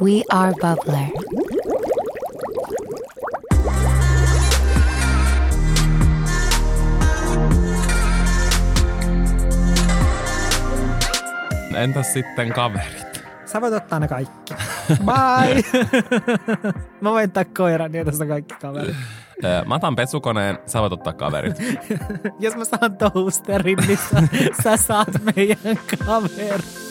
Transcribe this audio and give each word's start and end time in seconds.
We 0.00 0.22
are 0.30 0.52
Bubbler. 0.60 1.08
Entäs 11.76 12.12
sitten 12.12 12.52
kaverit? 12.52 13.24
Sä 13.46 13.60
voit 13.60 13.74
ottaa 13.74 13.98
ne 13.98 14.08
kaikki. 14.08 14.54
Bye! 15.04 15.62
Mä 17.00 17.10
voin 17.10 17.24
ottaa 17.28 17.44
koiran 17.44 17.94
ja 17.94 18.04
tästä 18.04 18.26
kaikki 18.26 18.54
kaverit. 18.60 18.96
Mä 19.66 19.74
otan 19.74 19.96
pesukoneen, 19.96 20.58
sä 20.66 20.80
voit 20.80 20.92
ottaa 20.92 21.12
kaverit. 21.12 21.56
Jos 22.40 22.56
mä 22.56 22.64
saan 22.64 22.96
toasterin, 22.96 23.78
niin 23.86 23.98
sä, 24.10 24.22
sä 24.62 24.76
saat 24.76 25.08
meidän 25.36 25.78
kaverin. 26.06 26.87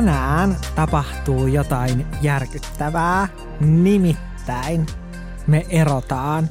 Tänään 0.00 0.56
tapahtuu 0.74 1.46
jotain 1.46 2.06
järkyttävää. 2.22 3.28
Nimittäin 3.60 4.86
me 5.46 5.66
erotaan. 5.68 6.48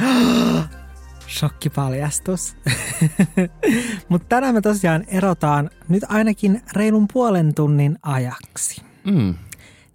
Shokkipaljastus. 1.38 2.56
Mutta 4.08 4.26
tänään 4.28 4.54
me 4.54 4.60
tosiaan 4.60 5.04
erotaan 5.08 5.70
nyt 5.88 6.02
ainakin 6.08 6.62
reilun 6.72 7.08
puolen 7.12 7.54
tunnin 7.54 7.98
ajaksi. 8.02 8.82
Mm. 9.04 9.34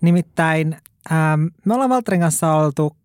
Nimittäin 0.01 0.77
ähm, 1.11 1.43
me 1.65 1.73
ollaan 1.73 1.89
Valtterin 1.89 2.21
kanssa 2.21 2.53
oltu, 2.53 2.95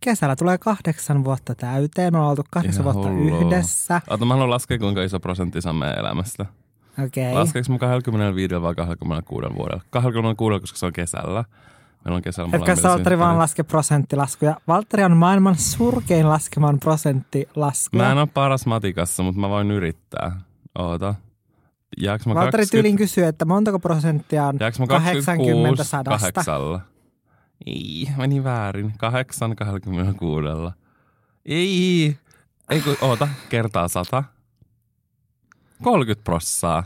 kesällä 0.00 0.36
tulee 0.36 0.58
kahdeksan 0.58 1.24
vuotta 1.24 1.54
täyteen. 1.54 2.12
Me 2.12 2.18
ollaan 2.18 2.30
oltu 2.30 2.44
kahdeksan 2.50 2.82
Ihan 2.82 2.94
vuotta 2.94 3.12
hullua. 3.12 3.38
yhdessä. 3.38 4.00
Ota, 4.10 4.24
mä 4.24 4.34
haluan 4.34 4.50
laskea, 4.50 4.78
kuinka 4.78 5.02
iso 5.02 5.20
prosentti 5.20 5.62
se 5.62 5.68
on 5.68 5.76
meidän 5.76 5.98
elämästä. 5.98 6.46
Okei. 7.04 7.34
Laskeeko 7.34 7.66
mun 7.68 7.78
25 7.78 8.62
vai 8.62 8.74
26 8.74 9.46
vuodella? 9.56 9.82
26, 9.90 10.60
koska 10.60 10.78
se 10.78 10.86
on 10.86 10.92
kesällä. 10.92 11.44
Meillä 12.04 12.16
on 12.16 12.22
kesällä 12.22 12.46
Ehkä 12.46 12.58
molemmilla 12.58 12.90
Valtteri 12.90 13.18
vaan 13.18 13.38
laske 13.38 13.62
prosenttilaskuja. 13.62 14.56
Valtteri 14.68 15.04
on 15.04 15.16
maailman 15.16 15.56
surkein 15.56 16.28
laskemaan 16.28 16.80
prosenttilaskuja. 16.80 18.02
Mä 18.04 18.12
en 18.12 18.18
ole 18.18 18.28
paras 18.34 18.66
matikassa, 18.66 19.22
mutta 19.22 19.40
mä 19.40 19.48
voin 19.48 19.70
yrittää. 19.70 20.40
Oota. 20.78 21.14
Jääks 22.00 22.26
mä 22.26 22.34
Valtteri 22.34 22.62
20? 22.62 22.70
tyylin 22.72 22.96
kysyy, 22.96 23.24
että 23.24 23.44
montako 23.44 23.78
prosenttia 23.78 24.46
on 24.46 24.56
Jääks 24.60 24.78
mä 24.80 24.86
80 24.86 25.32
26 25.32 25.84
sadasta. 25.90 26.18
kahdeksalla? 26.18 26.80
Ei, 27.66 28.08
meni 28.16 28.44
väärin. 28.44 28.92
8 28.98 29.56
26. 29.56 30.48
Ei, 31.46 32.16
ei 32.70 32.80
kun, 32.80 32.96
oota, 33.00 33.28
kertaa 33.48 33.88
100. 33.88 34.24
30 35.82 36.24
prossaa. 36.24 36.84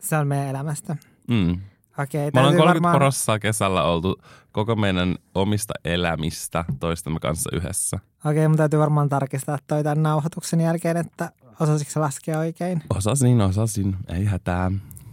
Se 0.00 0.16
on 0.16 0.26
meidän 0.26 0.48
elämästä. 0.48 0.96
Mm. 1.28 1.60
Okei, 1.98 2.30
Me 2.34 2.40
ollaan 2.40 2.52
täytyy 2.52 2.58
30 2.58 2.64
varmaan... 2.64 2.96
prossaa 2.96 3.38
kesällä 3.38 3.82
oltu 3.82 4.22
koko 4.52 4.76
meidän 4.76 5.16
omista 5.34 5.74
elämistä 5.84 6.64
toistemme 6.80 7.18
kanssa 7.20 7.50
yhdessä. 7.52 7.98
Okei, 8.24 8.48
mun 8.48 8.56
täytyy 8.56 8.78
varmaan 8.78 9.08
tarkistaa 9.08 9.58
toi 9.66 9.82
tämän 9.84 10.02
nauhoituksen 10.02 10.60
jälkeen, 10.60 10.96
että 10.96 11.32
osasitko 11.60 11.92
se 11.92 12.00
laskea 12.00 12.38
oikein. 12.38 12.82
Osasin, 12.96 13.40
osasin, 13.40 13.96
ei 14.08 14.24
hätää. 14.24 14.70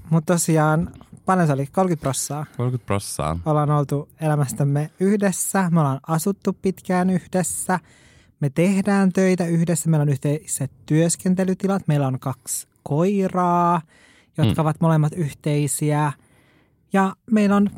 Mutta 0.09 0.34
tosiaan, 0.34 0.91
paljon 1.25 1.47
se 1.47 1.53
oli? 1.53 1.66
30 1.66 2.02
prossaa. 2.02 2.45
30 2.58 2.86
prossaa. 2.86 3.39
Ollaan 3.45 3.72
oltu 3.72 4.09
elämästämme 4.22 4.91
yhdessä, 5.00 5.69
me 5.72 5.80
ollaan 5.80 6.00
asuttu 6.08 6.53
pitkään 6.61 7.09
yhdessä, 7.09 7.80
me 8.39 8.50
tehdään 8.50 9.14
töitä 9.14 9.45
yhdessä, 9.45 9.89
meillä 9.89 10.02
on 10.02 10.09
yhteiset 10.09 10.72
työskentelytilat, 10.86 11.88
meillä 11.88 12.08
on 12.08 12.20
kaksi 12.20 12.67
koiraa, 12.84 13.81
jotka 14.38 14.62
Mm. 14.62 14.66
ovat 14.66 14.81
molemmat 14.81 15.13
yhteisiä. 15.16 16.12
Ja 16.94 17.16
meillä 17.31 17.56
on 17.56 17.69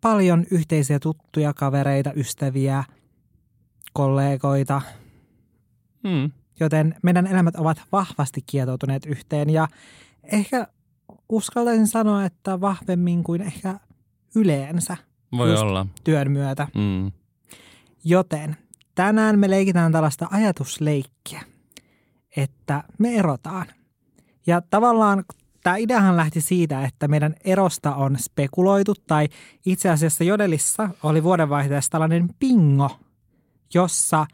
paljon 0.00 0.44
yhteisiä 0.50 0.98
tuttuja, 0.98 1.54
kavereita, 1.54 2.12
ystäviä, 2.16 2.84
kollegoita, 3.92 4.82
Mm. 6.04 6.30
joten 6.60 6.94
meidän 7.02 7.26
elämät 7.26 7.56
ovat 7.56 7.82
vahvasti 7.92 8.40
kietoutuneet 8.46 9.06
yhteen 9.06 9.50
ja 9.50 9.68
ehkä 10.32 10.66
uskaltaisin 11.28 11.86
sanoa, 11.86 12.24
että 12.24 12.60
vahvemmin 12.60 13.24
kuin 13.24 13.40
ehkä 13.42 13.80
yleensä 14.34 14.96
Voi 15.36 15.56
olla. 15.56 15.86
työn 16.04 16.30
myötä. 16.30 16.68
Mm. 16.74 17.12
Joten 18.04 18.56
tänään 18.94 19.38
me 19.38 19.50
leikitään 19.50 19.92
tällaista 19.92 20.28
ajatusleikkiä, 20.30 21.42
että 22.36 22.84
me 22.98 23.14
erotaan. 23.14 23.66
Ja 24.46 24.62
tavallaan 24.70 25.24
tämä 25.62 25.76
ideahan 25.76 26.16
lähti 26.16 26.40
siitä, 26.40 26.84
että 26.84 27.08
meidän 27.08 27.34
erosta 27.44 27.94
on 27.94 28.18
spekuloitu 28.18 28.94
tai 29.06 29.28
itse 29.66 29.90
asiassa 29.90 30.24
Jodelissa 30.24 30.90
oli 31.02 31.22
vuodenvaihteessa 31.22 31.90
tällainen 31.90 32.28
pingo, 32.38 32.90
jossa 33.74 34.26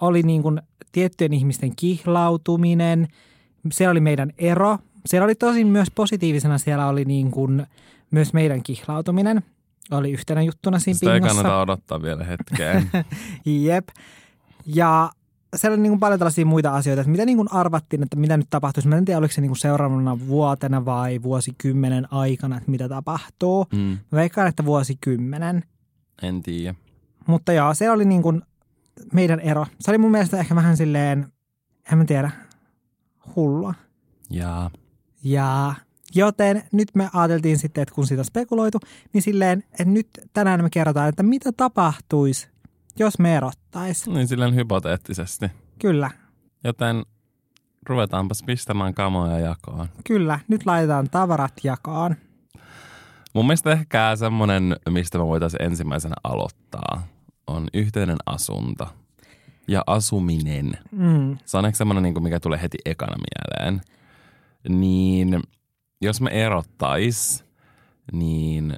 oli 0.00 0.22
niin 0.22 0.42
kuin 0.42 0.60
tiettyjen 0.92 1.32
ihmisten 1.32 1.76
kihlautuminen, 1.76 3.08
siellä 3.72 3.90
oli 3.90 4.00
meidän 4.00 4.32
ero. 4.38 4.78
Siellä 5.06 5.24
oli 5.24 5.34
tosin 5.34 5.66
myös 5.66 5.90
positiivisena, 5.90 6.58
siellä 6.58 6.86
oli 6.86 7.04
niin 7.04 7.30
kuin 7.30 7.66
myös 8.10 8.32
meidän 8.32 8.62
kihlautuminen. 8.62 9.42
Oli 9.90 10.12
yhtenä 10.12 10.42
juttuna 10.42 10.78
siinä 10.78 10.98
Sitä 10.98 11.14
ei 11.14 11.20
pingossa. 11.20 11.42
kannata 11.42 11.60
odottaa 11.60 12.02
vielä 12.02 12.24
hetkeen. 12.24 12.90
Jep. 13.64 13.88
Ja 14.66 15.10
siellä 15.56 15.74
oli 15.74 15.82
niin 15.82 15.90
kuin 15.92 16.00
paljon 16.00 16.18
tällaisia 16.18 16.46
muita 16.46 16.74
asioita, 16.76 17.00
että 17.00 17.10
mitä 17.10 17.24
niin 17.26 17.36
kuin 17.36 17.52
arvattiin, 17.52 18.02
että 18.02 18.16
mitä 18.16 18.36
nyt 18.36 18.46
tapahtuisi. 18.50 18.88
Mä 18.88 18.96
en 18.96 19.04
tiedä, 19.04 19.18
oliko 19.18 19.32
se 19.32 19.40
niin 19.40 19.48
kuin 19.50 19.58
seuraavana 19.58 20.18
vuotena 20.26 20.84
vai 20.84 21.22
vuosikymmenen 21.22 22.12
aikana, 22.12 22.56
että 22.56 22.70
mitä 22.70 22.88
tapahtuu. 22.88 23.66
mm. 23.72 23.78
Mä 23.78 24.16
veikkaan, 24.16 24.48
että 24.48 24.64
vuosikymmenen. 24.64 25.64
En 26.22 26.42
tiedä. 26.42 26.74
Mutta 27.26 27.52
joo, 27.52 27.74
se 27.74 27.90
oli 27.90 28.04
niin 28.04 28.22
kuin 28.22 28.42
meidän 29.12 29.40
ero. 29.40 29.66
Se 29.80 29.90
oli 29.90 29.98
mun 29.98 30.10
mielestä 30.10 30.38
ehkä 30.38 30.54
vähän 30.54 30.76
silleen, 30.76 31.32
en 31.92 31.98
mä 31.98 32.04
tiedä, 32.04 32.30
hullua. 33.36 33.74
Jaa. 34.30 34.70
Ja 35.24 35.74
joten 36.14 36.62
nyt 36.72 36.88
me 36.94 37.08
ajateltiin 37.12 37.58
sitten, 37.58 37.82
että 37.82 37.94
kun 37.94 38.06
siitä 38.06 38.20
on 38.20 38.24
spekuloitu, 38.24 38.78
niin 39.12 39.22
silleen, 39.22 39.64
että 39.70 39.84
nyt 39.84 40.08
tänään 40.32 40.62
me 40.62 40.70
kerrotaan, 40.70 41.08
että 41.08 41.22
mitä 41.22 41.52
tapahtuisi, 41.52 42.48
jos 42.98 43.18
me 43.18 43.36
erottaisiin. 43.36 44.14
Niin 44.14 44.28
silleen 44.28 44.54
hypoteettisesti. 44.54 45.46
Kyllä, 45.78 46.10
Joten 46.64 47.02
ruvetaanpas 47.88 48.42
pistämään 48.42 48.94
kamoja 48.94 49.38
jakoon. 49.38 49.88
Kyllä, 50.04 50.40
nyt 50.48 50.66
laitetaan 50.66 51.10
tavarat 51.10 51.52
jakaan. 51.64 52.16
Mun 53.34 53.46
mielestä 53.46 53.72
ehkä 53.72 54.16
semmonen, 54.16 54.76
mistä 54.90 55.18
me 55.18 55.26
voitaisiin 55.26 55.62
ensimmäisenä 55.62 56.14
aloittaa, 56.24 57.06
on 57.46 57.68
yhteinen 57.74 58.16
asunto 58.26 58.88
ja 59.68 59.82
asuminen. 59.86 60.78
Mm. 60.90 61.38
Se 61.44 61.58
on 61.58 61.66
ehkä 61.66 61.76
semmoinen, 61.76 62.02
niin 62.02 62.22
mikä 62.22 62.40
tulee 62.40 62.62
heti 62.62 62.78
ekana 62.84 63.16
mieleen. 63.16 63.82
Niin 64.68 65.42
jos 66.02 66.20
me 66.20 66.30
erottais, 66.30 67.44
niin 68.12 68.76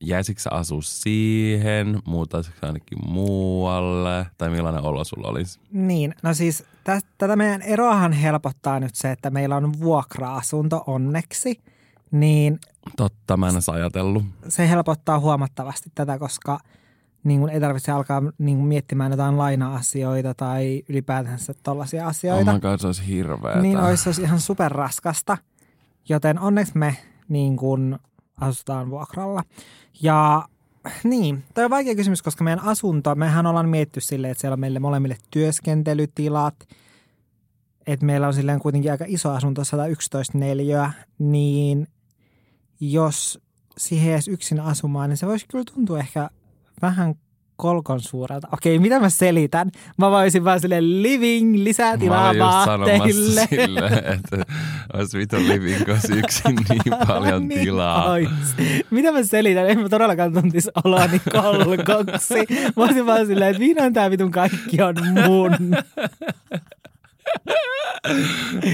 jäisikö 0.00 0.40
sä 0.40 0.50
asua 0.52 0.82
siihen, 0.82 1.98
muuttaisitko 2.04 2.66
ainakin 2.66 2.98
muualle, 3.10 4.26
tai 4.38 4.50
millainen 4.50 4.82
olo 4.84 5.04
sulla 5.04 5.28
olisi? 5.28 5.60
Niin, 5.72 6.14
no 6.22 6.34
siis 6.34 6.64
tä, 6.84 7.00
tätä 7.18 7.36
meidän 7.36 7.62
eroahan 7.62 8.12
helpottaa 8.12 8.80
nyt 8.80 8.94
se, 8.94 9.10
että 9.12 9.30
meillä 9.30 9.56
on 9.56 9.72
vuokra-asunto 9.80 10.84
onneksi, 10.86 11.60
niin 12.10 12.58
Totta, 12.96 13.36
mä 13.36 13.48
en 13.48 13.54
edes 13.54 13.68
ajatellut. 13.68 14.24
se 14.48 14.68
helpottaa 14.68 15.18
huomattavasti 15.20 15.90
tätä, 15.94 16.18
koska 16.18 16.58
niin 17.24 17.40
kuin 17.40 17.52
ei 17.52 17.60
tarvitse 17.60 17.92
alkaa 17.92 18.22
niin 18.38 18.56
kuin 18.56 18.68
miettimään 18.68 19.10
jotain 19.12 19.38
laina-asioita 19.38 20.34
tai 20.34 20.82
ylipäätänsä 20.88 21.54
tällaisia 21.62 22.02
Oh 22.02 22.08
asioita. 22.08 22.52
my 22.52 22.60
god, 22.60 22.78
se 22.78 22.86
olisi 22.86 23.06
hirveetä. 23.06 23.60
niin 23.62 23.78
olisi, 23.78 24.08
olisi 24.08 24.22
ihan 24.22 24.40
superraskasta, 24.40 25.38
joten 26.08 26.38
onneksi 26.38 26.78
me 26.78 26.96
niin 27.28 27.56
kuin 27.56 27.98
asutaan 28.40 28.90
vuokralla. 28.90 29.42
Ja 30.02 30.48
niin, 31.04 31.44
toi 31.54 31.64
on 31.64 31.70
vaikea 31.70 31.94
kysymys, 31.94 32.22
koska 32.22 32.44
meidän 32.44 32.64
asunto, 32.64 33.14
mehän 33.14 33.46
ollaan 33.46 33.68
mietitty 33.68 34.00
silleen, 34.00 34.30
että 34.30 34.40
siellä 34.40 34.54
on 34.54 34.60
meille 34.60 34.78
molemmille 34.78 35.16
työskentelytilat, 35.30 36.54
että 37.86 38.06
meillä 38.06 38.26
on 38.26 38.34
silleen 38.34 38.60
kuitenkin 38.60 38.90
aika 38.90 39.04
iso 39.08 39.30
asunto, 39.30 39.64
111 39.64 40.38
neliöä, 40.38 40.92
niin 41.18 41.88
jos 42.80 43.40
siihen 43.78 44.10
jäisi 44.10 44.30
yksin 44.30 44.60
asumaan, 44.60 45.10
niin 45.10 45.16
se 45.16 45.26
voisi 45.26 45.46
kyllä 45.48 45.64
tuntua 45.74 45.98
ehkä 45.98 46.30
vähän 46.82 47.14
kolkon 47.56 48.00
suurelta. 48.00 48.48
Okei, 48.52 48.78
mitä 48.78 49.00
mä 49.00 49.10
selitän? 49.10 49.70
Mä 49.98 50.10
voisin 50.10 50.44
vaan 50.44 50.60
silleen 50.60 51.02
living, 51.02 51.56
lisää 51.64 51.92
Mä 51.92 51.98
tilaa 51.98 52.34
vaatteille. 52.38 53.46
sille, 53.50 53.86
että 54.14 54.36
olisi 54.94 55.18
vitun 55.18 55.48
living 55.48 55.78
koska 55.86 56.14
yksin 56.14 56.56
niin 56.68 56.82
paljon 57.06 57.48
Niin 57.48 57.60
tilaa. 57.60 58.10
ois. 58.10 58.28
Mitä 58.90 59.12
mä 59.12 59.22
selitän? 59.22 59.70
En 59.70 59.80
mä 59.80 59.88
todellakaan 59.88 60.32
tuntisi 60.32 60.70
oloani 60.84 61.20
kolkoksi. 61.36 62.34
Mä 62.76 62.84
olisin 62.84 63.06
vaan 63.06 63.26
silleen, 63.26 63.50
että 63.50 63.60
vihdoin 63.60 63.92
tää 63.92 64.10
vitun 64.10 64.30
kaikki 64.30 64.82
on 64.82 64.94
mun. 65.26 65.52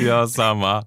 Joo, 0.06 0.26
sama. 0.26 0.82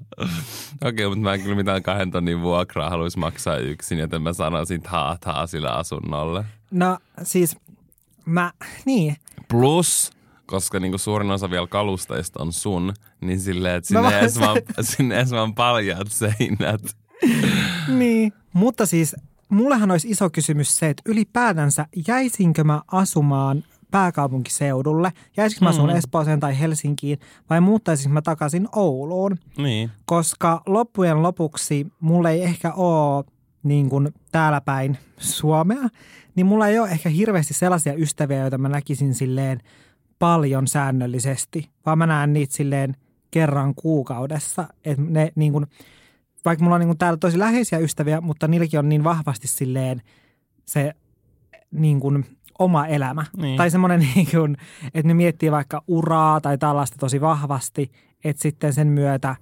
Okei, 0.86 1.08
mutta 1.08 1.22
mä 1.22 1.34
en 1.34 1.42
kyllä 1.42 1.56
mitään 1.56 1.84
kahden 1.84 2.12
tonnin 2.12 2.42
vuokraa 2.42 2.90
haluaisi 2.90 3.20
maksaa 3.20 3.58
yksin, 3.58 3.98
joten 4.00 4.22
mä 4.22 4.34
sanoisin 4.34 4.82
haa 4.86 5.18
sillä 5.48 5.72
asunnolle. 5.72 6.46
No 6.72 6.98
siis 7.24 7.58
mä, 8.26 8.52
niin. 8.86 9.16
Plus, 9.48 10.12
koska 10.46 10.80
niinku 10.80 10.98
suurin 10.98 11.32
osa 11.32 11.50
vielä 11.50 11.68
kalusteista 11.68 12.42
on 12.42 12.54
sun, 12.54 12.94
niin 13.22 13.40
silleen, 13.40 13.76
että 13.76 13.88
sinne, 13.88 14.20
edes 14.20 14.40
vaan, 14.40 14.58
sinne 14.82 15.16
edes 15.16 15.32
vaan 15.32 15.56
paljaat 15.56 16.12
seinät. 16.12 16.82
niin, 18.00 18.34
mutta 18.54 18.86
siis 18.86 19.16
mullehan 19.50 19.92
olisi 19.92 20.10
iso 20.10 20.30
kysymys 20.30 20.78
se, 20.78 20.90
että 20.90 21.04
ylipäätänsä 21.06 21.86
jäisinkö 22.08 22.64
mä 22.64 22.82
asumaan 22.92 23.64
pääkaupunkiseudulle, 23.92 25.12
jäisikö 25.38 25.66
mä 25.66 25.70
asun 25.70 25.90
mm. 25.90 25.96
Espooseen 25.96 26.40
tai 26.40 26.60
Helsinkiin 26.60 27.20
vai 27.50 27.62
muuttaisinko 27.62 28.14
mä 28.14 28.22
takaisin 28.22 28.68
Ouluun. 28.76 29.38
Niin. 29.58 29.92
Koska 30.06 30.62
loppujen 30.66 31.24
lopuksi 31.24 31.88
mulla 32.00 32.30
ei 32.30 32.44
ehkä 32.44 32.74
ole 32.74 33.24
niin 33.64 33.90
kuin 33.90 34.14
täällä 34.32 34.62
päin 34.62 34.98
Suomea, 35.18 35.90
niin 36.36 36.46
mulla 36.46 36.68
ei 36.68 36.80
ole 36.80 36.90
ehkä 36.90 37.10
hirveästi 37.10 37.54
sellaisia 37.54 37.94
ystäviä, 37.94 38.40
joita 38.40 38.58
mä 38.58 38.70
näkisin 38.70 39.14
silleen 39.14 39.60
paljon 40.20 40.68
säännöllisesti, 40.68 41.70
vaan 41.86 41.98
mä 41.98 42.08
näen 42.08 42.34
niitä 42.34 42.54
silleen 42.54 42.96
kerran 43.32 43.76
kuukaudessa. 43.76 44.68
Että 44.86 45.04
ne 45.08 45.32
niin 45.36 45.52
kuin, 45.52 45.66
vaikka 46.46 46.64
mulla 46.64 46.76
on 46.76 46.80
niin 46.80 46.88
kuin 46.88 46.98
täällä 46.98 47.18
tosi 47.18 47.40
läheisiä 47.40 47.80
ystäviä, 47.80 48.22
mutta 48.22 48.48
niilläkin 48.48 48.80
on 48.80 48.90
niin 48.90 49.04
vahvasti 49.04 49.48
silleen 49.48 50.02
se 50.66 50.94
niin 51.72 52.00
kuin 52.00 52.26
oma 52.60 52.88
elämä. 52.88 53.26
Niin. 53.38 53.58
Tai 53.58 53.72
semmoinen, 53.72 54.00
niin 54.16 54.28
kuin, 54.32 54.58
että 54.86 55.08
ne 55.08 55.14
miettii 55.14 55.52
vaikka 55.52 55.84
uraa 55.88 56.42
tai 56.42 56.58
tällaista 56.58 56.98
tosi 57.00 57.22
vahvasti, 57.22 57.92
että 58.24 58.42
sitten 58.42 58.74
sen 58.74 58.88
myötä 58.88 59.36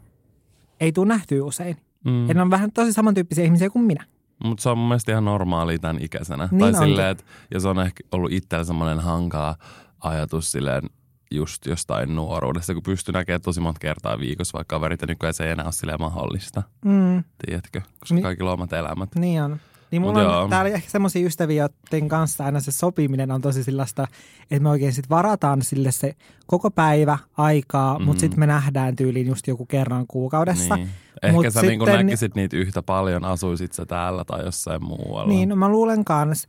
ei 0.80 0.92
tule 0.92 1.08
nähtyä 1.08 1.44
usein. 1.44 1.78
Mm. 2.06 2.28
Ja 2.28 2.34
ne 2.34 2.42
on 2.42 2.50
vähän 2.50 2.72
tosi 2.72 2.94
samantyyppisiä 2.94 3.44
ihmisiä 3.44 3.70
kuin 3.70 3.86
minä. 3.86 4.06
Mutta 4.44 4.62
se 4.62 4.70
on 4.70 4.78
mun 4.78 4.88
mielestä 4.88 5.12
ihan 5.12 5.26
normaalia 5.26 5.80
tämän 5.80 6.02
ikäisenä. 6.02 6.50
Niin 6.52 6.60
tai 6.60 6.74
silleen, 6.74 7.10
että 7.10 7.24
jos 7.52 7.66
on 7.66 7.80
ehkä 7.80 8.04
ollut 8.12 8.32
itsellä 8.32 8.64
semmoinen 8.64 9.00
hankala 9.00 9.56
ajatus 10.00 10.52
silleen 10.52 10.84
just 11.32 11.66
jostain 11.66 12.16
nuoruudesta, 12.16 12.74
kun 12.74 12.84
pystyy 12.84 13.14
näkemään 13.14 13.42
tosi 13.42 13.60
monta 13.62 13.80
kertaa 13.80 14.20
viikossa, 14.20 14.58
vaikka 14.58 14.76
kaverit 14.76 15.02
ja 15.02 15.08
nykyään 15.08 15.34
se 15.34 15.46
ei 15.46 15.52
enää 15.52 15.66
ole 15.66 15.74
silleen 15.74 16.02
mahdollista. 16.02 16.64
Mm. 16.86 17.24
Tiedätkö? 17.46 17.82
Koska 18.00 18.16
niin, 18.16 18.24
kaikilla 18.24 18.50
on 18.50 18.54
omat 18.54 18.74
elämät. 18.74 19.16
Niin 19.16 19.42
on. 19.42 19.60
Niin 19.94 20.02
mulla 20.02 20.40
on 20.40 20.50
täällä 20.50 20.72
ehkä 20.72 20.90
semmoisia 20.90 21.26
ystäviä, 21.26 21.70
joiden 21.92 22.10
kanssa 22.10 22.46
aina 22.46 22.60
se 22.60 22.72
sopiminen 22.72 23.32
on 23.32 23.42
tosi 23.42 23.64
sellaista, 23.64 24.08
että 24.42 24.64
me 24.64 24.70
oikein 24.70 24.94
sitten 24.94 25.10
varataan 25.10 25.62
sille 25.62 25.92
se 25.92 26.16
koko 26.46 26.72
päivä 26.72 27.18
aikaa, 27.38 28.00
mm. 28.00 28.06
mutta 28.06 28.20
sitten 28.20 28.40
me 28.40 28.48
nähdään 28.48 28.96
tyyliin 28.96 29.28
just 29.28 29.48
joku 29.48 29.66
kerran 29.66 30.08
kuukaudessa. 30.08 30.76
Niin. 30.76 30.90
Ehkä 31.24 31.34
Mut 31.34 31.46
sä 31.54 31.62
niin 31.62 31.72
sitten, 31.80 31.98
niin 31.98 32.06
näkisit 32.06 32.36
niitä 32.36 32.58
yhtä 32.58 32.82
paljon, 32.82 33.26
asuisit 33.26 33.74
sä 33.74 33.86
täällä 33.86 34.24
tai 34.26 34.46
jossain 34.46 34.84
muualla. 34.84 35.34
Niin, 35.34 35.50
no 35.50 35.56
mä 35.56 35.70
luulen 35.70 36.06
kans. 36.06 36.48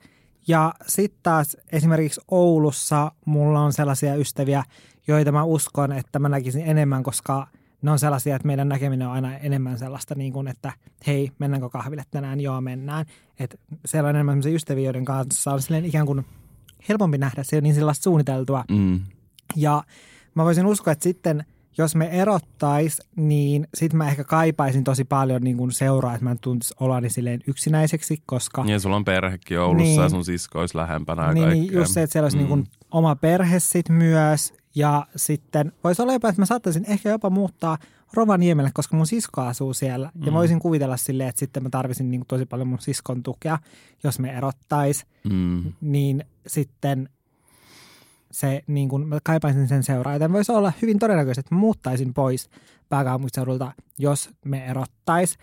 Ja 0.49 0.75
sitten 0.87 1.21
taas 1.23 1.57
esimerkiksi 1.73 2.21
Oulussa 2.31 3.13
mulla 3.25 3.61
on 3.61 3.73
sellaisia 3.73 4.15
ystäviä, 4.15 4.65
joita 5.09 5.33
mä 5.33 5.45
uskon, 5.45 5.93
että 5.93 6.19
mä 6.19 6.29
näkisin 6.29 6.67
enemmän, 6.67 7.03
koska 7.03 7.47
ne 7.85 7.91
on 7.91 7.99
sellaisia, 7.99 8.37
että 8.37 8.47
meidän 8.47 8.69
näkeminen 8.69 9.09
on 9.09 9.15
aina 9.15 9.37
enemmän 9.37 9.79
sellaista, 9.79 10.15
niin 10.15 10.33
kuin, 10.33 10.49
että 10.49 10.73
hei, 11.07 11.31
mennäänkö 11.39 11.69
kahville 11.69 12.03
tänään? 12.11 12.41
Joo, 12.41 12.61
mennään. 12.61 13.07
Että 13.39 13.57
siellä 13.87 14.09
on 14.09 14.15
enemmän 14.15 14.41
ystäviä, 14.47 14.85
joiden 14.85 15.05
kanssa 15.05 15.53
on 15.53 15.63
silleen 15.63 15.85
ikään 15.85 16.07
kuin 16.07 16.27
helpompi 16.89 17.19
nähdä, 17.19 17.43
se 17.43 17.57
on 17.57 17.63
niin 17.63 17.75
sellaista 17.75 18.03
suunniteltua. 18.03 18.65
Mm. 18.71 19.01
Ja 19.57 19.83
mä 20.35 20.45
voisin 20.45 20.67
uskoa, 20.67 20.93
että 20.93 21.03
sitten– 21.03 21.45
jos 21.79 21.95
me 21.95 22.07
erottais, 22.07 23.03
niin 23.17 23.69
sitten 23.75 23.99
mä 23.99 24.09
ehkä 24.09 24.25
kaipaisin 24.25 24.85
tosi 24.85 25.05
paljon 25.05 25.43
niin 25.43 25.57
kuin 25.57 25.73
seuraa, 25.73 26.15
että 26.15 26.25
mä 26.25 26.31
en 26.31 26.39
tuntisi 26.39 26.75
olani 26.81 27.11
silleen 27.11 27.41
yksinäiseksi, 27.47 28.23
koska... 28.27 28.65
Ja 28.67 28.81
sulla 28.81 28.97
on 28.97 29.05
perhekin 29.05 29.61
Oulussa 29.61 29.85
niin, 29.85 30.03
ja 30.03 30.09
sun 30.09 30.25
sisko 30.25 30.61
olisi 30.61 30.77
lähempänä 30.77 31.33
niin, 31.33 31.49
niin, 31.49 31.73
just 31.73 31.93
se, 31.93 32.03
että 32.03 32.13
siellä 32.13 32.25
olisi 32.25 32.37
mm. 32.37 32.41
niin 32.41 32.49
kuin 32.49 32.67
oma 32.91 33.17
perhe 33.17 33.59
sit 33.61 33.89
myös. 33.89 34.55
Ja 34.75 35.07
sitten 35.17 35.73
voisi 35.85 36.03
olla 36.03 36.13
jopa, 36.13 36.29
että 36.29 36.43
mä 36.43 36.47
saattaisin 36.47 36.85
ehkä 36.89 37.09
jopa 37.09 37.31
muuttaa 37.31 37.79
Rovaniemelle, 38.13 38.71
koska 38.75 38.97
mun 38.97 39.07
sisko 39.07 39.41
asuu 39.41 39.75
siellä. 39.75 40.11
Mm. 40.15 40.27
Ja 40.27 40.33
mä 40.33 40.39
voisin 40.39 40.59
kuvitella 40.59 40.97
silleen, 40.97 41.29
että 41.29 41.39
sitten 41.39 41.63
mä 41.63 41.71
tarvisin 41.71 42.11
niin 42.11 42.25
tosi 42.29 42.47
paljon 42.47 42.69
mun 42.69 42.81
siskon 42.81 43.23
tukea, 43.23 43.59
jos 44.05 44.19
me 44.19 44.31
erottais. 44.31 45.07
Mm. 45.31 45.73
Niin 45.81 46.25
sitten 46.47 47.09
se, 48.31 48.63
niin 48.67 48.89
kuin, 48.89 49.09
mä 49.09 49.19
kaipaisin 49.25 49.69
sen 49.69 49.83
seuraa. 49.83 50.13
Joten 50.13 50.33
voisi 50.33 50.53
olla 50.53 50.73
hyvin 50.83 50.99
todennäköistä, 50.99 51.41
että 51.41 51.55
mä 51.55 51.59
muuttaisin 51.59 52.15
pois 52.15 52.51
pääkaupunkiseudulta, 52.89 53.73
jos 53.99 54.31
me 54.45 54.67
erottais. 54.67 55.39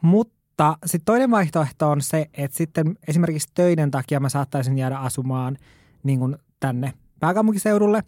Mutta 0.00 0.76
sitten 0.86 1.04
toinen 1.04 1.30
vaihtoehto 1.30 1.90
on 1.90 2.02
se, 2.02 2.30
että 2.34 2.56
sitten 2.56 2.98
esimerkiksi 3.08 3.48
töiden 3.54 3.90
takia 3.90 4.20
mä 4.20 4.28
saattaisin 4.28 4.78
jäädä 4.78 4.96
asumaan 4.96 5.58
niin 6.02 6.18
kuin 6.18 6.36
tänne 6.60 6.92
pääkaupunkiseudulle 7.20 8.02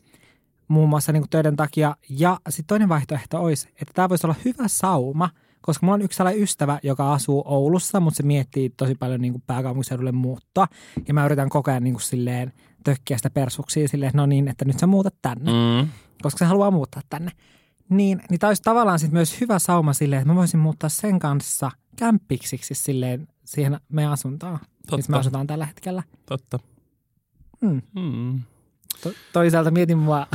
muun 0.75 0.88
muassa 0.88 1.12
niin 1.12 1.23
kuin 1.23 1.31
töiden 1.31 1.56
takia. 1.56 1.97
Ja 2.09 2.41
sitten 2.49 2.67
toinen 2.67 2.88
vaihtoehto 2.88 3.43
olisi, 3.43 3.69
että 3.69 3.93
tämä 3.94 4.09
voisi 4.09 4.26
olla 4.26 4.37
hyvä 4.44 4.69
sauma, 4.69 5.31
koska 5.62 5.87
mulla 5.87 5.94
on 5.94 6.03
yksi 6.03 6.17
sellainen 6.17 6.43
ystävä, 6.43 6.79
joka 6.82 7.12
asuu 7.12 7.43
Oulussa, 7.47 8.00
mutta 8.00 8.17
se 8.17 8.23
miettii 8.23 8.71
tosi 8.71 8.94
paljon 8.94 9.21
niin 9.21 9.32
kuin 9.32 9.43
pääkaupunkiseudulle 9.47 10.12
muuttoa. 10.12 10.67
Ja 11.09 11.15
mä 11.15 11.26
yritän 11.26 11.49
koko 11.49 11.71
ajan 11.71 11.85
niin 11.85 11.94
kuin 11.94 12.03
silleen 12.03 12.53
tökkiä 12.85 13.17
sitä 13.17 13.31
persuksia 13.31 13.88
silleen, 13.88 14.09
että 14.09 14.19
no 14.19 14.26
niin, 14.26 14.49
että 14.49 14.65
nyt 14.65 14.79
sä 14.79 14.87
muutat 14.87 15.15
tänne, 15.23 15.53
mm. 15.53 15.88
koska 16.23 16.38
se 16.38 16.44
haluaa 16.44 16.71
muuttaa 16.71 17.03
tänne. 17.11 17.31
Niin, 17.88 18.21
niin 18.31 18.41
tämä 18.41 18.49
olisi 18.49 18.62
tavallaan 18.62 18.99
sit 18.99 19.12
myös 19.12 19.41
hyvä 19.41 19.59
sauma 19.59 19.93
silleen, 19.93 20.23
että 20.23 20.32
mä 20.32 20.37
voisin 20.37 20.61
muuttaa 20.61 20.88
sen 20.88 21.19
kanssa 21.19 21.71
kämppiksiksi 21.97 22.75
silleen 22.75 23.29
siihen 23.44 23.81
meidän 23.88 24.12
asuntoon, 24.12 24.59
Totta. 24.59 24.97
missä 24.97 25.12
me 25.12 25.19
asutaan 25.19 25.47
tällä 25.47 25.67
hetkellä. 25.67 26.03
Totta. 26.26 26.59
Mm. 27.61 27.82
Mm. 27.94 28.41
To- 29.02 29.12
toisaalta 29.32 29.70
mietin 29.70 29.99
mua 29.99 30.26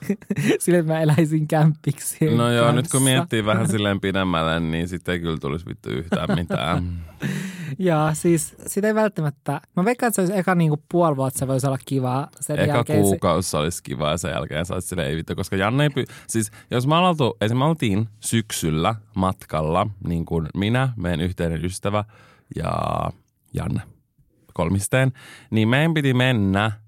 sille, 0.58 0.78
että 0.78 0.92
mä 0.92 1.00
eläisin 1.00 1.48
kämppiksi. 1.48 2.36
No 2.36 2.50
joo, 2.50 2.64
kanssa. 2.64 2.82
nyt 2.82 2.90
kun 2.90 3.02
miettii 3.02 3.44
vähän 3.44 3.68
silleen 3.72 4.00
pidemmälle, 4.00 4.60
niin 4.60 4.88
sitten 4.88 5.12
ei 5.12 5.20
kyllä 5.20 5.38
tulisi 5.38 5.66
vittu 5.66 5.90
yhtään 5.90 6.28
mitään. 6.34 7.04
ja 7.78 8.10
siis 8.12 8.54
sitä 8.66 8.88
ei 8.88 8.94
välttämättä, 8.94 9.60
mä 9.76 9.84
veikkaan, 9.84 10.08
että 10.08 10.14
se 10.14 10.20
olisi 10.20 10.38
eka 10.38 10.54
niinku 10.54 10.82
puoli 10.88 11.16
vuotta, 11.16 11.38
se 11.38 11.48
voisi 11.48 11.66
olla 11.66 11.78
kiva. 11.86 12.28
Sen 12.40 12.58
eka 12.58 12.84
kuukausi 12.84 13.50
se... 13.50 13.56
olisi 13.56 13.82
kiva 13.82 14.10
ja 14.10 14.16
sen 14.16 14.30
jälkeen 14.30 14.66
sä 14.66 14.80
silleen 14.80 15.08
ei 15.08 15.16
vittu, 15.16 15.34
koska 15.34 15.56
Janne 15.56 15.84
ei 15.84 15.90
py... 15.90 16.04
Siis 16.26 16.50
jos 16.70 16.86
mä 16.86 17.08
oltu, 17.08 17.36
esimerkiksi 17.40 17.68
oltiin 17.68 18.08
syksyllä 18.20 18.94
matkalla, 19.14 19.86
niin 20.06 20.24
kuin 20.24 20.48
minä, 20.54 20.88
meidän 20.96 21.20
yhteinen 21.20 21.64
ystävä 21.64 22.04
ja 22.56 22.72
Janne 23.54 23.80
kolmisteen, 24.52 25.12
niin 25.50 25.68
meidän 25.68 25.94
piti 25.94 26.14
mennä– 26.14 26.72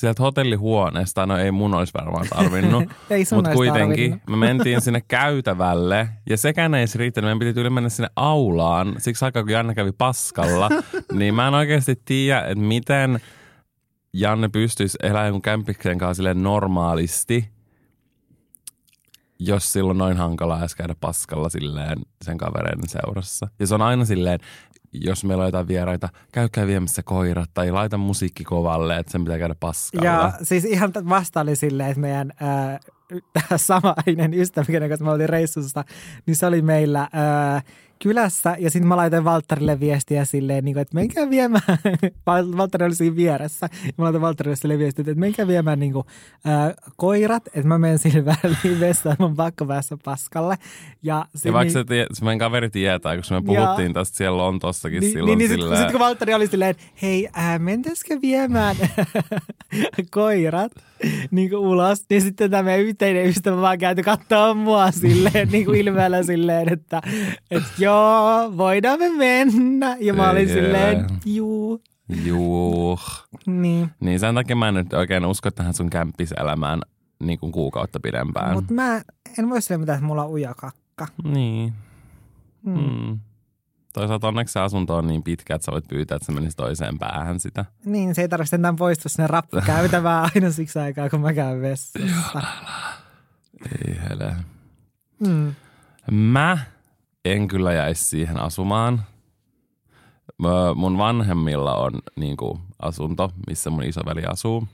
sieltä 0.00 0.22
hotellihuoneesta, 0.22 1.26
no 1.26 1.36
ei 1.36 1.50
mun 1.50 1.74
olisi 1.74 1.92
varmaan 1.94 2.26
tarvinnut, 2.28 2.84
mutta 3.34 3.52
kuitenkin 3.52 4.10
tarvinnut. 4.10 4.28
me 4.28 4.36
mentiin 4.36 4.80
sinne 4.80 5.00
käytävälle 5.08 6.08
ja 6.30 6.36
sekään 6.36 6.74
ei 6.74 6.86
riittänyt, 6.94 7.26
meidän 7.26 7.38
piti 7.38 7.54
tyyli 7.54 7.70
mennä 7.70 7.88
sinne 7.88 8.08
aulaan, 8.16 8.94
siksi 8.98 9.24
aikaa 9.24 9.42
kun 9.42 9.52
Janne 9.52 9.74
kävi 9.74 9.92
paskalla, 9.92 10.68
niin 11.18 11.34
mä 11.34 11.48
en 11.48 11.54
oikeasti 11.54 12.02
tiedä, 12.04 12.40
että 12.40 12.64
miten 12.64 13.20
Janne 14.12 14.48
pystyisi 14.48 14.98
elämään 15.02 15.26
jonkun 15.26 15.42
kämpiksen 15.42 15.98
kanssa 15.98 16.34
normaalisti, 16.34 17.48
jos 19.38 19.72
silloin 19.72 19.98
noin 19.98 20.16
hankalaa 20.16 20.60
edes 20.60 20.74
käydä 20.74 20.94
paskalla 21.00 21.48
silleen 21.48 21.98
sen 22.24 22.38
kavereiden 22.38 22.88
seurassa. 22.88 23.48
Ja 23.58 23.66
se 23.66 23.74
on 23.74 23.82
aina 23.82 24.04
silleen, 24.04 24.40
jos 24.92 25.24
meillä 25.24 25.42
on 25.42 25.48
jotain 25.48 25.68
vieraita, 25.68 26.08
käykää 26.32 26.66
viemässä 26.66 27.02
koirat 27.02 27.50
tai 27.54 27.70
laita 27.70 27.98
musiikki 27.98 28.44
kovalle, 28.44 28.98
että 28.98 29.12
sen 29.12 29.24
pitää 29.24 29.38
käydä 29.38 29.54
paskalla. 29.60 30.06
Ja 30.06 30.32
siis 30.42 30.64
ihan 30.64 30.92
vasta 31.08 31.40
oli 31.40 31.56
silleen, 31.56 31.90
että 31.90 32.00
meidän 32.00 32.32
äh, 32.42 32.80
samainen 33.56 34.34
ystävä, 34.34 34.64
kenen 34.66 34.88
kanssa 34.88 35.04
me 35.04 35.10
oltiin 35.10 35.28
reissussa, 35.28 35.84
niin 36.26 36.36
se 36.36 36.46
oli 36.46 36.62
meillä 36.62 37.00
äh, 37.54 37.64
kylässä 38.02 38.56
ja 38.58 38.70
sitten 38.70 38.88
mä 38.88 38.96
laitoin 38.96 39.24
Valtterille 39.24 39.80
viestiä 39.80 40.24
silleen, 40.24 40.64
niin 40.64 40.74
kuin, 40.74 40.82
että 40.82 40.94
menkää 40.94 41.30
viemään, 41.30 41.62
Valtteri 42.56 42.84
oli 42.84 42.94
siinä 42.94 43.16
vieressä, 43.16 43.68
mä 43.98 44.04
laitoin 44.04 44.22
Valtterille 44.22 44.56
sille 44.56 44.78
viestiä, 44.78 45.02
että 45.02 45.20
menkää 45.20 45.46
viemään 45.46 45.78
niin 45.80 45.92
kuin, 45.92 46.06
äh, 46.48 46.74
koirat, 46.96 47.46
että 47.46 47.68
mä 47.68 47.78
menen 47.78 47.98
sille 47.98 48.24
väliin 48.24 48.80
vessaan, 48.80 49.16
oon 49.18 49.36
pakko 49.36 49.66
päässä 49.66 49.96
paskalle. 50.04 50.58
Ja, 51.02 51.24
se, 51.34 51.48
ja 51.48 51.52
vaikka 51.52 51.64
niin, 51.64 51.72
se, 51.72 51.84
tie, 51.84 52.06
se 52.12 52.24
meidän 52.24 52.38
kaveri 52.38 52.70
tietää, 52.70 53.16
koska 53.16 53.34
me 53.34 53.46
puhuttiin 53.46 53.88
ja, 53.88 53.94
tästä 53.94 54.16
siellä 54.16 54.42
on 54.42 54.58
tossakin 54.58 55.00
niin, 55.00 55.12
silloin. 55.12 55.38
Niin, 55.38 55.50
niin 55.50 55.60
sitten 55.60 55.78
sit, 55.78 55.90
kun 55.90 56.00
Valtteri 56.00 56.34
oli 56.34 56.46
silleen, 56.46 56.74
hei, 57.02 57.28
äh, 57.38 57.58
mentäisikö 57.58 58.18
viemään 58.22 58.76
koirat 60.10 60.72
niin 61.30 61.50
kuin 61.50 61.58
ulos, 61.58 62.04
niin 62.10 62.22
sitten 62.22 62.50
tämä 62.50 62.76
yhteinen 62.76 63.26
ystävä 63.26 63.60
vaan 63.60 63.78
käyty 63.78 64.02
katsoa 64.02 64.54
mua 64.54 64.90
silleen, 64.90 65.48
niin 65.52 65.64
kuin 65.64 65.80
ilmeellä 65.80 66.22
silleen, 66.22 66.72
että, 66.72 67.02
että 67.50 67.68
joo, 67.78 67.89
joo, 67.90 68.56
voidaan 68.56 68.98
me 68.98 69.08
mennä. 69.08 69.96
Ja 70.00 70.14
mä 70.14 70.30
olin 70.30 70.48
silleen, 70.48 71.06
juu. 71.24 71.82
Juu. 72.24 72.98
Niin. 73.46 73.90
Niin 74.00 74.20
sen 74.20 74.34
takia 74.34 74.56
mä 74.56 74.68
en 74.68 74.74
nyt 74.74 74.92
oikein 74.92 75.26
usko 75.26 75.50
tähän 75.50 75.74
sun 75.74 75.90
kämppiselämään 75.90 76.80
niin 77.22 77.38
kuin 77.38 77.52
kuukautta 77.52 78.00
pidempään. 78.00 78.52
Mutta 78.52 78.74
mä 78.74 79.02
en 79.38 79.50
voi 79.50 79.62
sille 79.62 79.78
mitään, 79.78 79.96
että 79.96 80.06
mulla 80.06 80.24
on 80.24 80.30
ujakakka. 80.30 81.06
Niin. 81.24 81.72
Mm. 82.62 82.80
Mm. 82.80 83.18
Toisaalta 83.92 84.28
onneksi 84.28 84.52
se 84.52 84.60
asunto 84.60 84.96
on 84.96 85.06
niin 85.06 85.22
pitkä, 85.22 85.54
että 85.54 85.64
sä 85.64 85.72
voit 85.72 85.88
pyytää, 85.88 86.16
että 86.16 86.26
se 86.26 86.32
menisi 86.32 86.56
toiseen 86.56 86.98
päähän 86.98 87.40
sitä. 87.40 87.64
Niin, 87.84 88.14
se 88.14 88.22
ei 88.22 88.28
tarvitse 88.28 88.56
enää 88.56 88.74
poistua 88.78 89.08
sinne 89.08 89.26
rappukäytävään 89.26 90.30
aina 90.34 90.50
siksi 90.50 90.78
aikaa, 90.78 91.10
kun 91.10 91.20
mä 91.20 91.32
käyn 91.32 91.62
vessassa. 91.62 92.42
Ei 93.64 94.00
hele. 94.10 94.36
Mm. 95.26 95.54
Mä 96.10 96.58
en 97.24 97.48
kyllä 97.48 97.72
jäisi 97.72 98.04
siihen 98.04 98.40
asumaan. 98.40 99.02
Mä, 100.38 100.74
mun 100.74 100.98
vanhemmilla 100.98 101.74
on 101.74 101.92
niin 102.16 102.36
kuin, 102.36 102.60
asunto, 102.78 103.32
missä 103.48 103.70
mun 103.70 103.84
isoveli 103.84 104.24
asuu, 104.24 104.68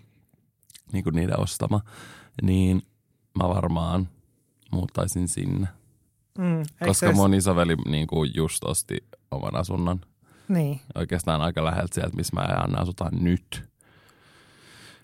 niin 0.92 1.04
kuin 1.04 1.14
niiden 1.14 1.40
ostama. 1.40 1.80
Niin 2.42 2.82
mä 3.38 3.48
varmaan 3.48 4.08
muuttaisin 4.72 5.28
sinne. 5.28 5.68
Mm. 6.38 6.62
Koska 6.86 7.12
mun 7.12 7.34
isoveli 7.34 7.76
niin 7.86 8.06
kuin, 8.06 8.30
just 8.34 8.64
osti 8.64 8.96
oman 9.30 9.56
asunnon. 9.56 10.00
Niin. 10.48 10.80
Oikeastaan 10.94 11.40
aika 11.40 11.64
läheltä 11.64 11.94
sieltä, 11.94 12.16
missä 12.16 12.36
mä 12.36 12.46
ja 12.48 12.56
Anna 12.56 12.80
asutaan 12.80 13.12
nyt. 13.20 13.68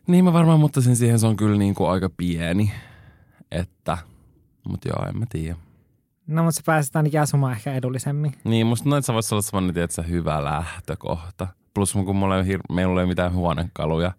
Niin 0.07 0.25
mä 0.25 0.33
varmaan 0.33 0.61
muuttaisin 0.61 0.97
siihen, 0.97 1.19
se 1.19 1.27
on 1.27 1.37
kyllä 1.37 1.59
niin 1.59 1.75
kuin 1.75 1.91
aika 1.91 2.11
pieni. 2.17 2.73
Että, 3.51 3.99
mutta 4.69 4.89
joo, 4.89 5.09
en 5.09 5.19
mä 5.19 5.27
tiedä. 5.29 5.57
No, 6.27 6.43
mutta 6.43 6.57
sä 6.57 6.63
pääset 6.67 6.97
ainakin 6.97 7.21
asumaan 7.21 7.53
ehkä 7.53 7.75
edullisemmin. 7.75 8.35
Niin, 8.45 8.67
musta 8.67 8.89
noin, 8.89 8.99
että 9.01 9.13
voisi 9.13 9.35
olla 9.35 9.43
semmoinen, 9.43 9.75
tiedätkö, 9.75 10.03
hyvä 10.03 10.45
lähtökohta. 10.45 11.47
Plus 11.75 11.93
kun 11.93 12.17
mulla 12.17 12.39
ei, 12.39 12.59
meillä 12.73 12.91
ei 12.91 12.95
ole 12.95 13.07
mitään 13.07 13.33
huonekaluja, 13.33 14.13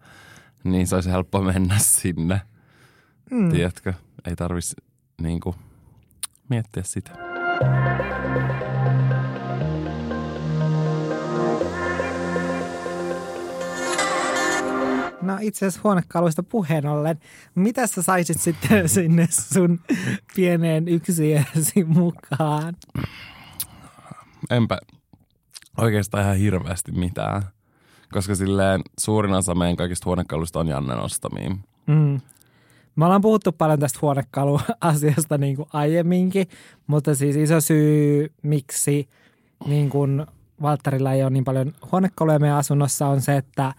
niin 0.64 0.88
se 0.88 0.96
olisi 0.96 1.12
helppo 1.12 1.42
mennä 1.42 1.76
sinne. 1.78 2.42
Mm. 3.32 3.52
Tiedätkö? 3.52 3.94
Ei 4.28 4.36
tarvitsisi 4.36 4.76
niinku, 5.22 5.56
miettiä 6.50 6.84
sitä. 6.84 7.12
No 15.24 15.38
itse 15.42 15.66
asiassa 15.66 15.82
huonekaluista 15.84 16.44
puheen 16.44 16.86
ollen, 16.86 17.20
mitä 17.56 17.88
sä 17.88 18.02
saisit 18.02 18.42
sitten 18.42 18.90
sinne 18.96 19.28
sun 19.32 19.80
pieneen 20.36 20.88
yksiösi 20.88 21.84
mukaan? 21.86 22.76
Enpä 24.50 24.78
oikeastaan 25.78 26.24
ihan 26.24 26.38
hirveästi 26.38 26.92
mitään. 26.92 27.44
Koska 28.12 28.36
silleen 28.36 28.82
suurin 29.00 29.34
osa 29.34 29.56
meidän 29.56 29.76
kaikista 29.76 30.06
huonekaluista 30.06 30.60
on 30.60 30.68
Jannen 30.68 31.00
ostamia. 31.00 31.50
Mm. 31.88 32.22
Me 32.96 33.06
ollaan 33.06 33.22
puhuttu 33.22 33.52
paljon 33.52 33.80
tästä 33.80 34.00
huonekaluasiasta 34.02 35.38
niin 35.38 35.56
kuin 35.56 35.70
aiemminkin, 35.74 36.48
mutta 36.88 37.16
siis 37.16 37.36
iso 37.36 37.62
syy, 37.62 38.34
miksi 38.42 39.08
niin 39.66 39.90
kuin 39.90 40.26
Valtterilla 40.62 41.14
ei 41.14 41.24
ole 41.24 41.30
niin 41.30 41.44
paljon 41.44 41.74
huonekaluja 41.92 42.40
meidän 42.40 42.58
asunnossa 42.58 43.08
on 43.08 43.22
se, 43.22 43.38
että 43.38 43.74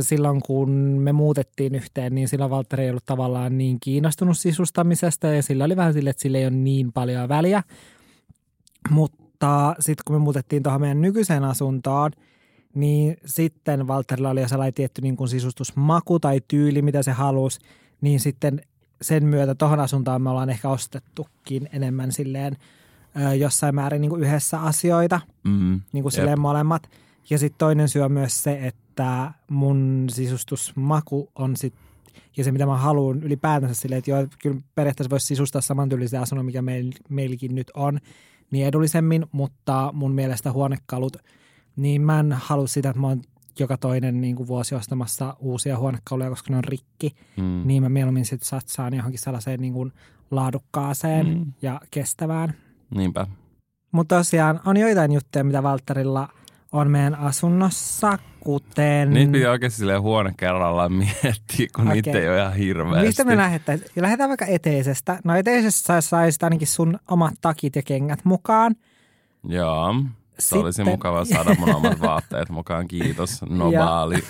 silloin 0.00 0.40
kun 0.42 0.70
me 0.70 1.12
muutettiin 1.12 1.74
yhteen, 1.74 2.14
niin 2.14 2.28
silloin 2.28 2.50
Valtteri 2.50 2.84
ei 2.84 2.90
ollut 2.90 3.04
tavallaan 3.06 3.58
niin 3.58 3.76
kiinnostunut 3.80 4.38
sisustamisesta 4.38 5.26
ja 5.26 5.42
sillä 5.42 5.64
oli 5.64 5.76
vähän 5.76 5.92
sille, 5.92 6.10
että 6.10 6.22
sillä 6.22 6.38
ei 6.38 6.44
ole 6.44 6.50
niin 6.50 6.92
paljon 6.92 7.28
väliä. 7.28 7.62
Mutta 8.90 9.74
sitten 9.80 10.02
kun 10.06 10.16
me 10.16 10.20
muutettiin 10.20 10.62
tuohon 10.62 10.80
meidän 10.80 11.00
nykyiseen 11.00 11.44
asuntoon, 11.44 12.10
niin 12.74 13.16
sitten 13.24 13.88
Valterilla 13.88 14.30
oli 14.30 14.40
jo 14.40 14.48
sellainen 14.48 14.74
tietty 14.74 15.02
niin 15.02 15.16
kuin 15.16 15.28
sisustusmaku 15.28 16.20
tai 16.20 16.40
tyyli, 16.48 16.82
mitä 16.82 17.02
se 17.02 17.12
halusi, 17.12 17.60
niin 18.00 18.20
sitten 18.20 18.62
sen 19.02 19.24
myötä 19.26 19.54
tuohon 19.54 19.80
asuntoon 19.80 20.22
me 20.22 20.30
ollaan 20.30 20.50
ehkä 20.50 20.68
ostettukin 20.68 21.68
enemmän 21.72 22.12
silleen 22.12 22.56
ö, 23.22 23.34
jossain 23.34 23.74
määrin 23.74 24.00
niin 24.00 24.10
kuin 24.10 24.22
yhdessä 24.22 24.60
asioita, 24.60 25.20
Mm. 25.44 25.80
niin 25.92 26.02
kuin 26.02 26.12
silleen 26.12 26.40
molemmat. 26.40 26.90
Ja 27.30 27.38
sitten 27.38 27.58
toinen 27.58 27.88
syy 27.88 28.02
on 28.02 28.12
myös 28.12 28.42
se, 28.42 28.58
että 28.66 28.89
mun 29.50 30.06
sisustusmaku 30.10 31.30
on 31.34 31.56
sit, 31.56 31.74
ja 32.36 32.44
se 32.44 32.52
mitä 32.52 32.66
mä 32.66 32.76
haluan 32.76 33.22
ylipäätänsä 33.22 33.74
silleen, 33.74 33.98
että 33.98 34.10
joo, 34.10 34.26
kyllä 34.42 34.60
periaatteessa 34.74 35.10
voisi 35.10 35.26
sisustaa 35.26 35.60
samantyylisen 35.60 36.20
asunnon, 36.20 36.46
mikä 36.46 36.62
meil, 36.62 36.92
meilläkin 37.08 37.54
nyt 37.54 37.70
on, 37.74 37.98
niin 38.50 38.66
edullisemmin, 38.66 39.26
mutta 39.32 39.90
mun 39.92 40.12
mielestä 40.12 40.52
huonekalut, 40.52 41.16
niin 41.76 42.02
mä 42.02 42.20
en 42.20 42.32
halua 42.32 42.66
sitä, 42.66 42.88
että 42.90 43.00
mä 43.00 43.06
oon 43.06 43.22
joka 43.58 43.76
toinen 43.76 44.20
niin 44.20 44.36
kuin 44.36 44.46
vuosi 44.46 44.74
ostamassa 44.74 45.36
uusia 45.38 45.78
huonekaluja, 45.78 46.30
koska 46.30 46.50
ne 46.50 46.56
on 46.56 46.64
rikki, 46.64 47.14
Mm. 47.36 47.62
niin 47.64 47.82
mä 47.82 47.88
mieluummin 47.88 48.24
sitten 48.24 48.48
satsaan 48.48 48.94
johonkin 48.94 49.20
sellaiseen 49.20 49.60
niin 49.60 49.72
kuin 49.72 49.92
laadukkaaseen 50.30 51.26
Mm. 51.26 51.52
ja 51.62 51.80
kestävään. 51.90 52.54
Niinpä. 52.94 53.26
Mutta 53.92 54.16
tosiaan 54.16 54.60
on 54.64 54.76
joitain 54.76 55.12
juttuja, 55.12 55.44
mitä 55.44 55.62
Valtterilla 55.62 56.28
on 56.72 56.90
meidän 56.90 57.14
asunnossa, 57.14 58.18
kuten... 58.40 59.10
Niitä 59.10 59.32
pitää 59.32 59.50
oikeasti 59.50 59.78
silleen 59.78 60.02
huone 60.02 60.34
kerrallaan 60.36 60.92
miettiä, 61.02 61.66
kun 61.76 61.84
Okei. 61.88 61.94
niitä 61.94 62.18
ei 62.18 62.28
ole 62.28 62.38
ihan 62.38 62.54
hirveästi. 62.54 63.06
Mistä 63.06 63.24
me 63.24 63.36
lähdettäisiin? 63.36 63.90
Lähdetään 63.96 64.28
vaikka 64.30 64.46
eteisestä. 64.46 65.18
No 65.24 65.34
eteisestä 65.34 66.00
saisit 66.00 66.42
ainakin 66.42 66.68
sun 66.68 66.98
omat 67.10 67.34
takit 67.40 67.76
ja 67.76 67.82
kengät 67.82 68.20
mukaan. 68.24 68.74
Joo. 69.48 69.94
Se 70.38 70.42
Sitten- 70.42 70.60
olisi 70.60 70.84
mukava 70.84 71.24
saada 71.24 71.54
mun 71.58 71.74
omat 71.74 72.00
vaatteet 72.10 72.48
mukaan. 72.50 72.88
Kiitos. 72.88 73.42
Nobaali. 73.48 74.16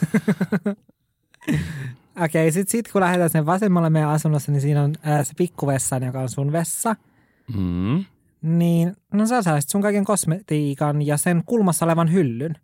Okei, 2.24 2.52
sit, 2.52 2.68
sit 2.68 2.92
kun 2.92 3.00
lähdetään 3.00 3.30
sinne 3.30 3.46
vasemmalle 3.46 3.90
meidän 3.90 4.10
asunnossa, 4.10 4.52
niin 4.52 4.60
siinä 4.60 4.82
on 4.82 4.94
ää, 5.02 5.24
se 5.24 5.32
pikkuvessa, 5.36 5.96
joka 5.96 6.20
on 6.20 6.28
sun 6.28 6.52
vessa. 6.52 6.96
Mm. 7.56 8.04
Niin, 8.42 8.96
no 9.14 9.26
sä 9.26 9.42
saisit 9.42 9.70
sun 9.70 9.82
kaiken 9.82 10.04
kosmetiikan 10.04 11.02
ja 11.06 11.16
sen 11.16 11.42
kulmassa 11.46 11.84
olevan 11.84 12.12
hyllyn. 12.12 12.54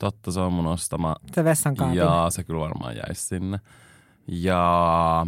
Totta, 0.00 0.32
se 0.32 0.40
on 0.40 0.52
mun 0.52 0.66
ostama. 0.66 1.16
Se 1.34 1.44
vessan 1.44 1.76
kaapin. 1.76 1.96
Ja 1.98 2.26
se 2.30 2.44
kyllä 2.44 2.60
varmaan 2.60 2.96
jäisi 2.96 3.26
sinne. 3.26 3.58
Ja 4.26 5.26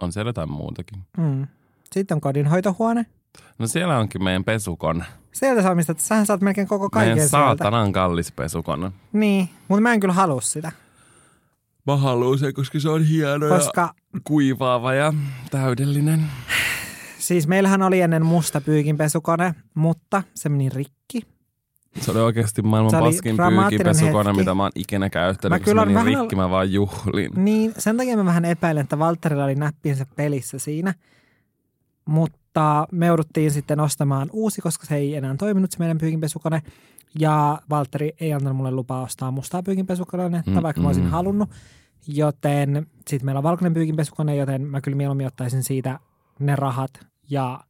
on 0.00 0.12
siellä 0.12 0.28
jotain 0.28 0.52
muutakin. 0.52 1.02
Mm. 1.16 1.46
Sitten 1.92 2.14
on 2.14 2.20
kodinhoitohuone. 2.20 3.06
No 3.58 3.66
siellä 3.66 3.98
onkin 3.98 4.24
meidän 4.24 4.44
pesukone. 4.44 5.04
Sieltä 5.32 5.62
saa 5.62 5.74
mistä, 5.74 5.94
sähän 5.98 6.26
saat 6.26 6.40
melkein 6.40 6.68
koko 6.68 6.90
kaiken 6.90 7.14
meidän 7.14 7.28
sieltä. 7.28 7.46
saatanan 7.46 7.92
kallis 7.92 8.32
pesukone. 8.32 8.92
Niin, 9.12 9.48
mutta 9.68 9.80
mä 9.80 9.92
en 9.92 10.00
kyllä 10.00 10.14
halua 10.14 10.40
sitä, 10.40 10.72
Mä 11.86 11.96
haluan 11.96 12.38
sen, 12.38 12.54
koska 12.54 12.80
se 12.80 12.88
on 12.88 13.04
hieno 13.04 13.48
koska 13.48 13.94
ja 14.14 14.20
kuivaava 14.24 14.94
ja 14.94 15.12
täydellinen. 15.50 16.26
siis 17.18 17.46
meillähän 17.46 17.82
oli 17.82 18.00
ennen 18.00 18.26
musta 18.26 18.60
pyykinpesukone, 18.60 19.54
mutta 19.74 20.22
se 20.34 20.48
meni 20.48 20.68
rikki. 20.68 21.22
Se 22.00 22.10
oli 22.10 22.20
oikeasti 22.20 22.62
maailman 22.62 22.94
oli 22.94 23.12
paskin 23.12 23.36
pyykipesukone, 23.68 24.28
hetki. 24.30 24.38
mitä 24.38 24.54
mä 24.54 24.62
oon 24.62 24.72
ikinä 24.74 25.10
käyttänyt. 25.10 25.50
Mä 25.52 25.58
kun 25.58 25.64
kyllä 25.64 25.82
se 25.82 25.86
meni 25.86 25.94
vähän- 25.94 26.20
rikki, 26.20 26.36
mä 26.36 26.50
vaan 26.50 26.72
juhlin. 26.72 27.30
Niin, 27.36 27.72
sen 27.78 27.96
takia 27.96 28.16
mä 28.16 28.24
vähän 28.24 28.44
epäilen, 28.44 28.82
että 28.82 28.98
Valtterilla 28.98 29.44
oli 29.44 29.54
näppinsä 29.54 30.06
pelissä 30.16 30.58
siinä. 30.58 30.94
Mutta 32.04 32.86
me 32.92 33.06
jouduttiin 33.06 33.50
sitten 33.50 33.80
ostamaan 33.80 34.28
uusi, 34.32 34.60
koska 34.60 34.86
se 34.86 34.96
ei 34.96 35.14
enää 35.14 35.34
toiminut 35.38 35.70
se 35.70 35.78
meidän 35.78 35.98
pyykinpesukone. 35.98 36.62
Ja 37.18 37.58
Valtteri 37.70 38.12
ei 38.20 38.32
antanut 38.32 38.56
mulle 38.56 38.70
lupaa 38.70 39.02
ostaa 39.02 39.30
mustaa 39.30 39.62
pyykinpesukonetta, 39.62 40.50
Mm, 40.50 40.62
vaikka 40.62 40.82
mä 40.82 40.88
olisin 40.88 41.04
mm. 41.04 41.10
halunnut. 41.10 41.50
Joten 42.06 42.86
sitten 43.08 43.26
meillä 43.26 43.38
on 43.38 43.42
valkoinen 43.44 43.74
pyykinpesukone, 43.74 44.36
joten 44.36 44.62
mä 44.62 44.80
kyllä 44.80 44.96
mieluummin 44.96 45.26
ottaisin 45.26 45.62
siitä 45.62 45.98
ne 46.38 46.56
rahat 46.56 46.90
ja 47.30 47.60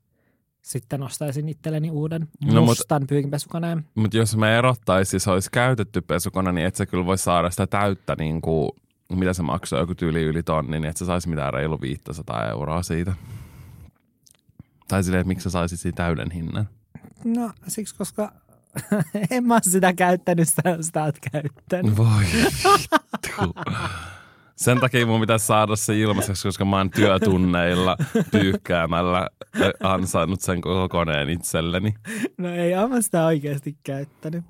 sitten 0.63 1.03
ostaisin 1.03 1.49
itselleni 1.49 1.91
uuden 1.91 2.29
No, 2.45 2.53
mut- 2.61 2.65
mustan 2.65 3.07
pyykinpesukoneen. 3.09 3.85
Mutta 3.95 4.17
jos 4.17 4.37
me 4.37 4.59
erottaisiin, 4.59 5.21
se 5.21 5.31
olisi 5.31 5.51
käytetty 5.51 6.01
pesukone, 6.01 6.53
niin 6.53 6.67
et 6.67 6.77
sä 6.77 6.87
kyllä 6.87 7.07
voi 7.07 7.19
saada 7.19 7.51
sitä 7.51 7.67
täyttä, 7.67 8.15
niin 8.19 8.41
kuin, 8.41 8.71
mitä 9.13 9.33
se 9.33 9.43
maksaa, 9.43 9.81
joku 9.81 9.95
tyyli 9.95 10.23
yli 10.23 10.43
tonni, 10.43 10.81
niin 10.81 10.91
et 10.91 10.97
sä 10.97 11.07
saisi 11.07 11.29
mitään 11.29 11.53
reilu 11.53 11.81
500 11.81 12.49
euroa 12.51 12.83
siitä. 12.83 13.15
Tai 14.89 15.05
silleen, 15.05 15.21
että 15.21 15.29
miksi 15.29 15.45
sä 15.45 15.51
saisit 15.51 15.81
siitä 15.81 15.97
täyden 15.97 16.31
hinnan. 16.31 16.69
No 17.25 17.51
siksi, 17.69 17.95
koska 17.95 18.33
en 19.31 19.45
mä 19.45 19.59
sitä 19.63 19.93
käyttänyt, 19.93 20.49
sä 20.49 20.63
sitä 20.81 21.05
oot 21.05 21.17
käyttänyt. 21.33 21.97
Voi 21.97 22.25
vittu. 22.35 23.55
Sen 24.59 24.81
takia 24.81 25.07
mun 25.07 25.21
pitäisi 25.21 25.47
saada 25.47 25.77
se 25.77 25.99
ilmaiseksi, 25.99 26.49
koska 26.49 26.65
mä 26.65 26.77
oon 26.77 26.91
työtunneilla 26.91 27.97
pyykkäämällä 28.31 29.29
ö, 29.61 29.73
ansainnut 29.83 30.41
sen 30.41 30.61
koko 30.61 30.89
koneen 30.89 31.29
itselleni. 31.29 31.95
No 32.39 32.55
ei, 32.55 32.73
mä 32.89 33.01
sitä 33.01 33.27
oikeasti 33.27 33.77
käyttänyt. 33.85 34.45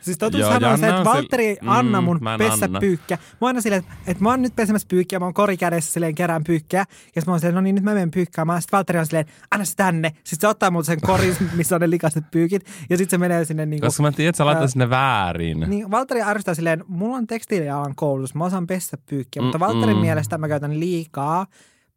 Siis 0.00 0.16
Joo, 0.20 0.30
totuushan 0.30 0.64
on 0.64 0.78
se, 0.78 0.88
että 0.88 1.04
Valtteri 1.04 1.46
ei 1.46 1.54
sil- 1.54 1.68
anna 1.68 2.00
Mm, 2.00 2.04
mun 2.04 2.28
en 2.28 2.38
pessä 2.38 2.64
anna. 2.64 2.80
pyykkiä. 2.80 3.16
Mä 3.16 3.26
oon 3.40 3.48
aina 3.48 3.60
silleen, 3.60 3.78
että, 3.82 3.94
että 4.06 4.22
mä 4.22 4.28
oon 4.30 4.42
nyt 4.42 4.56
pesemässä 4.56 4.88
pyykkiä, 4.90 5.18
mä 5.18 5.24
oon 5.24 5.34
kori 5.34 5.56
kädessä 5.56 5.92
silleen 5.92 6.14
kerään 6.14 6.44
pyykkiä. 6.44 6.84
Ja 7.16 7.22
mä 7.26 7.32
oon 7.32 7.40
silleen, 7.40 7.54
no 7.54 7.60
niin 7.60 7.74
nyt 7.74 7.84
mä 7.84 7.94
menen 7.94 8.10
pyykkäämään. 8.10 8.62
Sitten 8.62 8.76
Valtteri 8.76 8.98
on 8.98 9.06
silleen, 9.06 9.26
anna 9.50 9.64
se 9.64 9.76
tänne. 9.76 10.08
Sitten 10.08 10.40
se 10.40 10.48
ottaa 10.48 10.70
multa 10.70 10.86
sen 10.86 11.00
korin, 11.00 11.36
missä 11.56 11.74
on 11.74 11.80
ne 11.80 11.90
likaiset 11.90 12.24
pyykit. 12.30 12.66
Ja 12.90 12.96
sitten 12.96 13.10
se 13.10 13.18
menee 13.18 13.44
sinne 13.44 13.66
niin 13.66 13.80
kuin, 13.80 13.88
Koska 13.88 14.02
mä 14.02 14.12
tiedän, 14.12 14.28
että 14.28 14.38
sä 14.38 14.46
laitat 14.46 14.70
sinne 14.70 14.90
väärin. 14.90 15.60
niin 15.60 15.90
Valtteri 15.90 16.22
arvostaa 16.22 16.54
silleen, 16.54 16.84
mulla 16.88 17.16
on 17.16 17.26
tekstiilialan 17.26 17.94
koulutus, 17.94 18.34
mä 18.34 18.44
osaan 18.44 18.66
pestä 18.66 18.96
pyykkiä, 19.10 19.42
mutta 19.42 19.58
Mm-mm. 19.58 19.66
Valtterin 19.74 19.96
mielestä 19.98 20.38
mä 20.38 20.48
käytän 20.48 20.80
liikaa 20.80 21.46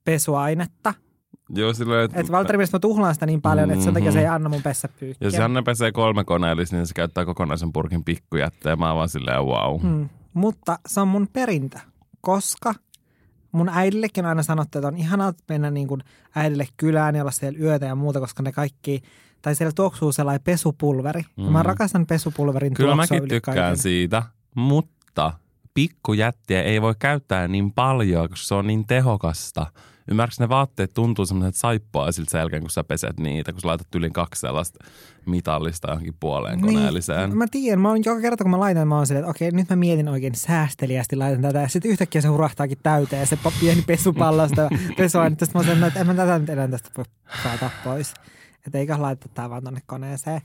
pesuainetta 0.03 0.93
Joo, 1.49 1.73
silleen, 1.73 2.05
että... 2.05 2.19
Että 2.19 2.31
Valtteri 2.31 2.57
mä 2.73 2.79
tuhlaan 2.79 3.13
sitä 3.13 3.25
niin 3.25 3.41
paljon, 3.41 3.71
että 3.71 3.83
sen 3.83 3.93
takia 3.93 4.11
se 4.11 4.19
ei 4.19 4.27
anna 4.27 4.49
mun 4.49 4.63
pesäpyykkiä. 4.63 5.27
Jos 5.27 5.33
Janne 5.33 5.61
pesee 5.61 5.91
kolme 5.91 6.23
koneellista, 6.23 6.75
niin 6.75 6.87
se 6.87 6.93
käyttää 6.93 7.25
kokonaisen 7.25 7.73
purkin 7.73 8.03
pikkujätteen. 8.03 8.79
Mä 8.79 8.87
oon 8.87 8.97
vaan 8.97 9.09
silleen 9.09 9.43
wow. 9.43 9.81
Mm. 9.83 10.09
Mutta 10.33 10.79
se 10.87 11.01
on 11.01 11.07
mun 11.07 11.27
perintö, 11.33 11.79
koska 12.21 12.73
mun 13.51 13.69
äidillekin 13.69 14.25
aina 14.25 14.43
sanottu, 14.43 14.77
että 14.77 14.87
on 14.87 14.97
ihanaa 14.97 15.33
mennä 15.49 15.71
niin 15.71 15.87
kuin 15.87 16.01
äidille 16.35 16.67
kylään 16.77 17.15
ja 17.15 17.23
olla 17.23 17.31
siellä 17.31 17.59
yötä 17.59 17.85
ja 17.85 17.95
muuta, 17.95 18.19
koska 18.19 18.43
ne 18.43 18.51
kaikki, 18.51 19.01
tai 19.41 19.55
siellä 19.55 19.71
tuoksuu 19.75 20.11
sellainen 20.11 20.43
pesupulveri. 20.43 21.21
Mm. 21.37 21.45
Ja 21.45 21.51
mä 21.51 21.63
rakastan 21.63 22.05
pesupulverin 22.05 22.73
Kyllä 22.73 22.87
tuoksua 22.95 23.15
mäkin 23.15 23.23
yli 23.23 23.29
tykkään 23.29 23.57
kaiken. 23.57 23.77
siitä, 23.77 24.23
mutta 24.55 25.33
pikkujättiä 25.73 26.63
ei 26.63 26.81
voi 26.81 26.95
käyttää 26.99 27.47
niin 27.47 27.71
paljon, 27.71 28.29
koska 28.29 28.45
se 28.45 28.55
on 28.55 28.67
niin 28.67 28.87
tehokasta. 28.87 29.67
Ymmärrätkö 30.07 30.43
ne 30.43 30.49
vaatteet 30.49 30.93
tuntuu 30.93 31.25
semmoiset 31.25 31.55
saippua 31.55 32.11
siltä 32.11 32.31
sen 32.31 32.39
jälkeen, 32.39 32.61
kun 32.61 32.69
sä 32.69 32.83
peset 32.83 33.19
niitä, 33.19 33.51
kun 33.51 33.61
sä 33.61 33.67
laitat 33.67 33.95
yli 33.95 34.09
kaksi 34.09 34.41
sellaista 34.41 34.85
mitallista 35.25 35.89
johonkin 35.89 36.15
puoleen 36.19 36.61
koneelliseen. 36.61 37.29
Niin, 37.29 37.37
mä 37.37 37.45
tiedän, 37.51 37.81
mä 37.81 37.89
oon 37.89 38.03
joka 38.05 38.21
kerta 38.21 38.43
kun 38.43 38.51
mä 38.51 38.59
laitan, 38.59 38.87
mä 38.87 38.95
oon 38.95 39.07
silleen, 39.07 39.23
että 39.23 39.29
okei, 39.29 39.51
nyt 39.51 39.69
mä 39.69 39.75
mietin 39.75 40.07
oikein 40.07 40.35
säästeliästi 40.35 41.15
laitan 41.15 41.41
tätä. 41.41 41.59
Ja 41.59 41.67
sitten 41.67 41.91
yhtäkkiä 41.91 42.21
se 42.21 42.27
hurahtaakin 42.27 42.77
täyteen 42.83 43.19
ja 43.19 43.25
se 43.25 43.37
pieni 43.59 43.81
pesupallosta 43.81 44.61
ja 44.61 44.69
pesuainetta. 44.97 45.45
Sitten 45.45 45.61
mä 45.65 45.71
oon 45.71 45.83
että 45.83 45.99
en 45.99 46.07
mä 46.07 46.13
tätä 46.13 46.39
nyt 46.39 46.49
enää 46.49 46.67
tästä 46.67 46.89
voi 46.97 47.05
saada 47.43 47.69
pois. 47.83 48.13
Että 48.65 48.77
eikä 48.77 49.01
laiteta 49.01 49.29
tää 49.33 49.49
vaan 49.49 49.63
tonne 49.63 49.81
koneeseen. 49.85 50.41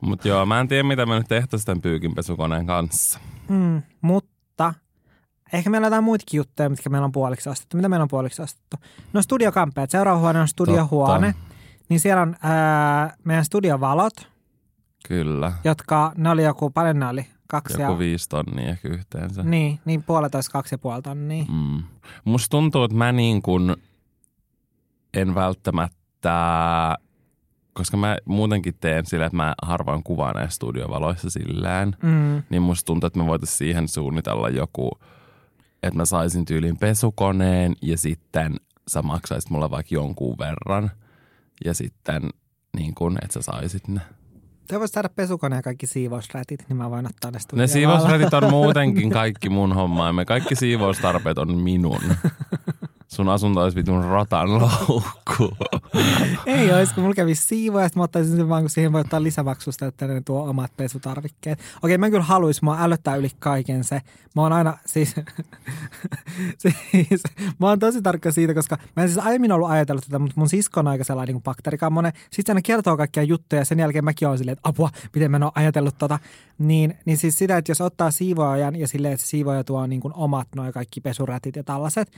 Mutta 0.00 0.28
joo, 0.28 0.46
mä 0.46 0.60
en 0.60 0.68
tiedä, 0.68 0.82
mitä 0.82 1.06
mä 1.06 1.18
nyt 1.18 1.28
tehtäisiin 1.28 1.66
tämän 1.66 1.82
pyykinpesukoneen 1.82 2.66
kanssa. 2.66 3.18
Mm, 3.48 3.82
mutta 4.00 4.31
ehkä 5.52 5.70
meillä 5.70 5.84
on 5.84 5.88
jotain 5.88 6.04
muitakin 6.04 6.38
juttuja, 6.38 6.70
mitkä 6.70 6.90
meillä 6.90 7.04
on 7.04 7.12
puoliksi 7.12 7.48
ostettu. 7.48 7.76
Mitä 7.76 7.88
meillä 7.88 8.02
on 8.02 8.08
puoliksi 8.08 8.42
ostettu? 8.42 8.76
No 9.12 9.22
studiokamppeet. 9.22 9.90
Seuraava 9.90 10.20
huone 10.20 10.40
on 10.40 10.48
studiohuone. 10.48 11.34
Niin 11.88 12.00
siellä 12.00 12.22
on 12.22 12.36
ää, 12.42 13.16
meidän 13.24 13.44
studiovalot, 13.44 14.12
Kyllä. 15.08 15.52
jotka, 15.64 16.12
ne 16.16 16.30
oli 16.30 16.44
joku, 16.44 16.70
paljon 16.70 16.98
ne 16.98 17.06
oli? 17.06 17.26
Kaksi 17.48 17.80
Joku 17.82 17.92
ja, 17.92 17.98
viisi 17.98 18.28
tonnia 18.28 18.68
ehkä 18.70 18.88
yhteensä. 18.88 19.42
Niin, 19.42 19.78
niin 19.84 20.02
puolitoista, 20.02 20.52
kaksi 20.52 20.74
ja 20.74 20.78
puoli 20.78 21.02
tonnia. 21.02 21.44
Mm. 21.48 21.82
Musta 22.24 22.50
tuntuu, 22.50 22.84
että 22.84 22.96
mä 22.96 23.12
niin 23.12 23.42
kuin 23.42 23.76
en 25.14 25.34
välttämättä, 25.34 26.32
koska 27.72 27.96
mä 27.96 28.16
muutenkin 28.24 28.74
teen 28.80 29.06
sillä, 29.06 29.26
että 29.26 29.36
mä 29.36 29.54
harvoin 29.62 30.02
kuvaan 30.02 30.34
näissä 30.34 30.54
studiovaloissa 30.56 31.30
sillään, 31.30 31.96
Mm. 32.02 32.42
niin 32.50 32.62
musta 32.62 32.86
tuntuu, 32.86 33.06
että 33.06 33.18
me 33.18 33.26
voitaisiin 33.26 33.58
siihen 33.58 33.88
suunnitella 33.88 34.48
joku, 34.48 34.90
että 35.82 35.96
mä 35.96 36.04
saisin 36.04 36.44
tyylin 36.44 36.76
pesukoneen 36.76 37.76
ja 37.82 37.98
sitten 37.98 38.56
sä 38.88 39.02
maksaisit 39.02 39.50
mulle 39.50 39.70
vaikka 39.70 39.94
jonkun 39.94 40.38
verran 40.38 40.90
ja 41.64 41.74
sitten 41.74 42.30
niin 42.76 42.94
kuin, 42.94 43.18
että 43.22 43.34
sä 43.34 43.42
saisit 43.42 43.88
ne. 43.88 44.00
Te 44.68 44.80
voisi 44.80 44.92
saada 44.92 45.08
pesukone 45.08 45.56
ja 45.56 45.62
kaikki 45.62 45.86
siivousrätit, 45.86 46.64
niin 46.68 46.76
mä 46.76 46.90
voin 46.90 47.06
ottaa 47.06 47.30
ne 47.30 47.38
Ne 47.52 47.66
siivousrätit 47.66 48.34
on 48.34 48.50
muutenkin 48.50 49.10
kaikki 49.10 49.48
mun 49.48 49.72
homma 49.72 50.06
ja 50.06 50.12
me 50.12 50.24
kaikki 50.24 50.56
siivoustarpeet 50.56 51.38
on 51.38 51.56
minun. 51.56 52.02
Sun 53.12 53.28
asunto 53.28 53.60
olisi 53.60 53.76
vitun 53.76 54.04
rotan 54.04 54.52
loukku. 54.52 55.56
Ei 56.46 56.72
olisi, 56.72 56.94
kun 56.94 57.02
mulla 57.02 57.14
kävisi 57.14 57.46
siivoja, 57.46 57.88
sitten 57.88 58.00
mä 58.00 58.04
ottaisin 58.04 58.36
sen 58.36 58.48
vaan, 58.48 58.62
kun 58.62 58.70
siihen 58.70 58.92
voi 58.92 59.00
ottaa 59.00 59.22
lisämaksusta, 59.22 59.86
että 59.86 60.06
ne 60.06 60.20
tuo 60.20 60.44
omat 60.44 60.76
pesutarvikkeet. 60.76 61.58
Okei, 61.82 61.98
mä 61.98 62.10
kyllä 62.10 62.22
haluaisi, 62.22 62.64
mua 62.64 62.78
ällöttää 62.80 63.16
yli 63.16 63.28
kaiken 63.38 63.84
se. 63.84 64.00
Mä 64.36 64.42
oon 64.42 64.52
aina, 64.52 64.78
siis, 64.86 65.14
siis 66.62 67.22
mä 67.60 67.68
oon 67.68 67.78
tosi 67.78 68.02
tarkka 68.02 68.32
siitä, 68.32 68.54
koska 68.54 68.78
mä 68.96 69.02
en 69.02 69.08
siis 69.08 69.26
aiemmin 69.26 69.52
ollut 69.52 69.70
ajatellut 69.70 70.04
tätä, 70.04 70.18
mutta 70.18 70.34
mun 70.36 70.48
sisko 70.48 70.80
on 70.80 70.88
aika 70.88 71.04
sellainen 71.04 71.34
niin 71.34 71.42
bakteerikammonen. 71.42 72.12
Sitten 72.30 72.52
aina 72.52 72.62
kertoo 72.62 72.96
kaikkia 72.96 73.22
juttuja 73.22 73.60
ja 73.60 73.64
sen 73.64 73.78
jälkeen 73.78 74.04
mäkin 74.04 74.28
oon 74.28 74.38
silleen, 74.38 74.52
että 74.52 74.68
apua, 74.68 74.90
miten 75.14 75.30
mä 75.30 75.36
en 75.36 75.42
ole 75.42 75.52
ajatellut 75.54 75.98
tota. 75.98 76.18
Niin, 76.58 76.98
niin 77.04 77.16
siis 77.16 77.38
sitä, 77.38 77.56
että 77.56 77.70
jos 77.70 77.80
ottaa 77.80 78.10
siivoajan 78.10 78.76
ja 78.76 78.88
silleen, 78.88 79.14
että 79.14 79.26
siivoaja 79.26 79.64
tuo 79.64 79.86
niin 79.86 80.00
kuin 80.00 80.14
omat 80.14 80.48
noin 80.56 80.72
kaikki 80.72 81.00
pesurätit 81.00 81.56
ja 81.56 81.64
tällaiset, 81.64 82.12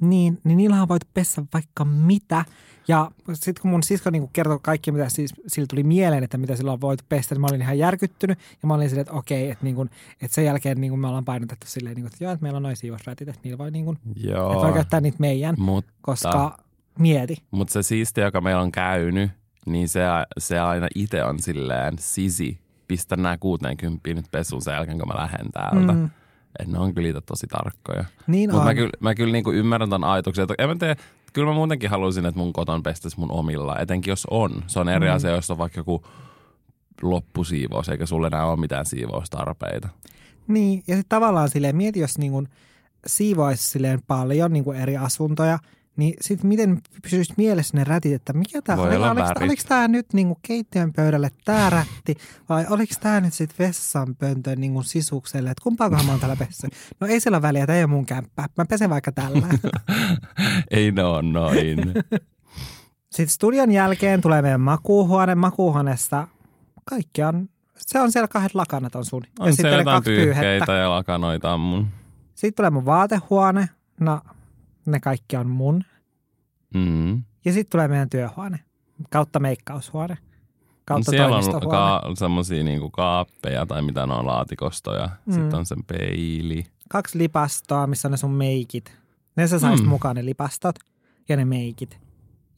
niin, 0.00 0.40
niin 0.44 0.56
niillähän 0.56 0.88
voit 0.88 1.02
pessä 1.14 1.42
vaikka 1.54 1.84
mitä. 1.84 2.44
Ja 2.88 3.10
sitten 3.32 3.62
kun 3.62 3.70
mun 3.70 3.82
sisko 3.82 4.10
niin 4.10 4.30
kertoi 4.32 4.58
kaikki, 4.62 4.92
mitä 4.92 5.08
siis, 5.08 5.34
sillä 5.46 5.66
tuli 5.66 5.82
mieleen, 5.82 6.24
että 6.24 6.38
mitä 6.38 6.56
sillä 6.56 6.72
on 6.72 6.80
voitu 6.80 7.04
pestä, 7.08 7.34
niin 7.34 7.40
mä 7.40 7.46
olin 7.46 7.62
ihan 7.62 7.78
järkyttynyt. 7.78 8.38
Ja 8.62 8.66
mä 8.66 8.74
olin 8.74 8.88
silleen, 8.88 9.02
että 9.02 9.12
okei, 9.12 9.50
että, 9.50 9.64
niin 9.64 9.74
kuin, 9.74 9.90
että 10.22 10.34
sen 10.34 10.44
jälkeen 10.44 10.80
niin 10.80 10.90
kuin 10.90 11.00
me 11.00 11.06
ollaan 11.06 11.24
painotettu 11.24 11.66
silleen, 11.66 11.94
niin 11.96 12.02
kuin, 12.02 12.12
että 12.12 12.24
joo, 12.24 12.32
että 12.32 12.42
meillä 12.42 12.56
on 12.56 12.62
noin 12.62 12.76
siivousrätit, 12.76 13.28
että 13.28 13.40
niillä 13.44 13.58
voi, 13.58 13.70
niin 13.70 13.84
kuin, 13.84 13.98
että 14.10 14.28
Joo, 14.28 14.54
voi 14.54 14.72
käyttää 14.72 15.00
niitä 15.00 15.16
meidän, 15.20 15.54
mutta 15.58 15.92
koska 16.00 16.58
mieti. 16.98 17.36
mut 17.50 17.68
se 17.68 17.82
siisti, 17.82 18.20
joka 18.20 18.40
meillä 18.40 18.62
on 18.62 18.72
käynyt, 18.72 19.30
niin 19.66 19.88
se, 19.88 20.00
se 20.38 20.58
aina 20.58 20.88
itse 20.94 21.24
on 21.24 21.38
silleen, 21.38 21.94
sisi, 21.98 22.58
pistä 22.88 23.16
nämä 23.16 23.38
60 23.38 24.08
nyt 24.14 24.26
pesuun 24.30 24.62
sen 24.62 24.74
jälkeen, 24.74 24.98
kun 24.98 25.08
mä 25.08 25.20
lähden 25.20 25.52
täältä. 25.52 25.92
Mm. 25.92 26.10
Että 26.58 26.72
ne 26.72 26.78
on 26.78 26.94
kyllä 26.94 27.08
itse 27.08 27.20
tosi 27.20 27.46
tarkkoja. 27.46 28.04
Niin 28.26 28.50
Mutta 28.50 28.60
on. 28.60 28.66
mä 28.66 28.74
kyllä, 28.74 28.90
mä 29.00 29.14
kyllä 29.14 29.32
niinku 29.32 29.52
ymmärrän 29.52 29.90
ton 29.90 30.04
ajatuksen. 30.04 30.42
Että 30.42 30.54
en 30.58 30.68
mä 30.68 30.76
tiedä, 30.78 30.96
kyllä 31.32 31.48
mä 31.48 31.54
muutenkin 31.54 31.90
haluaisin, 31.90 32.26
että 32.26 32.38
mun 32.38 32.52
koton 32.52 32.82
pestäisi 32.82 33.20
mun 33.20 33.32
omilla. 33.32 33.78
Etenkin 33.78 34.12
jos 34.12 34.26
on. 34.30 34.64
Se 34.66 34.80
on 34.80 34.88
eri 34.88 35.08
mm. 35.08 35.14
asia, 35.14 35.30
jos 35.30 35.50
on 35.50 35.58
vaikka 35.58 35.80
joku 35.80 36.04
loppusiivous, 37.02 37.88
eikä 37.88 38.06
sulle 38.06 38.26
enää 38.26 38.46
ole 38.46 38.60
mitään 38.60 38.86
siivoustarpeita. 38.86 39.88
Niin, 40.48 40.82
ja 40.86 40.96
sitten 40.96 41.08
tavallaan 41.08 41.48
silleen, 41.48 41.76
mieti, 41.76 42.00
jos 42.00 42.18
niin 42.18 42.32
kuin 42.32 42.48
siivoaisi 43.06 43.70
silleen 43.70 44.02
paljon 44.06 44.52
niin 44.52 44.64
kuin 44.64 44.78
eri 44.78 44.96
asuntoja, 44.96 45.58
niin 46.00 46.14
sitten 46.20 46.48
miten 46.48 46.80
pysyisi 47.02 47.34
mielessä 47.36 47.76
ne 47.76 47.84
rätit, 47.84 48.12
että 48.12 48.32
mikä 48.32 48.62
tämä 48.62 48.82
oli, 48.82 48.96
oliko, 48.96 49.28
oliko 49.40 49.62
tämä 49.68 49.88
nyt 49.88 50.12
niin 50.12 50.26
kuin 50.26 50.38
keittiön 50.42 50.92
pöydälle 50.92 51.30
tämä 51.44 51.70
rätti 51.70 52.14
vai 52.48 52.66
oliko 52.70 52.94
tämä 53.00 53.20
nyt 53.20 53.34
sitten 53.34 53.66
vessanpöntön 53.66 54.60
niin 54.60 54.72
kuin 54.72 54.84
sisukselle, 54.84 55.50
että 55.50 55.62
kumpaakohan 55.62 56.06
mä 56.06 56.10
oon 56.10 56.20
täällä 56.20 56.36
pessä? 56.36 56.68
No 57.00 57.06
ei 57.06 57.20
sillä 57.20 57.42
väliä, 57.42 57.66
tämä 57.66 57.76
ei 57.76 57.84
ole 57.84 57.90
mun 57.90 58.06
kämppä, 58.06 58.46
mä 58.56 58.64
pesen 58.64 58.90
vaikka 58.90 59.12
tällä. 59.12 59.46
Ei 60.70 60.92
ole 61.04 61.22
noin. 61.22 61.78
sitten 63.14 63.28
studion 63.28 63.70
jälkeen 63.70 64.20
tulee 64.20 64.42
meidän 64.42 64.60
makuuhuone, 64.60 65.34
makuuhuoneessa 65.34 66.28
kaikki 66.84 67.22
on, 67.22 67.48
se 67.76 68.00
on 68.00 68.12
siellä 68.12 68.28
kahdet 68.28 68.54
lakanat 68.54 68.94
on 68.94 69.04
sun. 69.04 69.22
On 69.38 69.56
siellä 69.56 69.78
jotain 69.78 70.04
pyyhkeitä 70.04 70.72
ja 70.72 70.90
lakanoita 70.90 71.54
on 71.54 71.60
mun. 71.60 71.86
Sitten 72.34 72.56
tulee 72.56 72.70
mun 72.70 72.86
vaatehuone. 72.86 73.68
No, 74.00 74.20
ne 74.86 75.00
kaikki 75.00 75.36
on 75.36 75.50
mun. 75.50 75.84
Mm. 76.74 77.22
Ja 77.44 77.52
sitten 77.52 77.70
tulee 77.70 77.88
meidän 77.88 78.10
työhuone. 78.10 78.60
Kautta 79.10 79.40
meikkaushuone. 79.40 80.18
Kautta 80.84 81.10
Siellä 81.10 81.36
on 81.36 81.70
ka- 81.70 82.02
semmosia 82.14 82.64
niinku 82.64 82.90
kaappeja 82.90 83.66
tai 83.66 83.82
mitä 83.82 84.06
ne 84.06 84.14
on 84.14 84.26
laatikostoja. 84.26 85.08
Mm. 85.26 85.32
Sitten 85.32 85.54
on 85.58 85.66
sen 85.66 85.84
peili. 85.86 86.64
Kaksi 86.88 87.18
lipastoa, 87.18 87.86
missä 87.86 88.08
on 88.08 88.10
ne 88.10 88.16
sun 88.16 88.30
meikit. 88.30 88.96
Ne 89.36 89.46
sä 89.46 89.58
saisit 89.58 89.86
Mm. 89.86 89.90
mukaan 89.90 90.16
ne 90.16 90.24
lipastot 90.24 90.74
ja 91.28 91.36
ne 91.36 91.44
meikit. 91.44 91.98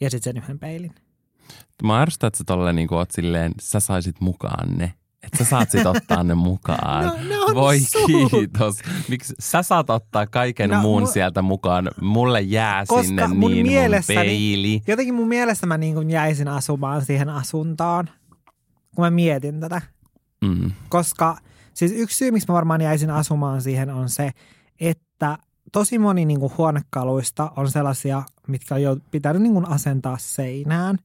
Ja 0.00 0.10
sitten 0.10 0.34
sen 0.34 0.42
yhden 0.42 0.58
peilin. 0.58 0.94
Mä 1.82 2.02
ärsytän, 2.02 2.28
että 2.28 2.38
sä 2.38 2.44
tolleen 2.46 2.76
niinku 2.76 2.94
oot 2.94 3.10
silleen, 3.10 3.52
sä 3.60 3.80
saisit 3.80 4.20
mukaan 4.20 4.78
ne. 4.78 4.92
Että 5.22 5.38
sä 5.38 5.44
saat 5.44 5.70
sit 5.70 5.86
ottaa 5.86 6.22
ne 6.24 6.34
mukaan. 6.34 7.04
No, 7.06 7.14
ne 7.28 7.38
on 7.40 7.54
Voi 7.54 7.80
sun. 7.80 8.30
kiitos. 8.30 8.76
Miksi 9.08 9.34
sä 9.40 9.62
saat 9.62 9.90
ottaa 9.90 10.26
kaiken 10.26 10.70
No, 10.70 10.80
muun 10.80 11.02
mu- 11.02 11.12
sieltä 11.12 11.42
mukaan? 11.42 11.90
Mulle 12.00 12.40
jää 12.40 12.84
Koska 12.86 13.02
sinne 13.06 13.26
mun 13.26 13.50
niin 13.50 13.66
mielessäni- 13.66 14.16
mun 14.18 14.24
peili. 14.26 14.82
Jotenkin 14.86 15.14
mun 15.14 15.28
mielestä 15.28 15.66
mä 15.66 15.78
niin 15.78 16.10
jäisin 16.10 16.48
asumaan 16.48 17.04
siihen 17.04 17.28
asuntoon, 17.28 18.04
kun 18.94 19.04
mä 19.04 19.10
mietin 19.10 19.60
tätä. 19.60 19.82
Mm. 20.44 20.70
Koska 20.88 21.36
siis 21.74 21.92
yksi 21.92 22.16
syy, 22.16 22.30
miksi 22.30 22.48
mä 22.48 22.54
varmaan 22.54 22.80
jäisin 22.80 23.10
asumaan 23.10 23.62
siihen 23.62 23.90
on 23.90 24.08
se, 24.08 24.30
että 24.80 25.38
tosi 25.72 25.98
moni 25.98 26.24
niin 26.24 26.40
kuin 26.40 26.52
huonekaluista 26.58 27.52
on 27.56 27.70
sellaisia, 27.70 28.22
mitkä 28.48 28.74
on 28.74 28.82
jo 28.82 28.96
pitänyt 29.10 29.42
niin 29.42 29.52
kuin 29.54 29.68
asentaa 29.68 30.16
seinään. 30.18 30.98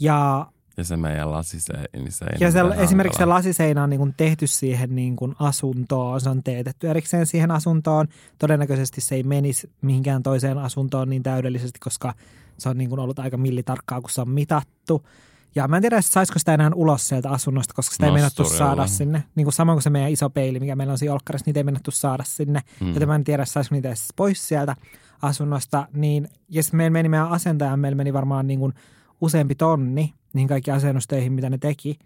Ja, 0.00 0.46
Ja 0.76 0.84
se 0.84 0.96
meidän 0.96 1.30
lasiseini. 1.30 2.10
Se 2.10 2.26
ja 2.40 2.50
se, 2.50 2.60
esimerkiksi 2.76 3.18
se 3.18 3.24
lasiseinä 3.24 3.82
on 3.82 3.90
niin 3.90 3.98
kuin 3.98 4.14
tehty 4.16 4.46
siihen 4.46 4.96
niin 4.96 5.16
kuin 5.16 5.34
asuntoon, 5.38 6.20
se 6.20 6.30
on 6.30 6.42
teetetty 6.42 6.90
erikseen 6.90 7.26
siihen 7.26 7.50
asuntoon. 7.50 8.08
Todennäköisesti 8.38 9.00
se 9.00 9.14
ei 9.14 9.22
menisi 9.22 9.70
mihinkään 9.82 10.22
toiseen 10.22 10.58
asuntoon 10.58 11.10
niin 11.10 11.22
täydellisesti, 11.22 11.78
koska 11.78 12.14
se 12.58 12.68
on 12.68 12.78
niin 12.78 12.90
kuin 12.90 13.00
ollut 13.00 13.18
aika 13.18 13.36
millitarkkaa, 13.36 14.00
kun 14.00 14.10
se 14.10 14.20
on 14.20 14.30
mitattu. 14.30 15.06
Ja 15.54 15.68
mä 15.68 15.76
en 15.76 15.82
tiedä, 15.82 16.00
saisiko 16.00 16.38
sitä 16.38 16.54
enää 16.54 16.70
ulos 16.74 17.08
sieltä 17.08 17.30
asunnosta, 17.30 17.74
koska 17.74 17.92
sitä 17.94 18.06
ei 18.06 18.12
Nosturilla. 18.12 18.58
saada 18.58 18.86
sinne. 18.86 19.24
Niin 19.34 19.44
kuin 19.44 19.54
samoin 19.54 19.76
kuin 19.76 19.82
se 19.82 19.90
meidän 19.90 20.10
iso 20.10 20.30
peili, 20.30 20.60
mikä 20.60 20.76
meillä 20.76 20.92
on 20.92 20.98
siinä 20.98 21.12
olkkarissa, 21.12 21.44
niitä 21.46 21.60
ei 21.60 21.64
mennätty 21.64 21.90
saada 21.90 22.24
sinne. 22.24 22.60
Mm. 22.80 22.92
Joten 22.92 23.08
mä 23.08 23.14
en 23.14 23.24
tiedä, 23.24 23.44
saisiko 23.44 23.74
niitä 23.74 23.88
edes 23.88 24.08
pois 24.16 24.48
sieltä 24.48 24.76
asunnosta. 25.22 25.88
Niin, 25.92 26.28
ja 26.48 26.62
sitten 26.62 26.76
meillä 26.76 26.92
meni 26.92 27.08
meidän 27.08 27.28
asentaja, 27.28 27.76
meillä 27.76 27.96
meni 27.96 28.12
varmaan 28.12 28.46
niin 28.46 28.58
kuin 28.58 28.72
useampi 29.20 29.54
tonni 29.54 30.14
niihin 30.34 30.48
kaikki 30.48 30.70
asennustöihin, 30.70 31.32
mitä 31.32 31.50
ne 31.50 31.58
teki. 31.58 31.98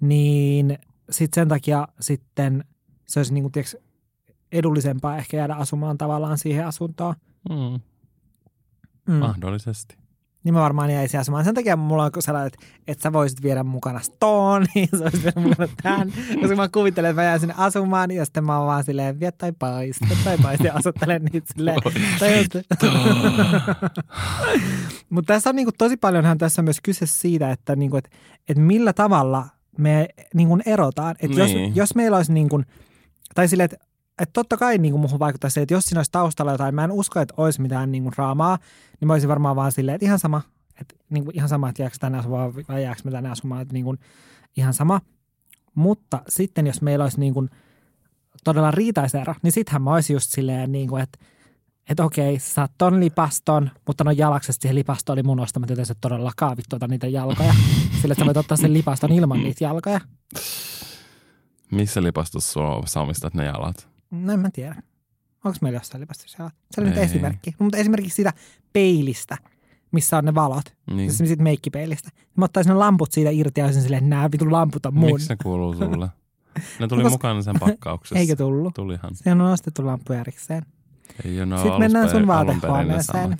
Niin 0.00 0.78
sitten 1.10 1.40
sen 1.40 1.48
takia 1.48 1.88
sitten 2.00 2.64
se 3.06 3.20
olisi 3.20 3.34
niin 3.34 3.44
kuin, 3.44 3.52
tiiäks, 3.52 3.76
edullisempaa 4.52 5.16
ehkä 5.16 5.36
jäädä 5.36 5.54
asumaan 5.54 5.98
tavallaan 5.98 6.38
siihen 6.38 6.66
asuntoon. 6.66 7.14
Mm. 7.50 7.80
Mm. 9.06 9.14
Mahdollisesti. 9.14 10.01
Niin 10.44 10.54
mä 10.54 10.60
varmaan 10.60 10.90
jäisin 10.90 11.20
asumaan. 11.20 11.44
Sen 11.44 11.54
takia 11.54 11.76
mulla 11.76 12.04
on 12.04 12.10
sellainen, 12.18 12.46
että, 12.46 12.66
että 12.86 13.02
sä 13.02 13.12
voisit 13.12 13.42
viedä 13.42 13.62
mukana 13.62 14.00
Stone, 14.00 14.66
ja 14.74 14.86
sä 14.98 15.04
voisit 15.04 15.22
viedä 15.24 15.40
mukana 15.40 15.68
tämän. 15.82 16.12
Koska 16.40 16.56
mä 16.56 16.68
kuvittelen, 16.68 17.10
että 17.10 17.22
mä 17.22 17.26
jään 17.26 17.40
sinne 17.40 17.54
asumaan, 17.56 18.10
ja 18.10 18.24
sitten 18.24 18.44
mä 18.44 18.58
oon 18.58 18.66
vaan 18.66 18.84
silleen, 18.84 19.20
vie 19.20 19.32
tai 19.32 19.52
pais, 19.58 19.96
vie 20.08 20.16
tai 20.24 20.38
pais, 20.42 20.60
ja 20.60 20.74
asuttelen 20.74 21.24
niitä 21.32 21.52
silleen. 21.54 21.78
Mutta 25.10 25.34
tässä 25.34 25.50
on 25.50 25.56
niinku, 25.56 25.72
tosi 25.78 25.96
paljonhan 25.96 26.38
tässä 26.38 26.60
on 26.62 26.64
myös 26.64 26.80
kyse 26.82 27.06
siitä, 27.06 27.50
että, 27.50 27.76
niinku, 27.76 27.96
että, 27.96 28.10
että 28.48 28.62
millä 28.62 28.92
tavalla 28.92 29.46
me 29.78 30.08
niinku, 30.34 30.58
erotaan. 30.66 31.16
Että 31.20 31.40
jos, 31.40 31.54
Niin. 31.54 31.76
jos 31.76 31.94
meillä 31.94 32.16
olisi, 32.16 32.32
niinku, 32.32 32.62
tai 33.34 33.48
silleen, 33.48 33.64
että 33.72 33.86
että 34.20 34.32
totta 34.32 34.56
kai 34.56 34.78
niin 34.78 34.92
kuin 34.92 35.00
muuhun 35.00 35.18
vaikuttaa 35.18 35.50
se, 35.50 35.62
että 35.62 35.74
jos 35.74 35.84
siinä 35.84 35.98
olisi 35.98 36.12
taustalla 36.12 36.52
jotain, 36.52 36.74
mä 36.74 36.84
en 36.84 36.92
usko, 36.92 37.20
että 37.20 37.34
olisi 37.36 37.62
mitään 37.62 37.92
niin 37.92 38.02
kuin 38.02 38.12
draamaa, 38.12 38.58
niin 39.00 39.06
mä 39.06 39.12
olisin 39.12 39.28
varmaan 39.28 39.56
vaan 39.56 39.72
silleen, 39.72 39.94
että 39.94 40.06
ihan 40.06 40.18
sama, 40.18 40.42
että 40.80 40.94
niin 41.10 41.24
kuin 41.24 41.36
ihan 41.36 41.48
sama, 41.48 41.68
että 41.68 41.82
jääkö 41.82 41.96
tänne 42.00 42.18
asumaan 42.18 42.54
vai 42.68 42.82
jääkö 42.82 43.00
me 43.04 43.10
tänne 43.10 43.30
asumaan, 43.30 43.62
että 43.62 43.74
niin 43.74 43.84
kuin 43.84 43.98
ihan 44.56 44.74
sama. 44.74 45.00
Mutta 45.74 46.22
sitten 46.28 46.66
jos 46.66 46.82
meillä 46.82 47.04
olisi 47.04 47.20
niin 47.20 47.34
kuin 47.34 47.50
todella 48.44 48.70
riitaisero, 48.70 49.34
niin 49.42 49.52
sittenhän 49.52 49.82
mä 49.82 49.94
olisin 49.94 50.14
just 50.14 50.30
silleen, 50.30 50.72
niin 50.72 50.88
kuin, 50.88 51.02
että 51.02 51.18
että 51.90 52.04
okei, 52.04 52.38
sä 52.38 52.52
saat 52.52 52.72
ton 52.78 53.00
lipaston, 53.00 53.70
mutta 53.86 54.04
no 54.04 54.10
jalaksesta 54.10 54.62
siihen 54.62 54.74
lipastoon 54.74 55.14
oli 55.14 55.22
mun 55.22 55.40
ostamat, 55.40 55.70
joten 55.70 55.86
se 55.86 55.94
todellakaan 56.00 56.56
vittu 56.56 56.76
ota 56.76 56.88
niitä 56.88 57.06
jalkoja. 57.06 57.54
Sillä 58.02 58.14
sä 58.14 58.24
voit 58.24 58.36
ottaa 58.36 58.56
sen 58.56 58.72
lipaston 58.72 59.12
ilman 59.12 59.42
niitä 59.42 59.64
jalkoja. 59.64 60.00
Missä 61.70 62.02
lipastossa 62.02 63.00
omistat 63.00 63.34
ne 63.34 63.44
jalat? 63.44 63.91
No 64.12 64.32
en 64.32 64.40
mä 64.40 64.50
tiedä. 64.52 64.82
Onko 65.44 65.58
meillä 65.62 65.76
jossain 65.76 66.00
lipastossa 66.00 66.36
jalat? 66.42 66.54
Se 66.70 66.80
oli 66.80 66.88
nyt 66.88 66.98
Ei. 66.98 67.04
esimerkki. 67.04 67.50
No, 67.50 67.64
mutta 67.64 67.78
esimerkiksi 67.78 68.16
siitä 68.16 68.32
peilistä, 68.72 69.36
missä 69.92 70.18
on 70.18 70.24
ne 70.24 70.34
valot. 70.34 70.76
Niin. 70.90 71.12
Siis 71.12 71.28
siitä 71.28 71.42
meikkipeilistä. 71.42 72.10
Mä 72.36 72.44
ottaisin 72.44 72.70
ne 72.70 72.74
lamput 72.74 73.12
siitä 73.12 73.30
irti 73.30 73.60
ja 73.60 73.64
olisin 73.64 73.82
silleen, 73.82 74.04
että 74.04 74.10
nämä 74.16 74.28
vitun 74.32 74.52
lamput 74.52 74.86
on 74.86 74.94
mun. 74.94 75.12
Miksi 75.12 75.28
ne 75.28 75.36
kuuluu 75.42 75.74
sulle? 75.74 76.08
Ne 76.80 76.88
tuli 76.88 77.02
No, 77.02 77.10
koska- 77.10 77.10
mukana 77.10 77.42
sen 77.42 77.56
pakkauksessa. 77.60 78.18
Eikö 78.20 78.36
tullut? 78.36 78.74
Tulihan. 78.74 79.14
Siihen 79.14 79.40
on 79.40 79.52
ostettu 79.52 79.86
lamppu 79.86 80.12
erikseen. 80.12 80.66
Ei 81.24 81.42
ole, 81.42 81.56
Sitten 81.56 81.78
mennään 81.78 82.10
sun 82.10 82.26
vaatehuoneeseen. 82.26 83.38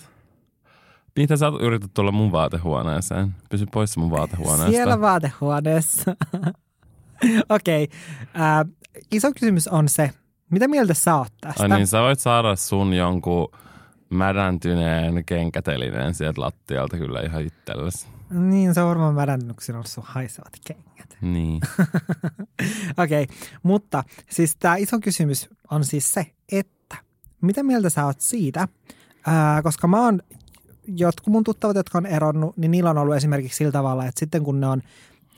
Mitä 1.17 1.37
sä 1.37 1.47
yrität 1.61 1.91
tulla 1.95 2.13
mun 2.13 2.33
vaatehuoneeseen? 2.33 3.35
Pysy 3.51 3.67
pois 3.73 3.97
mun 3.97 4.11
vaatehuoneesta. 4.11 4.71
Siellä 4.71 5.01
vaatehuoneessa. 5.01 6.17
Okei. 7.49 7.89
Okay. 8.35 8.73
iso 9.13 9.33
kysymys 9.33 9.69
on 9.69 9.89
se, 9.89 10.11
mitä 10.53 10.69
mieltä 10.69 10.95
sä 10.95 11.17
oot 11.17 11.33
tästä? 11.41 11.63
Ai 11.63 11.69
niin, 11.69 11.87
sä 11.87 12.01
voit 12.03 12.21
saada 12.21 12.57
sun 12.57 12.95
jonkun 12.95 13.49
mädäntyneen 14.11 15.25
kenkätelineen 15.25 16.15
sieltä 16.15 16.41
lattialta 16.41 16.97
kyllä 16.97 17.21
ihan 17.21 17.43
itsellesi. 17.43 18.07
niin 18.31 18.75
se 18.75 18.83
on 18.83 18.89
varmaan 18.89 19.41
kun 19.41 19.55
siinä 19.61 19.79
on 19.79 19.87
sun 19.87 20.05
haisevat 20.07 20.53
kengät. 20.67 21.17
Niin. 21.21 21.61
Okei, 23.03 23.23
okay. 23.23 23.37
mutta 23.63 24.05
siis 24.31 24.57
tämä 24.57 24.77
iso 24.77 24.99
kysymys 25.01 25.49
on 25.71 25.85
siis 25.85 26.13
se, 26.13 26.27
että 26.53 26.97
mitä 27.41 27.63
mieltä 27.63 27.91
sä 27.91 28.07
oot 28.07 28.21
siitä, 28.21 28.69
ää, 29.27 29.63
koska 29.63 29.89
mä 29.89 30.05
oon, 30.05 30.23
jotkut 30.87 31.33
mun 31.33 31.45
tuttavat, 31.45 31.77
jotka 31.77 31.99
on 31.99 32.07
eronnut, 32.07 32.57
niin 32.57 32.71
niillä 32.71 32.91
on 32.91 32.99
ollut 32.99 33.17
esimerkiksi 33.17 33.57
sillä 33.57 33.73
tavalla, 33.73 34.07
että 34.07 34.21
sitten 34.21 34.45
kun 34.45 34.61
ne 34.61 34.67
on 34.67 34.83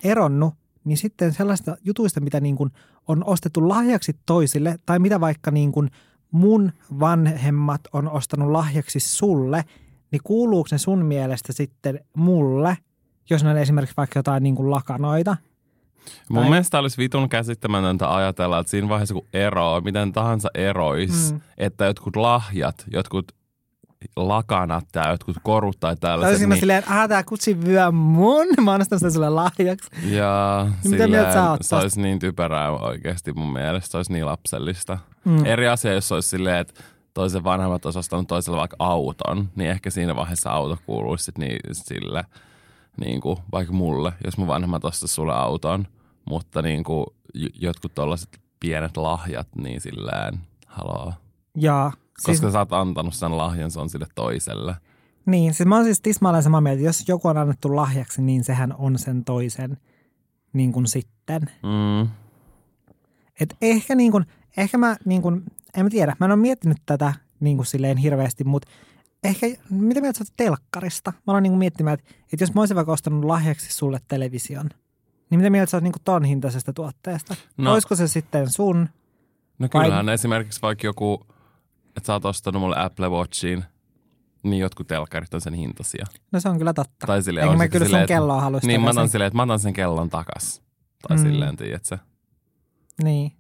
eronnut, 0.05 0.55
niin 0.85 0.97
sitten 0.97 1.33
sellaista 1.33 1.77
jutuista, 1.85 2.21
mitä 2.21 2.41
niin 2.41 2.57
kuin 2.57 2.71
on 3.09 3.25
ostettu 3.25 3.69
lahjaksi 3.69 4.17
toisille, 4.27 4.79
tai 4.87 4.99
mitä 4.99 5.21
vaikka 5.21 5.51
niin 5.51 5.73
kuin 5.73 5.91
mun 6.31 6.73
vanhemmat 7.01 7.81
on 7.93 8.09
ostanut 8.11 8.51
lahjaksi 8.51 9.01
sulle, 9.01 9.65
niin 10.11 10.21
kuuluuko 10.25 10.69
ne 10.73 10.79
sun 10.79 11.05
mielestä 11.05 11.53
sitten 11.53 12.01
mulle, 12.17 12.79
jos 13.31 13.45
ne 13.45 13.51
on 13.51 13.59
esimerkiksi 13.59 13.97
vaikka 13.97 14.19
jotain 14.19 14.43
niin 14.43 14.55
kuin 14.55 14.71
lakanoita, 14.71 15.37
Mun 16.29 16.41
Tai- 16.43 16.51
mielestä 16.51 16.79
olisi 16.79 16.99
vitun 16.99 17.29
käsittämätöntä 17.29 18.15
ajatella, 18.15 18.59
että 18.59 18.71
siinä 18.71 18.89
vaiheessa 18.89 19.15
kun 19.15 19.27
eroaa, 19.33 19.81
miten 19.81 20.13
tahansa 20.13 20.49
erois, 20.55 21.31
Mm. 21.33 21.37
mm. 21.37 21.41
että 21.59 21.85
jotkut 21.85 22.17
lahjat, 22.17 22.85
jotkut 22.93 23.33
lakanat 24.17 24.85
tai 24.93 25.13
jotkut 25.13 25.37
korut 25.43 25.81
tai 25.81 25.97
tällaiset, 25.97 26.33
olisin 26.33 26.49
niin, 26.49 26.61
silleen, 26.61 26.79
että 26.79 27.09
tää 27.09 27.23
kutsi 27.23 27.65
vyö 27.67 27.91
mun, 27.91 28.47
mä 28.61 28.75
ostanut 28.75 29.01
sen 29.01 29.13
sulle 29.13 29.31
lahjaksi. 29.31 29.91
ja 30.09 30.67
Mitä 30.85 30.99
sä 30.99 31.05
silleen, 31.05 31.43
oot 31.43 31.61
se 31.63 31.77
olisi 31.77 32.01
niin 32.01 32.19
typerää 32.19 32.71
oikeasti 32.71 33.33
mun 33.33 33.53
mielestä, 33.53 33.91
se 33.91 33.97
olisi 33.97 34.13
niin 34.13 34.27
lapsellista. 34.27 34.99
Mm. 35.25 35.45
Eri 35.45 35.69
asia, 35.69 35.93
jos 35.93 36.13
olisi 36.13 36.29
silleen, 36.29 36.57
että 36.57 36.83
toisen 37.15 37.45
vanhemmat 37.45 37.85
olisi 37.85 37.99
ostanut 37.99 38.29
toiselle 38.29 38.59
vaikka 38.59 38.77
auton, 38.79 39.49
niin 39.57 39.71
ehkä 39.71 39.91
siinä 39.91 40.17
vaiheessa 40.17 40.51
auto 40.51 40.79
kuuluisi 40.87 41.25
sit 41.25 41.39
niin, 41.39 41.59
sille, 41.73 42.25
niin 43.01 43.21
kuin, 43.21 43.39
vaikka 43.53 43.73
mulle, 43.73 44.13
jos 44.25 44.39
mun 44.39 44.49
vanhemmat 44.49 44.85
ostaisi 44.85 45.15
sulle 45.15 45.35
auton, 45.35 45.87
mutta 46.25 46.63
niin 46.63 46.85
kuin, 46.85 47.07
jotkut 47.61 47.95
tollaiset 47.95 48.41
pienet 48.61 48.97
lahjat, 48.97 49.49
niin 49.57 49.81
silleen, 49.81 50.41
haloo. 50.67 51.13
Jaa. 51.57 51.93
Siis, 52.19 52.41
Koska 52.41 52.53
sä 52.53 52.59
oot 52.59 52.73
antanut 52.73 53.15
sen 53.15 53.37
lahjan, 53.37 53.71
se 53.71 53.81
on 53.81 53.91
sille 53.91 54.07
toiselle. 54.15 54.77
niin, 55.27 55.55
siis 55.55 55.67
mä 55.67 55.77
oon 55.77 55.85
siis 55.85 56.01
tismalleen 56.01 56.43
samaa 56.43 56.61
mieltä. 56.61 56.83
Jos 56.83 57.09
joku 57.09 57.29
on 57.29 57.37
annettu 57.37 57.77
lahjaksi, 57.77 58.23
niin 58.23 58.45
sehän 58.45 58.75
on 58.79 58.99
sen 58.99 59.25
toisen 59.25 59.77
niin 60.53 60.73
kuin 60.73 60.87
sitten. 60.87 61.43
Mm. 61.63 62.09
Et 63.41 63.57
ehkä 63.63 63.95
niin 63.95 64.13
kuin, 64.13 64.25
ehkä 64.57 64.79
mä 64.79 64.97
niin 65.05 65.23
kuin, 65.23 65.43
en 65.77 65.85
mä 65.85 65.91
tiedä, 65.91 66.17
mä 66.21 66.27
en 66.27 66.33
ole 66.33 66.41
miettinyt 66.41 66.79
tätä 66.87 67.15
niin 67.41 67.57
kuin 67.57 67.67
silleen 67.67 67.97
hirveästi, 67.97 68.45
mutta 68.45 68.69
ehkä, 69.25 69.47
mitä 69.71 70.01
mieltä 70.01 70.19
sä 70.19 70.23
oot 70.25 70.37
telkkarista? 70.37 71.11
Mä 71.11 71.21
aloin 71.27 71.43
niin 71.43 71.51
kuin 71.51 71.59
miettimään, 71.59 71.95
että, 71.95 72.15
että 72.33 72.43
jos 72.43 72.55
mä 72.55 72.61
olisin 72.61 72.75
vaikka 72.77 72.93
ostanut 72.93 73.25
lahjaksi 73.25 73.73
sulle 73.73 74.01
television, 74.09 74.71
niin 75.31 75.39
mitä 75.39 75.51
mieltä 75.51 75.71
sä 75.71 75.77
oot 75.77 75.85
niin 75.85 75.93
kuin 75.93 76.03
ton 76.05 76.25
hintaisesta 76.25 76.73
tuotteesta? 76.73 77.35
No. 77.57 77.73
Olisiko 77.73 77.95
se 77.97 78.09
sitten 78.09 78.51
sun? 78.51 78.89
No 79.59 79.69
Vai- 79.75 79.85
kyllähän 79.85 80.09
esimerkiksi 80.09 80.63
vaikka 80.63 80.87
joku, 80.87 81.27
että 81.97 82.07
sä 82.07 82.13
oot 82.13 82.25
ostanut 82.25 82.63
mulle 82.63 82.77
Apple 82.79 83.09
Watchiin, 83.09 83.65
niin 84.43 84.61
jotkut 84.61 84.87
telkkarit 84.87 85.35
on 85.35 85.41
sen 85.41 85.55
hintaisia. 85.55 86.05
No 86.33 86.41
se 86.41 86.49
on 86.49 86.59
kyllä 86.59 86.73
totta. 86.75 87.07
Tai 87.07 87.23
silleen, 87.23 87.45
Enkä 87.45 87.53
on 87.53 87.59
mä 87.59 87.69
kyllä 87.69 87.85
sun 87.85 87.87
silleen, 87.87 88.03
että- 88.05 88.15
kelloa 88.15 88.41
haluaisi 88.41 88.67
Niin 88.67 88.81
mä 88.81 88.91
otan 88.91 89.09
silleen, 89.09 89.27
että 89.27 89.37
mä 89.37 89.43
otan 89.43 89.59
sen 89.59 89.73
kellon 89.73 90.11
takas. 90.11 90.63
Tai 91.09 91.17
Mm. 91.17 91.23
silleen, 91.23 91.57
tiedätkö? 91.57 91.99
Niin. 93.03 93.33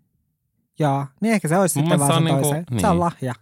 Joo, 0.78 1.06
niin 1.20 1.34
ehkä 1.34 1.48
se 1.48 1.58
olisi 1.58 1.78
Mun 1.78 1.84
sitten 1.84 1.98
vaan 2.00 2.10
se 2.12 2.16
on 2.32 2.40
toiseen. 2.40 2.64
niinku- 2.70 2.80
Se 2.80 2.86
on 2.86 2.92
niin. 2.92 3.00
lahja. 3.00 3.34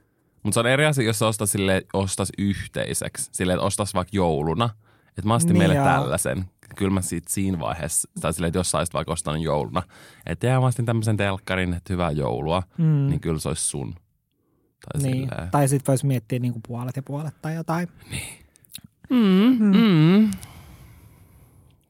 Mutta 0.43 0.55
se 0.55 0.61
on 0.61 0.67
eri 0.67 0.87
asia, 0.87 1.05
jos 1.05 1.19
sä 1.19 1.27
ostas, 1.27 1.53
sille, 1.53 1.83
ostas 1.93 2.29
yhteiseksi. 2.39 3.29
Silleen, 3.33 3.57
että 3.57 3.67
ostas 3.67 3.95
vaikka 3.95 4.11
jouluna. 4.17 4.71
Että 5.09 5.29
mä 5.29 5.35
ostin 5.35 5.49
Niin 5.53 5.59
meille 5.59 5.75
joo. 5.75 5.85
tällaisen. 5.85 6.45
Kyllä 6.77 6.91
mä 6.91 7.01
siitä 7.03 7.31
siinä 7.33 7.59
vaiheessa, 7.61 8.09
tai 8.21 8.33
silleen, 8.33 8.49
että 8.49 8.59
jos 8.59 8.71
sä 8.71 8.79
olisit 8.79 8.95
vaikka 8.95 9.13
ostanut 9.13 9.43
jouluna. 9.43 9.83
Että 10.27 10.47
jää 10.47 10.61
mä 10.61 10.67
ostin 10.67 10.87
tämmöisen 10.87 11.17
telkkarin, 11.17 11.75
että 11.75 11.93
hyvää 11.93 12.11
joulua. 12.11 12.63
Mm. 12.79 12.85
Niin 13.09 13.21
kyllä 13.21 13.39
se 13.39 13.49
olisi 13.49 13.65
sun. 13.69 13.95
Tai 14.93 15.03
Niin. 15.03 15.29
silleen. 15.29 15.51
Tai 15.51 15.69
sitten 15.69 15.93
voisi 15.93 16.07
miettiä 16.07 16.39
niinku 16.39 16.61
puolet 16.69 16.97
ja 16.97 17.03
puolet 17.03 17.35
tai 17.43 17.55
jotain. 17.55 17.89
Mm, 19.11 19.77
mm. 19.77 20.31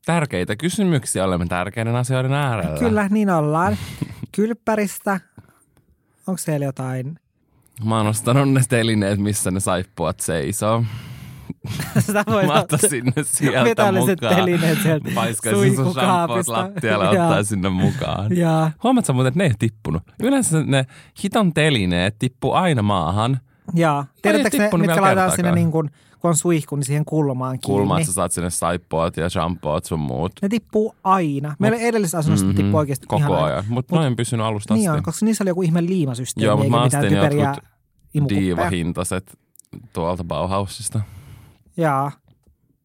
Tärkeitä 0.06 0.56
kysymyksiä 0.56 1.24
olemme 1.24 1.46
tärkeiden 1.46 1.96
asioiden 1.96 2.32
äärellä. 2.32 2.78
Kyllä, 2.78 3.08
niin 3.08 3.30
ollaan. 3.30 3.76
Kylppäristä. 4.32 5.20
Onko 6.26 6.38
siellä 6.38 6.66
jotain? 6.66 7.18
Mä 7.84 7.96
oon 7.96 8.06
ostanut 8.06 8.50
ne 8.52 8.60
telineet, 8.68 9.18
missä 9.18 9.50
ne 9.50 9.60
saippuat 9.60 10.20
seisoo. 10.20 10.84
Sitä 12.06 12.24
voi 12.26 12.46
Mä 12.46 12.52
ottaisin 12.60 13.04
ne 13.16 13.22
sieltä 13.24 13.64
Metalliset 13.64 14.20
mukaan. 14.20 14.36
telineet 14.36 14.78
sieltä 14.82 15.10
Paiskaisin 15.14 15.76
sun 15.76 15.92
shampoot 15.92 16.48
lattialle 16.48 17.04
ja 17.04 17.12
Joo. 17.14 17.24
ottaisin 17.24 17.60
ne 17.60 17.68
mukaan. 17.68 18.36
Ja, 18.36 18.70
Huomaat 18.82 19.04
sä 19.04 19.12
muuten, 19.12 19.28
että 19.28 19.38
ne 19.38 19.44
ei 19.44 19.52
tippunut. 19.58 20.02
Yleensä 20.22 20.62
ne 20.62 20.86
hiton 21.24 21.54
telineet 21.54 22.16
tippuu 22.18 22.52
aina 22.52 22.82
maahan. 22.82 23.40
ja. 23.74 24.04
Tiedättekö 24.22 24.56
ne, 24.58 24.78
mitkä 24.78 25.02
laitetaan 25.02 25.36
sinne, 25.36 25.52
niin 25.52 25.70
kuin, 25.70 25.90
kun 26.20 26.28
on 26.28 26.36
suihku, 26.36 26.76
niin 26.76 26.84
siihen 26.84 27.04
kulmaan 27.04 27.58
kiinni. 27.58 27.78
Kulma, 27.78 27.98
että 27.98 28.06
sä 28.06 28.12
saat 28.12 28.32
sinne 28.32 28.50
saippuat 28.50 29.16
ja 29.16 29.28
shampoot 29.28 29.84
sun 29.84 30.00
muut. 30.00 30.32
Ne 30.42 30.48
tippuu 30.48 30.94
aina. 31.04 31.56
Meillä 31.58 31.78
edellisessä 31.78 32.18
asunnossa 32.18 32.46
mm-hmm. 32.46 32.56
tippuu 32.62 32.78
oikeasti 32.78 33.06
Koko 33.06 33.18
ihan 33.20 33.44
ajan. 33.44 33.64
Mutta 33.68 33.96
Mut- 33.96 33.98
noin 34.00 34.16
pysynyt 34.16 34.46
alusta 34.46 34.74
Niin 34.74 34.90
asti. 34.90 34.98
on, 34.98 35.02
koska 35.02 35.26
niissä 35.26 35.44
oli 35.44 35.50
joku 35.50 35.62
ihme 35.62 35.82
liimasysteemi, 35.86 36.46
Joo, 36.46 36.56
mutta 36.56 36.64
eikä 36.66 36.76
mä 36.76 36.84
mitään 36.84 37.04
astin 37.04 37.18
typeriä 37.18 37.54
jotkut 38.14 38.28
diivahintaset 38.30 39.38
tuolta 39.92 40.24
Bauhausista. 40.24 41.00
Jaa. 41.76 42.12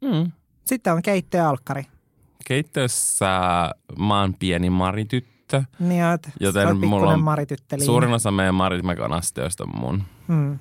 Mm. 0.02 0.32
Sitten 0.66 0.94
on 0.94 1.02
keittiö 1.02 1.40
ja 1.40 1.50
alkkari. 1.50 1.86
Keittiössä 2.46 3.26
mä 4.00 4.22
oon 4.22 4.34
pieni 4.34 4.70
marityttö. 4.70 5.64
Niin, 5.80 6.06
oot, 6.06 6.22
Joten 6.40 6.68
oot 6.68 6.80
mulla 6.80 7.14
on. 7.14 7.24
Suurin 7.86 8.14
osa 8.14 8.32
meidän 8.32 8.56
Maritmekan 8.56 9.14
astioista 9.14 9.64
on 9.64 9.80
mun. 9.80 10.04
Hmm. 10.28 10.60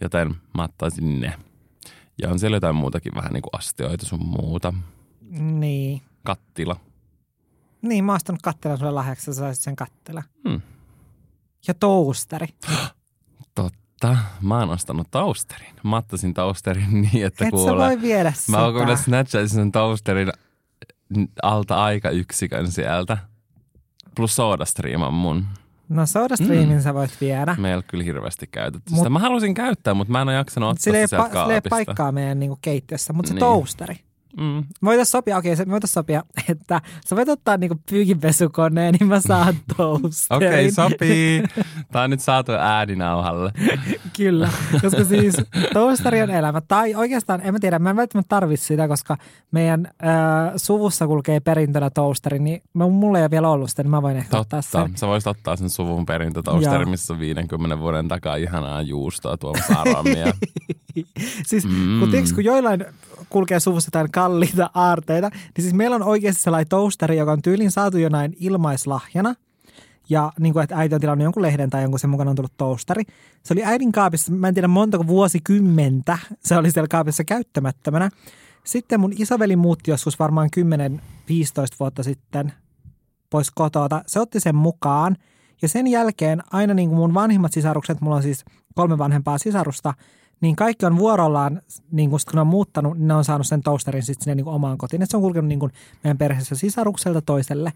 Joten 0.00 0.34
mä 0.56 0.64
ottaisin 0.64 1.20
ne. 1.20 1.34
Ja 2.22 2.30
on 2.30 2.38
siellä 2.38 2.56
jotain 2.56 2.76
muutakin 2.76 3.14
vähän 3.14 3.32
niin 3.32 3.42
kuin 3.42 3.58
astioita 3.58 4.06
sun 4.06 4.26
muuta. 4.26 4.74
Niin. 5.30 6.02
Kattila. 6.24 6.76
Niin, 7.82 8.04
mä 8.04 8.12
oon 8.12 8.16
ostanut 8.16 8.42
kattilan 8.42 8.78
sulle 8.78 8.90
lahjaksi, 8.90 9.24
sä 9.24 9.32
saisit 9.32 9.64
sen 9.64 9.76
kattila. 9.76 10.22
Hmm. 10.48 10.60
Ja 11.68 11.74
toasteri. 11.74 12.46
Mutta 14.02 14.16
mä 14.42 14.58
oon 14.58 14.70
ostanut 14.70 15.08
toasterin. 15.10 15.74
Mä 15.82 15.96
ottaisin 15.96 16.34
toasterin 16.34 17.00
niin, 17.12 17.26
että 17.26 17.44
Et 17.44 17.50
kuule. 17.50 17.76
voi 17.84 18.02
viedä 18.02 18.32
Mä 18.48 18.64
oon 18.64 18.72
kyllä 18.74 18.96
sitä. 18.96 19.04
snatchaisin 19.04 19.56
sen 19.56 19.72
toasterin 19.72 20.32
alta 21.42 21.84
aika 21.84 22.10
yksikön 22.10 22.72
sieltä. 22.72 23.18
Plus 24.16 24.36
soodastriiman 24.36 25.14
mun. 25.14 25.44
No 25.88 26.06
SodaStreamin 26.06 26.72
mm. 26.76 26.80
sä 26.80 26.94
voit 26.94 27.20
viedä. 27.20 27.56
Me 27.58 27.68
ei 27.68 27.74
ole 27.74 27.82
kyllä 27.82 28.04
hirveästi 28.04 28.46
käytetty 28.46 28.90
Mut- 28.90 28.98
sitä. 28.98 29.10
Mä 29.10 29.18
halusin 29.18 29.54
käyttää, 29.54 29.94
mutta 29.94 30.12
mä 30.12 30.22
en 30.22 30.28
ole 30.28 30.34
jaksanut 30.36 30.68
ottaa 30.70 30.82
Sillä 30.82 30.98
ei, 30.98 31.08
sitä 31.08 31.16
sieltä 31.16 31.34
pa- 31.34 31.38
ei 31.38 31.44
kaapista. 31.46 31.68
paikkaa 31.70 32.12
meidän 32.12 32.40
niinku 32.40 32.58
keittiössä, 32.62 33.12
mutta 33.12 33.28
se 33.28 33.34
Niin. 33.34 33.40
toasteri. 33.40 33.96
Mm. 34.36 34.64
Voitaisiin 34.84 35.10
sopia, 35.10 35.36
okei, 35.36 35.56
se, 35.56 35.64
me 35.64 35.72
voitaisiin 35.72 35.94
sopia, 35.94 36.22
että 36.48 36.80
sä 37.06 37.16
voit 37.16 37.28
ottaa 37.28 37.56
niinku 37.56 37.80
pyykinpesukoneen, 37.90 38.94
niin 39.00 39.08
mä 39.08 39.20
saan 39.20 39.54
toasterin. 39.76 40.48
Okei, 40.48 40.68
okay, 40.68 40.70
sopii. 40.70 41.42
Tää 41.92 42.02
on 42.02 42.10
nyt 42.10 42.20
saatu 42.20 42.52
ääninauhalle. 42.52 43.52
Kyllä, 44.16 44.48
koska 44.82 45.04
siis 45.04 45.36
toasteri 45.72 46.22
on 46.22 46.30
elämä. 46.30 46.60
Tai 46.60 46.94
oikeastaan, 46.94 47.40
en 47.44 47.52
mä 47.54 47.58
tiedä, 47.60 47.78
mä 47.78 47.90
en 47.90 47.96
välttämättä 47.96 48.28
tarvitse 48.28 48.66
sitä, 48.66 48.88
koska 48.88 49.16
meidän 49.50 49.86
äh, 49.86 50.52
suvussa 50.56 51.06
kulkee 51.06 51.40
perintönä 51.40 51.90
toasteri, 51.90 52.38
niin 52.38 52.62
mä- 52.74 52.88
mulla 52.88 53.18
ei 53.18 53.22
ole 53.22 53.30
vielä 53.30 53.48
ollut 53.48 53.70
sitä, 53.70 53.82
niin 53.82 53.90
mä 53.90 54.02
voin 54.02 54.16
ehkä 54.16 54.38
ottaa 54.38 54.62
Totta. 54.62 54.82
sen. 54.82 54.96
Sä 54.96 55.06
voisit 55.06 55.26
ottaa 55.26 55.56
sen 55.56 55.70
suvun 55.70 56.06
perintötoasteri, 56.06 56.86
missä 56.86 57.12
on 57.12 57.18
50 57.20 57.78
vuoden 57.78 58.08
takaa 58.08 58.36
ihanaa 58.36 58.82
juustoa 58.82 59.36
tuomassa 59.36 59.74
aromia. 59.80 60.32
Siis 61.46 61.64
mm. 61.66 62.00
kun, 62.00 62.10
tiiäks, 62.10 62.32
kun 62.32 62.44
joillain 62.44 62.84
kulkee 63.30 63.60
suvussa 63.60 63.88
jotain 63.88 64.10
kalliita 64.10 64.70
aarteita, 64.74 65.28
niin 65.28 65.62
siis 65.62 65.74
meillä 65.74 65.96
on 65.96 66.02
oikeasti 66.02 66.42
sellainen 66.42 66.68
toasteri, 66.68 67.16
joka 67.16 67.32
on 67.32 67.42
tyylin 67.42 67.70
saatu 67.70 67.98
jonain 67.98 68.36
ilmaislahjana. 68.40 69.34
Ja 70.10 70.32
niin 70.40 70.52
kuin, 70.52 70.62
että 70.62 70.76
äiti 70.76 70.94
on 70.94 71.00
tilannut 71.00 71.24
jonkun 71.24 71.42
lehden 71.42 71.70
tai 71.70 71.82
jonkun 71.82 71.98
sen 71.98 72.10
mukana 72.10 72.30
on 72.30 72.36
tullut 72.36 72.56
toasteri. 72.56 73.02
Se 73.42 73.54
oli 73.54 73.64
äidin 73.64 73.92
kaapissa, 73.92 74.32
mä 74.32 74.48
en 74.48 74.54
tiedä 74.54 74.68
montako 74.68 75.06
vuosikymmentä 75.06 76.18
se 76.44 76.56
oli 76.56 76.70
siellä 76.70 76.88
kaapissa 76.88 77.24
käyttämättömänä. 77.24 78.10
Sitten 78.64 79.00
mun 79.00 79.12
isoveli 79.16 79.56
muutti 79.56 79.90
joskus 79.90 80.18
varmaan 80.18 80.48
10-15 80.56 80.60
vuotta 81.80 82.02
sitten 82.02 82.52
pois 83.30 83.50
kotota. 83.50 84.02
Se 84.06 84.20
otti 84.20 84.40
sen 84.40 84.54
mukaan 84.54 85.16
ja 85.62 85.68
sen 85.68 85.86
jälkeen 85.86 86.42
aina 86.52 86.74
niin 86.74 86.88
kuin 86.88 86.98
mun 86.98 87.14
vanhimmat 87.14 87.52
sisarukset, 87.52 88.00
mulla 88.00 88.16
on 88.16 88.22
siis 88.22 88.44
kolme 88.74 88.98
vanhempaa 88.98 89.38
sisarusta, 89.38 89.94
niin 90.40 90.56
kaikki 90.56 90.86
on 90.86 90.96
vuorollaan, 90.96 91.62
niin 91.90 92.10
kun, 92.10 92.20
sit 92.20 92.28
kun 92.28 92.34
ne 92.34 92.40
on 92.40 92.46
muuttanut, 92.46 92.98
niin 92.98 93.08
ne 93.08 93.14
on 93.14 93.24
saanut 93.24 93.46
sen 93.46 93.62
toasterin 93.62 94.02
sitten 94.02 94.24
sinne 94.24 94.34
niin 94.34 94.44
kuin 94.44 94.54
omaan 94.54 94.78
kotiin. 94.78 95.02
Et 95.02 95.10
se 95.10 95.16
on 95.16 95.22
kulkenut 95.22 95.48
niin 95.48 95.60
kuin 95.60 95.72
meidän 96.04 96.18
perheessä 96.18 96.54
sisarukselta 96.54 97.22
toiselle. 97.22 97.72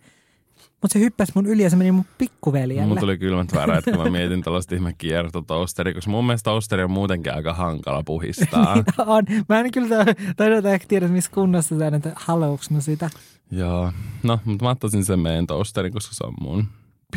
Mutta 0.83 0.93
se 0.93 0.99
hyppäsi 0.99 1.33
mun 1.35 1.47
yli 1.47 1.63
ja 1.63 1.71
se 1.71 1.77
meni 1.77 1.93
mun 1.93 2.05
pikkuveljelle. 2.19 2.87
Mulla 2.87 3.01
tuli 3.01 3.19
kylmät 3.19 3.55
väreet, 3.55 3.85
kun 3.85 3.99
mä 3.99 4.11
mietin 4.11 4.43
tällaista 4.43 4.75
ihme 4.75 4.93
kiertotoasteri, 4.99 5.95
koska 5.95 6.11
mun 6.11 6.27
mielestä 6.27 6.51
toasteri 6.51 6.83
on 6.83 6.91
muutenkin 6.91 7.35
aika 7.35 7.55
hankala 7.55 8.03
puhistaa. 8.03 8.77
on. 9.07 9.25
Mä 9.49 9.61
en 9.61 9.71
kyllä 9.71 10.05
todella 10.37 10.71
ehkä 10.71 10.87
tiedä, 10.89 11.09
missä 11.09 11.31
kunnossa 11.35 11.79
se 11.79 11.87
on, 11.87 11.95
että 11.95 12.13
haluuks 12.15 12.71
mä 12.71 12.81
sitä. 12.81 13.11
Joo, 13.51 13.93
no, 14.23 14.39
mutta 14.45 14.65
mä 14.65 14.71
ottaisin 14.71 15.05
sen 15.05 15.21
meidän 15.21 15.47
toasterin, 15.47 15.93
koska 15.93 16.15
se 16.15 16.25
on 16.27 16.35
mun. 16.41 16.67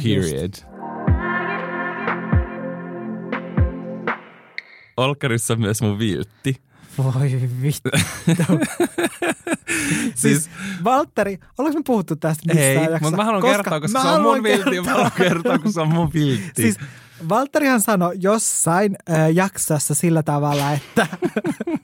Period. 0.03 0.53
Olkkarissa 0.53 0.74
on 4.97 5.15
myös 5.57 5.81
mun 5.81 5.99
viltti. 5.99 6.61
Voi 6.97 7.49
vittu. 7.61 7.89
Siis, 10.15 10.43
Siis 10.43 10.49
Valtteri, 10.83 11.39
ollaanko 11.57 11.79
me 11.79 11.83
puhuttu 11.85 12.15
tästä 12.15 12.53
missään 12.53 12.93
ei, 12.93 12.99
mutta 13.01 13.17
mä 13.17 13.25
haluan 13.25 13.43
kertoa, 13.43 13.79
koska 13.79 14.01
se 14.01 14.07
on 14.07 14.21
mun 14.21 14.43
viltti. 14.43 14.81
Mä 14.81 14.91
haluan 14.91 15.11
kertoa, 15.17 15.57
koska 15.57 15.71
se 15.71 15.81
on 15.81 15.93
mun 15.93 16.09
viltti. 16.13 16.61
Siis 16.61 16.77
Valtterihan 17.29 17.81
sanoi 17.81 18.15
jossain 18.19 18.95
äh, 19.09 19.31
jaksossa 19.33 19.93
sillä 19.93 20.23
tavalla, 20.23 20.71
että 20.71 21.07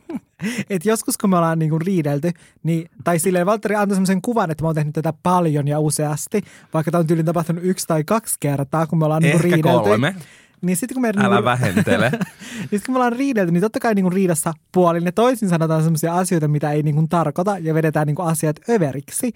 et 0.70 0.86
joskus 0.86 1.18
kun 1.18 1.30
me 1.30 1.38
ollaan 1.38 1.60
niinku 1.60 1.80
riidelty, 1.80 2.32
niin, 2.64 2.90
tai 3.04 3.20
silleen 3.20 3.46
Valtteri 3.46 3.76
antoi 3.76 3.96
semmoisen 3.96 4.22
kuvan, 4.22 4.52
että 4.52 4.64
mä 4.64 4.68
oon 4.68 4.76
tehnyt 4.76 4.94
tätä 4.94 5.14
paljon 5.24 5.68
ja 5.68 5.80
useasti, 5.80 6.42
vaikka 6.74 6.92
tämä 6.92 7.00
on 7.00 7.08
tyyliin 7.08 7.26
tapahtunut 7.26 7.64
yksi 7.64 7.88
tai 7.88 8.04
kaksi 8.04 8.36
kertaa, 8.40 8.88
kun 8.88 9.00
me 9.00 9.06
ollaan 9.06 9.22
niinku 9.22 9.38
Ehkä 9.38 9.56
riidelty. 9.56 9.90
kolme. 9.90 10.16
Niin 10.62 10.78
sitten 10.78 10.96
kun 10.96 11.02
me 11.02 11.12
Älä 11.18 11.36
niinku, 11.36 11.44
vähentele. 11.44 12.12
niin 12.72 12.80
sit 12.80 12.86
kun 12.86 12.94
me 12.94 12.98
ollaan 12.98 13.14
riidelty, 13.14 13.52
niin 13.52 13.62
totta 13.62 13.80
kai 13.80 13.96
niinku 13.96 14.10
riidassa 14.10 14.54
puolin 14.72 15.06
ja 15.06 15.12
toisin 15.12 15.50
sanotaan 15.50 15.84
semmoisia 15.84 16.16
asioita, 16.18 16.48
mitä 16.48 16.72
ei 16.72 16.84
niinku 16.84 17.08
tarkoita 17.10 17.58
ja 17.58 17.74
vedetään 17.74 18.08
niinku 18.08 18.22
asiat 18.22 18.56
överiksi. 18.70 19.32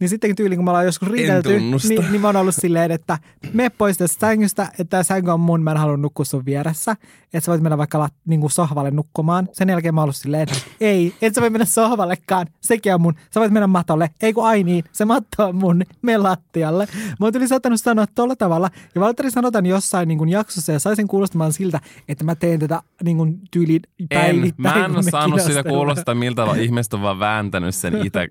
Niin 0.00 0.08
sitten 0.08 0.36
tyyliin, 0.36 0.58
kun 0.58 0.64
me 0.64 0.70
ollaan 0.70 0.84
joskus 0.84 1.08
riidelty, 1.08 1.60
niin, 1.60 2.10
niin 2.10 2.20
mä 2.20 2.28
oon 2.28 2.36
ollut 2.36 2.54
silleen, 2.54 2.90
että 2.90 3.18
me 3.52 3.70
pois 3.70 3.98
tästä 3.98 4.26
sängystä, 4.26 4.62
että 4.62 4.84
tämä 4.84 5.02
sänky 5.02 5.30
on 5.30 5.40
mun, 5.40 5.62
mä 5.62 5.70
en 5.70 5.76
halua 5.76 5.96
nukkua 5.96 6.24
sun 6.24 6.44
vieressä. 6.44 6.96
Että 7.22 7.40
sä 7.40 7.52
voit 7.52 7.62
mennä 7.62 7.78
vaikka 7.78 7.98
lat, 7.98 8.14
niin 8.26 8.40
kuin 8.40 8.50
sohvalle 8.50 8.90
nukkumaan. 8.90 9.48
Sen 9.52 9.68
jälkeen 9.68 9.94
mä 9.94 10.00
oon 10.00 10.04
ollut 10.04 10.16
silleen, 10.16 10.42
että 10.42 10.54
ei, 10.80 11.14
et 11.22 11.34
sä 11.34 11.40
voi 11.40 11.50
mennä 11.50 11.64
sohvallekaan, 11.64 12.46
sekin 12.60 12.94
on 12.94 13.00
mun. 13.00 13.14
Sä 13.30 13.40
voit 13.40 13.52
mennä 13.52 13.66
matolle, 13.66 14.10
ei 14.22 14.32
kun 14.32 14.46
ai 14.46 14.62
niin, 14.62 14.84
se 14.92 15.04
matto 15.04 15.46
on 15.48 15.56
mun, 15.56 15.82
me 16.02 16.16
lattialle. 16.18 16.88
Mä 17.20 17.26
oon 17.26 17.32
tuli 17.32 17.48
saattanut 17.48 17.80
sanoa 17.80 18.06
tolla 18.14 18.36
tavalla. 18.36 18.70
Ja 18.94 19.00
Valtteri 19.00 19.30
sanotaan 19.30 19.66
jossain 19.66 20.08
niin 20.08 20.18
kuin 20.18 20.30
jaksossa 20.30 20.72
ja 20.72 20.78
saisin 20.78 21.08
kuulostamaan 21.08 21.52
siltä, 21.52 21.80
että 22.08 22.24
mä 22.24 22.34
teen 22.34 22.60
tätä 22.60 22.82
niin 23.04 23.16
kuin 23.16 23.40
tyyliin 23.50 23.82
En, 24.00 24.08
päivittäin. 24.08 24.78
mä 24.78 24.84
en 24.84 24.94
ole 24.94 25.02
saanut 25.02 25.40
sitä 25.40 25.62
kuulostaa, 25.62 26.14
miltä 26.14 26.46
ihmiset 26.60 26.94
on 26.94 27.02
vaan 27.02 27.18
vääntänyt 27.18 27.74
sen 27.74 27.96
itse, 28.06 28.28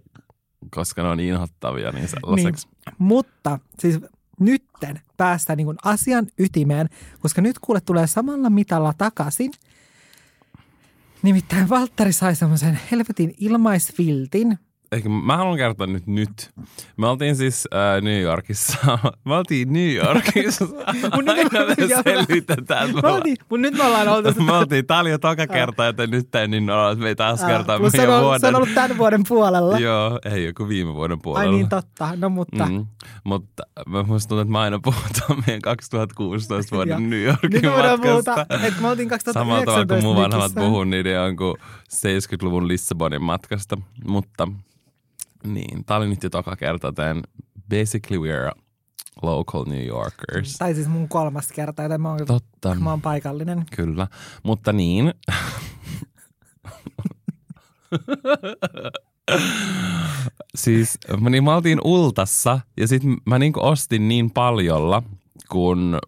koska 0.69 1.03
ne 1.03 1.09
on 1.09 1.19
inhottavia 1.19 1.91
niin 1.91 2.07
sellaiseksi. 2.07 2.67
Niin. 2.67 2.95
Mutta 2.97 3.59
siis 3.79 3.99
nytten 4.39 5.01
päästään 5.17 5.57
niin 5.57 5.75
asian 5.83 6.27
ytimeen, 6.39 6.89
koska 7.19 7.41
nyt 7.41 7.59
kuule 7.59 7.81
tulee 7.81 8.07
samalla 8.07 8.49
mitalla 8.49 8.93
takaisin. 8.97 9.51
Nimittäin 11.23 11.69
Valtteri 11.69 12.13
sai 12.13 12.35
semmoisen 12.35 12.79
helvetin 12.91 13.35
ilmaisviltin. 13.39 14.59
Ehkä 14.91 15.10
mä 15.10 15.38
haluan 15.38 15.58
kertoa 15.58 15.88
nyt 15.88 16.08
nyt. 16.08 16.50
Me 16.97 17.08
oltiin 17.08 17.36
siis 17.36 17.67
äh, 17.73 18.02
New 18.04 18.21
Yorkissa. 18.21 18.78
Me 19.26 19.36
oltiin 19.36 19.73
New 19.73 19.93
Yorkissa. 19.93 20.65
Mun 21.15 21.26
nyt- 21.26 21.52
me 21.52 22.02
selvitetään. 22.04 22.89
Me 23.04 23.08
oltiin, 23.10 23.38
mutta 23.50 23.62
nyt 23.62 23.73
me 23.78 23.84
ollaan 23.84 24.08
oltu 24.08 24.30
Me 24.43 24.52
oltiin, 24.54 24.88
tää 24.88 25.00
oli 25.00 25.10
jo 25.12 25.17
toka 25.17 25.47
kerta, 25.47 25.88
että 25.88 26.08
nyt 26.08 26.36
ei 26.36 26.47
niin 26.47 26.69
ole, 26.69 26.91
että 26.91 27.04
me 27.04 27.10
ei 27.10 27.15
taas 27.15 27.43
kertaa 27.43 27.80
Plus 27.80 27.91
se, 27.91 27.97
meidän 27.97 28.15
on, 28.15 28.23
vuoden. 28.23 28.39
se 28.39 28.47
on 28.47 28.56
ollut 28.56 28.73
tämän 28.76 28.97
vuoden 28.97 29.21
puolella. 29.28 29.80
Joo, 29.80 30.19
ei 30.26 30.45
joku 30.45 30.67
viime 30.67 30.93
vuoden 30.93 31.21
puolella. 31.21 31.50
Ai 31.50 31.56
niin 31.56 31.69
totta, 31.69 32.10
no 32.15 32.30
mutta 32.30 32.65
Mm. 32.65 32.86
Mutta 33.23 33.63
mä 33.88 34.04
musta 34.04 34.30
tuntuu, 34.30 34.41
että 34.41 34.52
mä 34.52 34.62
aina 34.62 34.80
puhutaan 34.80 35.43
meidän 35.47 35.62
2016 35.62 36.76
Joo. 36.76 36.78
vuoden 36.78 37.10
New 37.10 37.19
nyt 37.19 37.28
Yorkin 37.28 37.71
voidaan 37.71 38.00
matkasta. 38.00 38.45
puhuta, 38.47 38.65
että 38.67 38.82
me 38.82 38.88
oltiin 38.88 39.10
Samalla 39.32 39.65
tavalla 39.65 39.86
2019 39.86 39.88
kuin 39.88 40.04
mun 40.04 40.15
vanhemmat 40.15 40.52
puhuu 40.56 40.84
niiden 40.84 41.13
jonkun 41.13 41.58
70-luvun 41.93 42.67
Lissabonin 42.67 43.21
matkasta. 43.23 43.78
Mutta 44.08 44.47
niin, 45.43 45.86
tää 45.86 45.97
oli 45.97 46.08
nyt 46.08 46.23
jo 46.23 46.30
toka 46.30 46.56
kerta, 46.56 46.88
joten 46.88 47.21
basically 47.69 48.17
we're 48.28 48.52
local 49.21 49.65
New 49.67 49.86
Yorkers. 49.86 50.58
Tai 50.58 50.76
siis 50.76 50.88
mun 50.88 51.10
kolmas 51.10 51.52
kerta, 51.52 51.84
joten 51.84 52.02
mä 52.02 52.10
oon, 52.10 52.26
Totta, 52.26 52.76
mä 52.76 52.89
oon 52.89 53.02
paikallinen. 53.02 53.65
kyllä. 53.76 54.08
Mutta 54.43 54.73
niin, 54.73 55.13
siis 60.56 60.97
mä, 61.19 61.30
niin 61.30 61.43
mä 61.43 61.56
oltiin 61.56 61.80
Ultassa 61.84 62.60
ja 62.78 62.88
sit 62.88 63.04
mä 63.26 63.39
niinku 63.39 63.60
ostin 63.65 64.08
niin 64.08 64.32
paljolla, 64.32 65.04
kun 65.50 66.00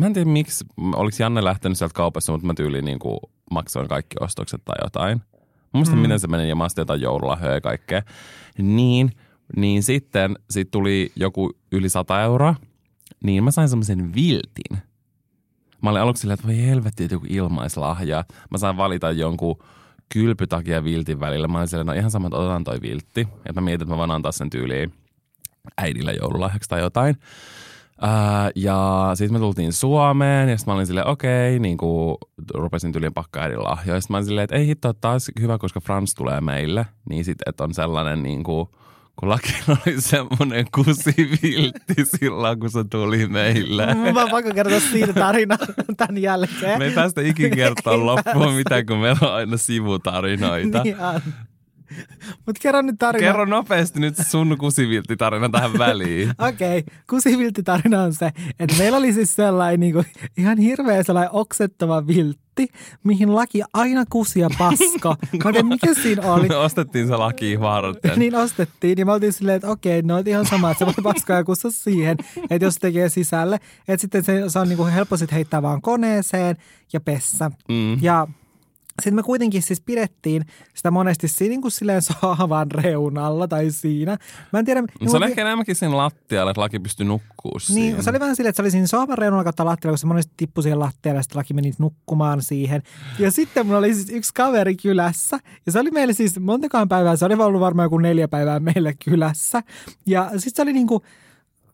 mä 0.00 0.06
en 0.06 0.12
tiedä 0.12 0.30
miksi, 0.30 0.64
oliko 0.96 1.16
Janne 1.20 1.44
lähtenyt 1.44 1.78
sieltä 1.78 1.94
kaupassa, 1.94 2.32
mutta 2.32 2.46
mä 2.46 2.54
tyyliin 2.54 2.84
niinku 2.84 3.18
maksoin 3.50 3.88
kaikki 3.88 4.16
ostokset 4.20 4.62
tai 4.64 4.76
jotain. 4.84 5.22
Mä 5.72 5.78
muistan, 5.78 5.98
mm. 5.98 6.02
miten 6.02 6.20
se 6.20 6.26
meni 6.26 6.48
ja 6.48 6.56
mä 6.56 6.64
ostin 6.64 6.82
jotain 6.82 7.00
joululahjoja 7.00 7.54
ja 7.54 7.60
kaikkea. 7.60 8.02
Niin, 8.58 9.12
niin 9.56 9.82
sitten 9.82 10.36
sit 10.50 10.70
tuli 10.70 11.12
joku 11.16 11.52
yli 11.72 11.88
100 11.88 12.22
euroa, 12.22 12.54
niin 13.24 13.44
mä 13.44 13.50
sain 13.50 13.68
semmoisen 13.68 14.14
viltin. 14.14 14.78
Mä 15.82 15.90
olin 15.90 16.02
aluksi 16.02 16.20
silleen, 16.20 16.34
että 16.34 16.46
voi 16.46 16.66
helvetti, 16.66 17.04
että 17.04 17.14
joku 17.14 17.26
ilmaislahja. 17.28 18.24
Mä 18.50 18.58
sain 18.58 18.76
valita 18.76 19.10
jonkun 19.10 19.58
kylpytakia 20.12 20.84
viltin 20.84 21.20
välillä. 21.20 21.48
Mä 21.48 21.58
olin 21.58 21.68
silleen, 21.68 21.86
no 21.86 21.92
ihan 21.92 22.10
sama, 22.10 22.26
että 22.26 22.36
otetaan 22.36 22.64
toi 22.64 22.80
viltti. 22.82 23.28
Ja 23.44 23.52
mä 23.52 23.60
mietin, 23.60 23.82
että 23.82 23.94
mä 23.94 23.98
voin 23.98 24.10
antaa 24.10 24.32
sen 24.32 24.50
tyyliin 24.50 24.92
äidille 25.78 26.12
joululahjaksi 26.12 26.68
tai 26.68 26.80
jotain. 26.80 27.16
Ää, 28.02 28.50
ja 28.54 29.10
sitten 29.14 29.32
me 29.32 29.38
tultiin 29.38 29.72
Suomeen 29.72 30.48
ja 30.48 30.58
sitten 30.58 30.72
mä 30.72 30.76
olin 30.76 30.86
silleen, 30.86 31.06
okei, 31.06 31.58
niin 31.58 31.76
kuin 31.76 32.16
rupesin 32.54 32.92
tyyliin 32.92 33.14
pakkaa 33.14 33.42
äidin 33.42 33.62
lahjoja. 33.62 34.00
Sitten 34.00 34.14
mä 34.14 34.18
olin 34.18 34.26
silleen, 34.26 34.44
että 34.44 34.56
ei 34.56 34.66
hitto, 34.66 34.92
taas 34.92 35.30
hyvä, 35.40 35.58
koska 35.58 35.80
Frans 35.80 36.14
tulee 36.14 36.40
meille. 36.40 36.86
Niin 37.08 37.24
sitten, 37.24 37.48
että 37.48 37.64
on 37.64 37.74
sellainen 37.74 38.22
niin 38.22 38.44
kuin, 38.44 38.68
kun 39.16 39.28
laki 39.28 39.54
oli 39.68 40.00
semmoinen 40.10 40.66
kusiviltti 40.74 42.04
silloin, 42.04 42.60
kun 42.60 42.70
se 42.70 42.84
tuli 42.84 43.26
meille. 43.26 43.94
Mä 43.94 44.20
oon 44.20 44.30
pakko 44.30 44.54
kertoa 44.54 44.80
siitä 44.80 45.12
tarina 45.12 45.56
tämän 45.96 46.22
jälkeen. 46.22 46.78
Me 46.78 46.84
ei 46.84 46.90
päästä 46.90 47.20
ikin 47.20 47.50
kertoa 47.50 48.06
loppuun 48.06 48.52
mitään, 48.52 48.86
kun 48.86 48.98
meillä 48.98 49.28
on 49.28 49.34
aina 49.34 49.56
sivutarinoita. 49.56 50.82
Niin 50.82 51.00
on. 51.00 51.20
Mutta 52.46 52.60
kerro 52.62 52.82
nyt 52.82 52.96
tarina. 52.98 53.26
Kerro 53.26 53.44
nopeasti 53.44 54.00
nyt 54.00 54.14
sun 54.30 54.56
kusiviltti-tarina 54.58 55.48
tähän 55.48 55.78
väliin. 55.78 56.30
Okei, 56.48 56.78
okay. 56.78 56.96
kusiviltti-tarina 57.10 58.02
on 58.02 58.14
se, 58.14 58.30
että 58.60 58.76
meillä 58.78 58.98
oli 58.98 59.12
siis 59.12 59.34
sellainen 59.34 59.80
niin 59.80 59.92
kuin, 59.92 60.06
ihan 60.36 60.58
hirveä 60.58 61.02
sellainen 61.02 61.32
oksettava 61.32 62.06
viltti, 62.06 62.68
mihin 63.04 63.34
laki 63.34 63.62
aina 63.72 64.04
kusia 64.10 64.48
pasko. 64.58 65.08
Mä 65.44 65.48
en 65.48 65.52
tiedä, 65.54 65.62
mikä 65.62 65.94
siinä 65.94 66.32
oli. 66.32 66.48
Me 66.48 66.56
ostettiin 66.56 67.06
se 67.06 67.16
laki 67.16 67.60
varten. 67.60 68.18
niin 68.18 68.34
ostettiin, 68.34 68.98
ja 68.98 69.06
mä 69.06 69.12
oltiin 69.12 69.32
silleen, 69.32 69.56
että 69.56 69.70
okei, 69.70 70.02
no 70.02 70.22
ihan 70.26 70.46
sama, 70.46 70.70
että 70.70 70.78
se 70.78 70.86
voi 70.86 71.12
paskaa 71.12 71.36
ja 71.36 71.44
kussa 71.44 71.70
siihen, 71.70 72.16
että 72.50 72.66
jos 72.66 72.76
tekee 72.76 73.08
sisälle. 73.08 73.60
Että 73.88 74.00
sitten 74.00 74.24
se, 74.24 74.44
se 74.48 74.58
on 74.58 74.68
niin 74.68 74.76
kuin 74.76 74.92
helppo 74.92 75.16
sit 75.16 75.32
heittää 75.32 75.62
vaan 75.62 75.82
koneeseen 75.82 76.56
ja 76.92 77.00
pessä. 77.00 77.50
Mm. 77.68 78.02
Ja 78.02 78.26
sitten 79.00 79.14
me 79.14 79.22
kuitenkin 79.22 79.62
siis 79.62 79.80
pidettiin 79.80 80.44
sitä 80.74 80.90
monesti 80.90 81.28
siinä 81.28 81.50
niin 81.50 81.62
kuin 81.62 81.72
silleen 81.72 82.02
sohvan 82.02 82.70
reunalla 82.70 83.48
tai 83.48 83.70
siinä. 83.70 84.18
Mä 84.52 84.58
en 84.58 84.64
tiedä. 84.64 84.80
Se 84.80 84.86
niin 85.00 85.14
on 85.14 85.20
mä- 85.20 85.26
ehkä 85.26 85.40
enemmänkin 85.40 85.76
sen 85.76 85.96
lattialle, 85.96 86.50
että 86.50 86.60
laki 86.60 86.78
pystyy 86.78 87.06
nukkuu 87.06 87.52
Niin, 87.52 87.60
siinä. 87.90 88.02
se 88.02 88.10
oli 88.10 88.20
vähän 88.20 88.36
silleen, 88.36 88.48
että 88.50 88.56
se 88.56 88.62
oli 88.62 88.70
siinä 88.70 88.86
sohvan 88.86 89.18
reunalla 89.18 89.44
kautta 89.44 89.64
lattialla, 89.64 89.92
kun 89.92 89.98
se 89.98 90.06
monesti 90.06 90.32
tippui 90.36 90.62
siihen 90.62 90.78
lattialle 90.80 91.18
ja 91.18 91.22
sitten 91.22 91.38
laki 91.38 91.54
meni 91.54 91.72
nukkumaan 91.78 92.42
siihen. 92.42 92.82
Ja 93.18 93.30
sitten 93.30 93.66
mulla 93.66 93.78
oli 93.78 93.94
siis 93.94 94.10
yksi 94.10 94.30
kaveri 94.34 94.76
kylässä 94.76 95.38
ja 95.66 95.72
se 95.72 95.78
oli 95.80 95.90
meille 95.90 96.12
siis 96.12 96.40
montakaan 96.40 96.88
päivää, 96.88 97.16
se 97.16 97.24
oli 97.24 97.34
ollut 97.34 97.60
varmaan 97.60 97.86
joku 97.86 97.98
neljä 97.98 98.28
päivää 98.28 98.60
meillä 98.60 98.92
kylässä. 99.04 99.62
Ja 100.06 100.30
sitten 100.30 100.52
se 100.56 100.62
oli 100.62 100.72
niinku, 100.72 101.02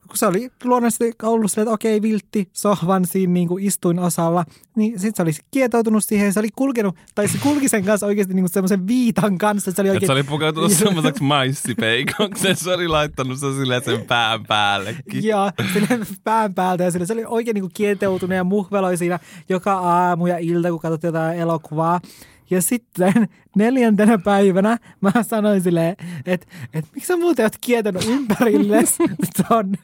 kun 0.09 0.19
se 0.19 0.27
oli 0.27 0.51
luonnollisesti 0.65 1.13
ollut 1.23 1.51
silleen, 1.51 1.63
että 1.63 1.75
okei, 1.75 2.03
viltti 2.03 2.49
sohvan 2.53 3.05
siinä 3.05 3.33
niin 3.33 3.49
kuin 3.49 3.65
istuin 3.65 3.99
osalla, 3.99 4.45
niin 4.77 4.99
sitten 4.99 5.17
se 5.17 5.23
oli 5.23 5.47
kietoutunut 5.51 6.05
siihen, 6.05 6.33
se 6.33 6.41
oli 6.41 6.49
kulkenut, 6.57 6.97
tai 7.15 7.29
se 7.29 7.39
kulki 7.43 7.69
sen 7.69 7.85
kanssa 7.85 8.07
oikeasti 8.07 8.35
niin 8.35 8.49
semmoisen 8.49 8.87
viitan 8.87 9.39
kanssa, 9.39 9.73
se 9.73 9.81
oli 9.81 9.91
oikein... 9.91 10.07
se 10.07 10.13
oli 10.13 10.23
pukeutunut 10.23 10.73
semmoiseksi 10.85 11.23
maissipeikoksi, 11.23 12.55
se 12.55 12.75
oli 12.75 12.89
laittanut 12.89 13.39
se 13.39 13.47
silleen 13.53 13.85
sen 13.85 14.05
pään 14.07 14.47
päällekin. 14.47 15.25
Ja 15.25 15.53
sille 15.73 15.89
pään 16.25 16.55
päältä 16.55 16.85
ja 16.85 16.91
sille, 16.91 17.07
se 17.07 17.13
oli 17.13 17.25
oikein 17.27 17.55
niin 17.55 17.63
kuin 17.63 17.73
kietoutunut 17.75 18.37
ja 18.37 18.45
muhveloi 18.45 18.97
siinä 18.97 19.19
joka 19.49 19.73
aamu 19.73 20.27
ja 20.27 20.39
ilta, 20.39 20.71
kun 20.71 20.81
katsottiin 20.81 21.09
jotain 21.09 21.39
elokuvaa. 21.39 22.01
Ja 22.51 22.63
sitten 22.63 23.29
neljäntenä 23.57 24.19
päivänä 24.19 24.79
mä 25.01 25.13
sanoin 25.23 25.63
silleen, 25.63 25.97
että, 26.27 26.47
että 26.75 26.91
miksi 26.95 27.07
sä 27.07 27.17
muuten 27.17 27.45
oot 27.45 27.57
kietonut 27.61 28.05
ympärille 28.05 28.85
ton 29.49 29.75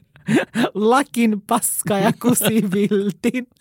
lakin 0.75 1.41
paska 1.47 1.99
ja 1.99 2.13
kusiviltin. 2.23 3.47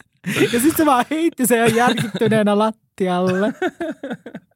Ja 0.53 0.59
sitten 0.59 0.77
se 0.77 0.85
vaan 0.85 1.05
heitti 1.11 1.47
sen 1.47 1.59
jo 1.59 1.65
järkyttyneenä 1.65 2.57
lattialle. 2.57 3.53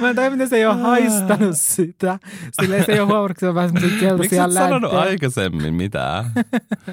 Mä 0.00 0.10
en 0.10 0.48
se 0.48 0.56
ei 0.56 0.66
ole 0.66 0.74
haistanut 0.74 1.56
sitä. 1.56 2.18
Silleen 2.60 2.84
se 2.84 2.92
ei 2.92 3.00
ole 3.00 3.08
huomannut, 3.08 3.38
se 3.38 3.48
on 3.48 3.54
vähän 3.54 3.68
semmoisia 3.68 3.90
Miksi 3.90 4.06
keltaisia 4.06 4.44
et 4.44 4.52
sanonut 4.52 4.92
aikaisemmin 4.92 5.74
mitään? 5.74 6.24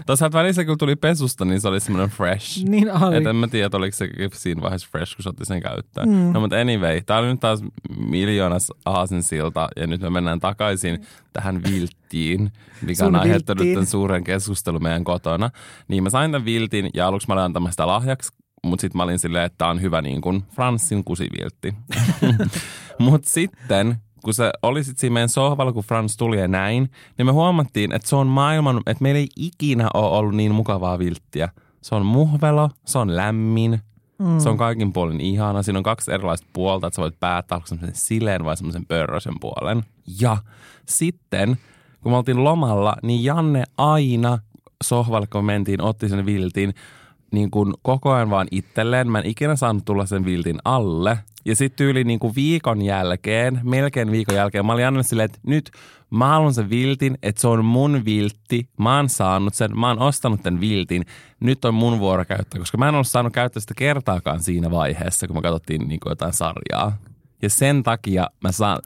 Tuossa 0.05 0.31
välissä, 0.33 0.65
kun 0.65 0.77
tuli 0.77 0.95
pesusta, 0.95 1.45
niin 1.45 1.61
se 1.61 1.67
oli 1.67 1.79
semmoinen 1.79 2.09
fresh. 2.09 2.63
Niin 2.63 2.91
oli. 2.91 3.17
Et 3.17 3.25
en 3.25 3.35
mä 3.35 3.47
tiedä, 3.47 3.77
oliko 3.77 3.95
se 3.95 4.09
siinä 4.33 4.61
vaiheessa 4.61 4.87
fresh, 4.91 5.15
kun 5.15 5.23
se 5.23 5.29
otti 5.29 5.45
sen 5.45 5.61
käyttöön. 5.61 6.09
Mm. 6.09 6.33
No 6.33 6.39
mutta 6.39 6.55
anyway, 6.55 7.01
tää 7.01 7.17
oli 7.17 7.27
nyt 7.27 7.39
taas 7.39 7.63
miljoonas 8.07 8.71
aasinsilta 8.85 9.69
ja 9.75 9.87
nyt 9.87 10.01
me 10.01 10.09
mennään 10.09 10.39
takaisin 10.39 11.05
tähän 11.33 11.63
vilttiin, 11.63 12.51
mikä 12.81 13.05
Sun 13.05 13.15
on 13.15 13.21
aiheuttanut 13.21 13.59
vilttiin. 13.59 13.75
tämän 13.75 13.87
suuren 13.87 14.23
keskustelun 14.23 14.83
meidän 14.83 15.03
kotona. 15.03 15.49
Niin 15.87 16.03
mä 16.03 16.09
sain 16.09 16.31
tämän 16.31 16.45
viltin 16.45 16.89
ja 16.93 17.07
aluksi 17.07 17.27
mä 17.27 17.33
olin 17.33 17.43
antamassa 17.43 17.71
sitä 17.73 17.87
lahjaksi, 17.87 18.33
mutta 18.63 18.81
sitten 18.81 18.99
mä 18.99 19.03
olin 19.03 19.19
silleen, 19.19 19.45
että 19.45 19.57
tää 19.57 19.67
on 19.67 19.81
hyvä 19.81 20.01
niin 20.01 20.21
kuin 20.21 20.43
Franssin 20.55 21.03
kusiviltti. 21.03 21.73
mutta 22.99 23.29
sitten 23.29 23.97
kun 24.23 24.33
se 24.33 24.51
oli 24.63 24.83
sit 24.83 24.97
siinä 24.97 25.13
meidän 25.13 25.29
sohvalla, 25.29 25.73
kun 25.73 25.83
Frans 25.83 26.17
tuli 26.17 26.39
ja 26.39 26.47
näin, 26.47 26.91
niin 27.17 27.25
me 27.25 27.31
huomattiin, 27.31 27.91
että 27.91 28.09
se 28.09 28.15
on 28.15 28.27
maailman, 28.27 28.81
että 28.85 29.03
meillä 29.03 29.19
ei 29.19 29.27
ikinä 29.35 29.89
ole 29.93 30.17
ollut 30.17 30.35
niin 30.35 30.55
mukavaa 30.55 30.99
vilttiä. 30.99 31.49
Se 31.81 31.95
on 31.95 32.05
muhvelo, 32.05 32.69
se 32.85 32.97
on 32.97 33.15
lämmin, 33.15 33.79
mm. 34.19 34.39
se 34.39 34.49
on 34.49 34.57
kaikin 34.57 34.93
puolin 34.93 35.21
ihana. 35.21 35.63
Siinä 35.63 35.77
on 35.77 35.83
kaksi 35.83 36.11
erilaista 36.11 36.47
puolta, 36.53 36.87
että 36.87 36.95
sä 36.95 37.01
voit 37.01 37.19
päättää, 37.19 37.55
onko 37.55 37.67
semmoisen 37.67 37.95
sileen 37.95 38.43
vai 38.43 38.57
semmoisen 38.57 38.85
pörrösen 38.85 39.33
puolen. 39.41 39.83
Ja 40.19 40.37
sitten, 40.85 41.57
kun 42.01 42.11
me 42.11 42.17
oltiin 42.17 42.43
lomalla, 42.43 42.95
niin 43.03 43.23
Janne 43.23 43.63
aina 43.77 44.39
sohvalle, 44.83 45.27
kun 45.27 45.45
me 45.45 45.53
mentiin, 45.53 45.81
otti 45.81 46.09
sen 46.09 46.25
viltin, 46.25 46.73
niin 47.33 47.51
kuin 47.51 47.73
koko 47.81 48.11
ajan 48.11 48.29
vaan 48.29 48.47
itselleen. 48.51 49.11
Mä 49.11 49.19
en 49.19 49.25
ikinä 49.25 49.55
saanut 49.55 49.85
tulla 49.85 50.05
sen 50.05 50.25
viltin 50.25 50.59
alle. 50.65 51.17
Ja 51.45 51.55
sitten 51.55 51.87
yli 51.87 52.03
niin 52.03 52.19
kuin 52.19 52.35
viikon 52.35 52.81
jälkeen, 52.81 53.59
melkein 53.63 54.11
viikon 54.11 54.35
jälkeen, 54.35 54.65
mä 54.65 54.73
olin 54.73 54.83
Jannelle 54.83 55.03
silleen, 55.03 55.25
että 55.25 55.39
nyt 55.43 55.71
mä 56.09 56.27
haluan 56.27 56.53
sen 56.53 56.69
viltin, 56.69 57.17
että 57.23 57.41
se 57.41 57.47
on 57.47 57.65
mun 57.65 58.01
viltti. 58.05 58.69
Mä 58.79 58.95
oon 58.95 59.09
saanut 59.09 59.53
sen, 59.53 59.79
mä 59.79 59.87
oon 59.87 59.99
ostanut 59.99 60.43
tämän 60.43 60.61
viltin. 60.61 61.05
Nyt 61.39 61.65
on 61.65 61.73
mun 61.73 61.99
vuoro 61.99 62.25
käyttää, 62.25 62.59
koska 62.59 62.77
mä 62.77 62.87
en 62.87 62.93
ollut 62.93 63.07
saanut 63.07 63.33
käyttää 63.33 63.61
sitä 63.61 63.73
kertaakaan 63.77 64.39
siinä 64.39 64.71
vaiheessa, 64.71 65.27
kun 65.27 65.35
me 65.35 65.41
katsottiin 65.41 65.87
niin 65.87 65.99
kuin 65.99 66.11
jotain 66.11 66.33
sarjaa. 66.33 66.97
Ja 67.43 67.49
sen 67.49 67.83
takia 67.83 68.27
mä 68.43 68.51
saan, 68.51 68.79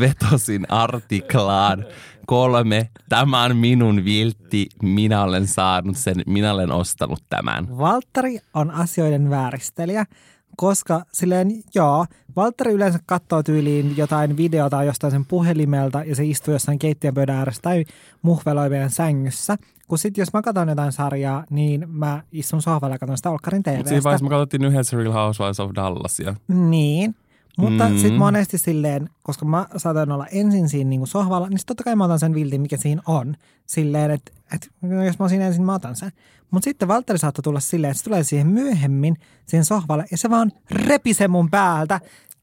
vetosin 0.00 0.66
artiklaan 0.72 1.84
kolme, 2.26 2.88
tämä 3.08 3.44
on 3.44 3.56
minun 3.56 4.04
viltti, 4.04 4.66
minä 4.82 5.22
olen 5.22 5.46
saanut 5.46 5.96
sen, 5.96 6.14
minä 6.26 6.52
olen 6.52 6.72
ostanut 6.72 7.22
tämän. 7.28 7.78
Valtteri 7.78 8.38
on 8.54 8.70
asioiden 8.70 9.30
vääristelijä, 9.30 10.04
koska 10.56 11.02
silleen, 11.12 11.48
joo, 11.74 12.06
Valtteri 12.36 12.72
yleensä 12.72 12.98
katsoo 13.06 13.42
tyyliin 13.42 13.96
jotain 13.96 14.36
videota 14.36 14.84
jostain 14.84 15.10
sen 15.10 15.24
puhelimelta 15.24 16.04
ja 16.04 16.16
se 16.16 16.24
istuu 16.24 16.54
jossain 16.54 16.78
keittiönpöydän 16.78 17.36
ääressä 17.36 17.62
tai 17.62 17.84
muhveloi 18.22 18.70
meidän 18.70 18.90
sängyssä. 18.90 19.56
Kun 19.88 19.98
sitten 19.98 20.22
jos 20.22 20.32
mä 20.32 20.42
katson 20.42 20.68
jotain 20.68 20.92
sarjaa, 20.92 21.44
niin 21.50 21.84
mä 21.88 22.22
istun 22.32 22.62
sohvalla 22.62 22.94
ja 22.94 22.98
katson 22.98 23.16
sitä 23.16 23.30
Olkkarin 23.30 23.58
Mutta 23.58 23.70
siinä 23.70 23.84
TVstä. 23.84 24.04
vaiheessa 24.04 24.24
me 24.24 24.30
katsottiin 24.30 24.64
yhdessä 24.64 24.96
Real 24.96 25.12
Housewives 25.12 25.60
of 25.60 25.70
Dallasia. 25.74 26.34
Niin. 26.48 27.14
Mutta 27.58 27.88
Mm. 27.88 27.94
sitten 27.96 28.18
monesti 28.18 28.58
silleen, 28.58 29.10
koska 29.22 29.44
mä 29.44 29.66
saatan 29.76 30.12
olla 30.12 30.26
ensin 30.26 30.68
siinä 30.68 30.88
niinku 30.90 31.06
sohvalla, 31.06 31.48
niin 31.48 31.58
totta 31.66 31.84
kai 31.84 31.96
mä 31.96 32.04
otan 32.04 32.18
sen 32.18 32.34
viltin, 32.34 32.60
mikä 32.60 32.76
siinä 32.76 33.02
on. 33.06 33.36
Silleen, 33.66 34.10
että 34.10 34.32
et, 34.54 34.68
jos 35.06 35.18
mä 35.18 35.22
oon 35.22 35.30
siinä 35.30 35.46
ensin, 35.46 35.62
mä 35.64 35.74
otan 35.74 35.96
sen. 35.96 36.12
Mutta 36.50 36.64
sitten 36.64 36.88
Valtteri 36.88 37.18
saattoi 37.18 37.42
tulla 37.42 37.60
silleen, 37.60 37.90
että 37.90 37.98
se 37.98 38.04
tulee 38.04 38.22
siihen 38.24 38.46
myöhemmin 38.46 39.16
siihen 39.46 39.64
sohvalle 39.64 40.04
ja 40.10 40.16
se 40.18 40.30
vaan 40.30 40.52
repi 40.70 41.14
sen 41.14 41.30
mun 41.30 41.50
päältä. 41.50 42.00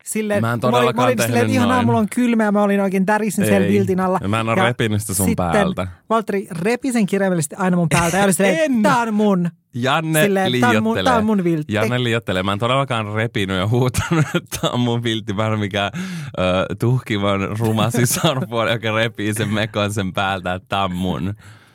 Silleen, 0.07 0.41
Mä 0.41 0.53
en 0.53 0.59
kun 0.61 0.71
mä 0.71 0.77
olin, 0.77 0.85
mä 0.85 0.93
todellakaan 0.93 1.05
olin 1.07 1.17
silleen, 1.17 1.29
että 1.31 1.39
tehnyt 1.39 1.55
ihanaa, 1.55 1.75
noin. 1.75 1.85
mulla 1.85 1.99
on 1.99 2.07
kylmä 2.15 2.43
ja 2.43 2.51
mä 2.51 2.61
olin 2.63 2.81
oikein 2.81 3.05
tärisin 3.05 3.43
Ei. 3.43 3.73
viltin 3.73 3.99
alla. 3.99 4.19
Mä 4.27 4.39
en 4.39 4.49
oo 4.49 4.55
repinyt 4.55 5.01
sitä 5.01 5.13
sun 5.13 5.25
sitten 5.25 5.51
päältä. 5.51 5.87
Valtteri 6.09 6.47
repi 6.51 6.91
sen 6.91 7.05
kirjaimellisesti 7.05 7.55
aina 7.55 7.77
mun 7.77 7.89
päältä 7.89 8.17
ja 8.17 8.23
oli 8.23 8.33
silleen, 8.33 8.59
En. 8.71 8.83
tää 8.83 8.97
on 8.97 9.13
mun. 9.13 9.49
Janne 9.73 10.23
Silleen, 10.23 10.51
tää 10.61 10.69
on 10.69 10.75
mun- 10.75 10.79
liiottelee. 10.83 11.03
tää 11.03 11.17
on 11.17 11.25
mun 11.25 11.43
viltti. 11.43 11.73
Janne 11.73 12.03
liiottelee. 12.03 12.43
Mä 12.43 12.53
en 12.53 12.59
todellakaan 12.59 13.13
repinyt 13.13 13.57
ja 13.57 13.67
huutanut, 13.67 14.25
että 14.35 14.57
tää 14.61 14.69
on 14.69 14.79
mun 14.79 15.03
viltti. 15.03 15.33
Mä 15.33 15.45
en 15.45 15.51
ole 15.51 15.59
mikään 15.59 15.91
ö, 15.95 16.75
tuhkivan 16.79 17.57
ruma 17.59 17.89
sisarpuoli, 17.99 18.71
joka 18.71 18.91
repii 18.95 19.33
sen 19.33 19.49
mekon 19.49 19.93
sen 19.93 20.13
päältä, 20.13 20.53
että 20.53 20.65
tää 20.69 20.83
on 20.83 20.95
mun. 20.95 21.33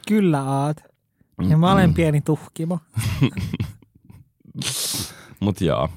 Kyllä 0.09 0.43
oot. 0.45 0.77
Ja 1.49 1.57
mä 1.57 1.73
olen 1.73 1.95
pieni 1.95 2.21
tuhkimo. 2.21 2.79
Mut 5.41 5.61
joo, 5.61 5.89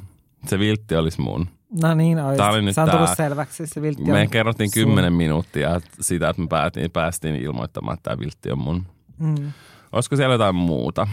se 0.48 0.60
viltti 0.60 0.95
olisi 0.95 1.21
mun. 1.21 1.48
No 1.81 1.93
niin, 1.93 2.19
olisi. 2.19 2.38
Tää 2.38 2.49
oli 2.49 2.61
nyt 2.61 2.75
se 2.75 2.81
on 2.81 2.89
tullut 2.89 3.09
selväksi. 3.17 3.67
Se 3.67 3.81
viltti 3.81 4.11
Me 4.11 4.27
kerrottiin 4.27 4.69
sun. 4.69 4.73
kymmenen 4.73 5.13
minuuttia 5.13 5.75
että 5.75 5.89
sitä, 6.01 6.29
että 6.29 6.41
me 6.41 6.47
päätiin, 6.47 6.91
päästiin 6.91 7.35
ilmoittamaan, 7.35 7.93
että 7.93 8.09
tämä 8.09 8.19
viltti 8.19 8.51
on 8.51 8.59
mun. 8.59 8.85
Mm. 9.19 9.51
Olisiko 9.91 10.15
siellä 10.15 10.33
jotain 10.33 10.55
muuta? 10.55 11.07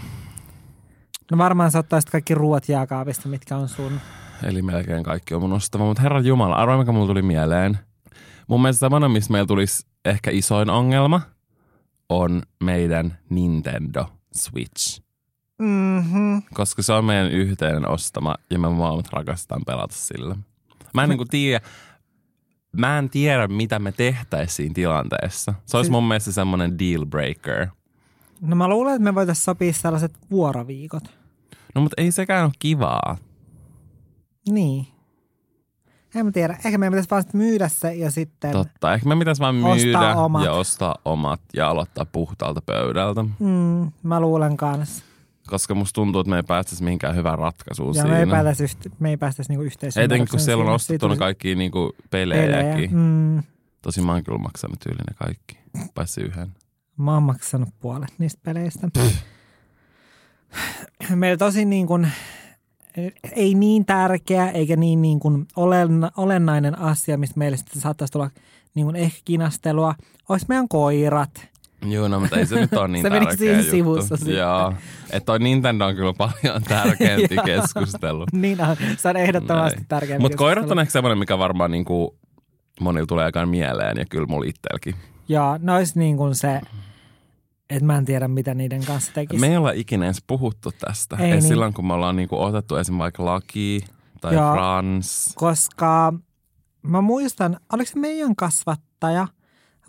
No 1.31 1.37
varmaan 1.37 1.71
sä 1.71 1.79
ottaisit 1.79 2.09
kaikki 2.09 2.35
ruoat 2.35 2.69
jääkaapista, 2.69 3.29
mitkä 3.29 3.57
on 3.57 3.69
sun. 3.69 3.99
Eli 4.43 4.61
melkein 4.61 5.03
kaikki 5.03 5.33
on 5.33 5.41
mun 5.41 5.53
ostama. 5.53 5.85
Mutta 5.85 6.01
herra 6.01 6.19
Jumala, 6.19 6.55
arvoa 6.55 6.77
mikä 6.77 6.91
mulla 6.91 7.07
tuli 7.07 7.21
mieleen. 7.21 7.79
Mun 8.47 8.61
mielestä 8.61 8.79
semmoinen, 8.79 9.11
missä 9.11 9.31
meillä 9.31 9.47
tulisi 9.47 9.85
ehkä 10.05 10.31
isoin 10.31 10.69
ongelma, 10.69 11.21
on 12.09 12.41
meidän 12.63 13.17
Nintendo 13.29 14.05
Switch. 14.35 15.01
Mm-hmm. 15.59 16.41
Koska 16.53 16.81
se 16.81 16.93
on 16.93 17.05
meidän 17.05 17.31
yhteinen 17.31 17.89
ostama 17.89 18.35
ja 18.49 18.59
me 18.59 18.69
molemmat 18.69 19.13
rakastetaan 19.13 19.61
pelata 19.65 19.95
sillä. 19.97 20.35
Mä 20.93 21.03
en 21.03 21.09
niinku 21.09 21.25
tiedä, 21.25 21.65
mä 22.77 22.97
en 22.99 23.09
tiedä 23.09 23.47
mitä 23.47 23.79
me 23.79 23.91
tehtäisiin 23.91 24.73
tilanteessa. 24.73 25.53
Se 25.65 25.77
olisi 25.77 25.87
Siis- 25.87 25.91
mun 25.91 26.07
mielestä 26.07 26.31
semmoinen 26.31 26.79
deal 26.79 27.05
breaker. 27.05 27.67
No 28.41 28.55
mä 28.55 28.67
luulen, 28.67 28.93
että 28.95 29.03
me 29.03 29.15
voitaisiin 29.15 29.43
sopia 29.43 29.73
sellaiset 29.73 30.13
vuoroviikot. 30.31 31.03
No 31.75 31.81
mutta 31.81 32.01
ei 32.01 32.11
sekään 32.11 32.43
ole 32.45 32.51
kivaa. 32.59 33.17
Niin. 34.49 34.87
En 36.15 36.25
mä 36.25 36.31
tiedä. 36.31 36.57
Ehkä 36.65 36.77
meidän 36.77 36.93
pitäisi 36.93 37.09
vaan 37.09 37.23
myydä 37.33 37.67
se 37.67 37.93
ja 37.93 38.11
sitten... 38.11 38.51
Totta. 38.51 38.93
Ehkä 38.93 39.09
me 39.09 39.15
pitäisi 39.19 39.41
vaan 39.41 39.55
Ostaa 39.63 39.75
myydä 39.85 40.15
omat. 40.15 40.45
ja 40.45 40.51
ostaa 40.51 40.95
omat 41.05 41.41
ja 41.53 41.69
aloittaa 41.69 42.05
puhtaalta 42.05 42.61
pöydältä. 42.65 43.23
Mm, 43.39 43.91
mä 44.03 44.19
luulen 44.19 44.57
kanssa. 44.57 45.03
Koska 45.47 45.75
musta 45.75 45.95
tuntuu, 45.95 46.21
että 46.21 46.29
me 46.29 46.35
ei 46.35 46.43
päästäisi 46.43 46.83
mihinkään 46.83 47.15
hyvään 47.15 47.39
ratkaisuun 47.39 47.95
Ja 47.95 48.01
siinä. 48.01 48.09
me 48.09 48.19
ei 48.19 48.27
päästäisi, 48.27 48.77
me 48.99 49.09
ei 49.09 49.17
päästäisi 49.17 49.51
niinku. 49.51 49.65
Etenkin 50.01 50.27
kun 50.29 50.39
siellä 50.39 50.61
on 50.61 50.65
siinä. 50.65 50.75
ostettu 50.75 50.93
Siitä 50.93 51.05
ne 51.05 51.09
olisi 51.09 51.19
kaikki 51.19 51.55
niinku 51.55 51.95
pelejä. 52.09 52.41
pelejäkin. 52.41 52.89
Mm, 52.97 53.43
Tosi 53.81 54.01
mä 54.01 54.11
oon 54.11 54.23
kyllä 54.23 54.37
maksanut 54.37 54.79
tyyliin 54.79 55.05
ne 55.09 55.15
kaikki, 55.25 55.57
paitsi 55.95 56.21
yhden. 56.21 56.49
Mä 56.97 57.13
oon 57.13 57.23
maksanut 57.23 57.69
puolet 57.79 58.13
niistä 58.17 58.41
peleistä. 58.43 58.87
Meillä 61.15 61.37
tosi 61.37 61.65
niin 61.65 61.87
kuin, 61.87 62.07
ei 63.31 63.53
niin 63.55 63.85
tärkeä 63.85 64.49
eikä 64.49 64.75
niin, 64.75 65.01
niin 65.01 65.19
kuin 65.19 65.45
olenna, 65.55 66.11
olennainen 66.17 66.79
asia, 66.79 67.17
mistä 67.17 67.39
meille 67.39 67.57
sitten 67.57 67.81
saattaisi 67.81 68.11
tulla 68.11 68.29
niin 68.75 68.85
kuin 68.85 68.95
ehkä 68.95 69.21
kinastelua, 69.25 69.95
olisi 70.29 70.45
meidän 70.49 70.67
koirat. 70.67 71.47
Joo, 71.85 72.07
no, 72.07 72.19
mutta 72.19 72.39
ei 72.39 72.45
se 72.45 72.55
nyt 72.59 72.73
ole 72.73 72.87
niin 72.87 73.03
Se 73.05 73.09
tärkeä 73.09 73.35
siinä 73.35 73.57
juttu. 73.57 73.71
sivussa 73.71 74.17
sitten. 74.17 74.35
Joo, 74.35 74.73
että 75.11 75.25
toi 75.25 75.39
Nintendo 75.39 75.85
on 75.85 75.95
kyllä 75.95 76.13
paljon 76.13 76.63
tärkeämpi 76.69 77.35
keskustelu. 77.45 78.25
Niin 78.33 78.61
on, 78.61 78.77
se 78.97 79.09
on 79.09 79.17
ehdottomasti 79.17 79.75
Näin. 79.77 79.87
tärkeä. 79.87 80.19
Mutta 80.19 80.37
koirat 80.37 80.71
on 80.71 80.79
ehkä 80.79 80.91
semmoinen, 80.91 81.17
mikä 81.17 81.37
varmaan 81.37 81.71
niinku 81.71 82.17
monilla 82.79 83.05
tulee 83.07 83.25
aikaan 83.25 83.49
mieleen 83.49 83.97
ja 83.97 84.05
kyllä 84.09 84.25
mulla 84.27 84.45
itselläkin. 84.47 84.95
Joo, 85.27 85.57
ne 85.61 85.71
olisi 85.73 85.99
niin 85.99 86.17
kuin 86.17 86.35
se, 86.35 86.61
että 87.69 87.85
mä 87.85 87.97
en 87.97 88.05
tiedä 88.05 88.27
mitä 88.27 88.53
niiden 88.53 88.85
kanssa 88.85 89.11
tekisi. 89.13 89.41
Me 89.41 89.47
ei 89.47 89.57
olla 89.57 89.71
ikinä 89.71 90.05
edes 90.05 90.23
puhuttu 90.27 90.71
tästä. 90.79 91.15
Ei 91.19 91.25
Ei, 91.25 91.31
niin. 91.31 91.41
silloin, 91.41 91.73
kun 91.73 91.87
me 91.87 91.93
ollaan 91.93 92.15
niinku 92.15 92.41
otettu 92.43 92.75
esim. 92.75 92.97
vaikka 92.97 93.25
Laki 93.25 93.81
tai 94.21 94.33
Joo. 94.35 94.53
Frans. 94.53 95.33
koska 95.35 96.13
mä 96.81 97.01
muistan, 97.01 97.57
oliko 97.73 97.91
se 97.91 97.99
meidän 97.99 98.35
kasvattaja 98.35 99.27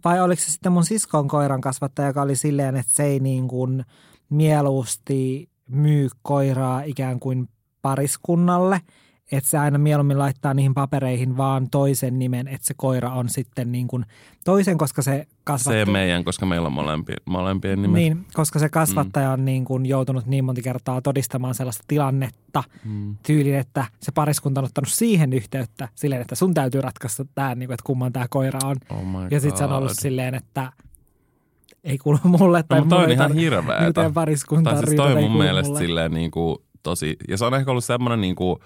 vai 0.05 0.21
oliko 0.21 0.43
se 0.43 0.51
sitten 0.51 0.73
mun 0.73 0.85
siskon 0.85 1.29
koiran 1.29 1.61
kasvattaja, 1.61 2.09
joka 2.09 2.23
oli 2.23 2.37
silleen, 2.37 2.77
että 2.77 2.93
se 2.93 3.05
ei 3.05 3.21
niin 3.21 3.49
kuin 3.49 3.85
mieluusti 4.31 5.51
myy 5.69 6.09
koiraa 6.23 6.83
ikään 6.83 7.21
kuin 7.21 7.49
pariskunnalle, 7.83 8.81
että 9.37 9.51
se 9.51 9.59
aina 9.59 9.79
mieluummin 9.79 10.19
laittaa 10.19 10.55
niihin 10.55 10.75
papereihin 10.75 11.37
vaan 11.37 11.71
toisen 11.71 12.19
nimen, 12.19 12.49
että 12.49 12.67
se 12.67 12.75
koira 12.77 13.11
on 13.13 13.29
sitten 13.29 13.73
niin 13.73 13.89
kuin 13.89 14.05
toisen, 14.45 14.79
koska 14.79 15.03
se 15.03 15.27
kasvatti. 15.45 15.75
Se 15.75 15.79
ei 15.79 15.93
meidän, 15.93 16.25
koska 16.25 16.47
meillä 16.47 16.67
on 16.67 16.73
molempi, 16.73 17.13
molempien 17.25 17.83
nimet. 17.83 17.95
Niin, 17.95 18.27
koska 18.35 18.59
se 18.59 18.69
kasvattaja 18.69 19.31
on 19.31 19.45
niin 19.45 19.65
kuin 19.65 19.87
joutunut 19.87 20.27
niin 20.27 20.45
monta 20.45 20.63
kertaa 20.63 21.03
todistamaan 21.03 21.55
sellaista 21.55 21.85
tilannetta 21.89 22.65
Mm. 22.85 23.17
tyylin, 23.27 23.55
että 23.55 23.85
se 24.01 24.13
pariskunta 24.13 24.61
on 24.61 24.65
ottanut 24.65 24.89
siihen 24.89 25.33
yhteyttä 25.33 25.89
silleen, 25.95 26.21
että 26.23 26.35
sun 26.35 26.55
täytyy 26.55 26.81
ratkaista 26.81 27.25
tämä, 27.35 27.55
niin 27.55 27.67
kuin, 27.69 27.75
että 27.75 27.87
kumman 27.87 28.13
tämä 28.13 28.27
koira 28.31 28.59
on. 28.65 28.77
Oh 28.91 28.99
Ja 29.31 29.41
sitten 29.41 29.59
se 29.59 29.65
on 29.65 29.73
ollut 29.73 29.93
silleen, 29.95 30.35
että 30.35 30.73
ei 31.85 31.99
kuulu 31.99 32.19
mulle 32.25 32.63
tai 32.63 32.79
No, 32.79 32.85
mutta 32.85 32.97
toi 32.97 33.05
on 33.05 33.11
ihan 33.11 33.31
tar- 33.31 33.35
hirveetä. 33.35 33.87
Miten 33.87 34.15
pariskuntaan 34.15 34.77
Tai 34.77 34.85
siis 34.87 34.97
toi 34.97 35.15
mun 35.23 35.37
mielestä 35.39 35.69
mulle. 35.69 35.81
silleen 35.81 36.13
niin 36.13 36.31
kuin 36.31 36.59
tosi, 36.83 37.17
ja 37.29 37.37
se 37.39 37.45
on 37.45 37.55
ehkä 37.55 37.71
ollut 37.71 37.85
semmoinen 37.85 38.21
niin 38.21 38.35
kuin, 38.37 38.57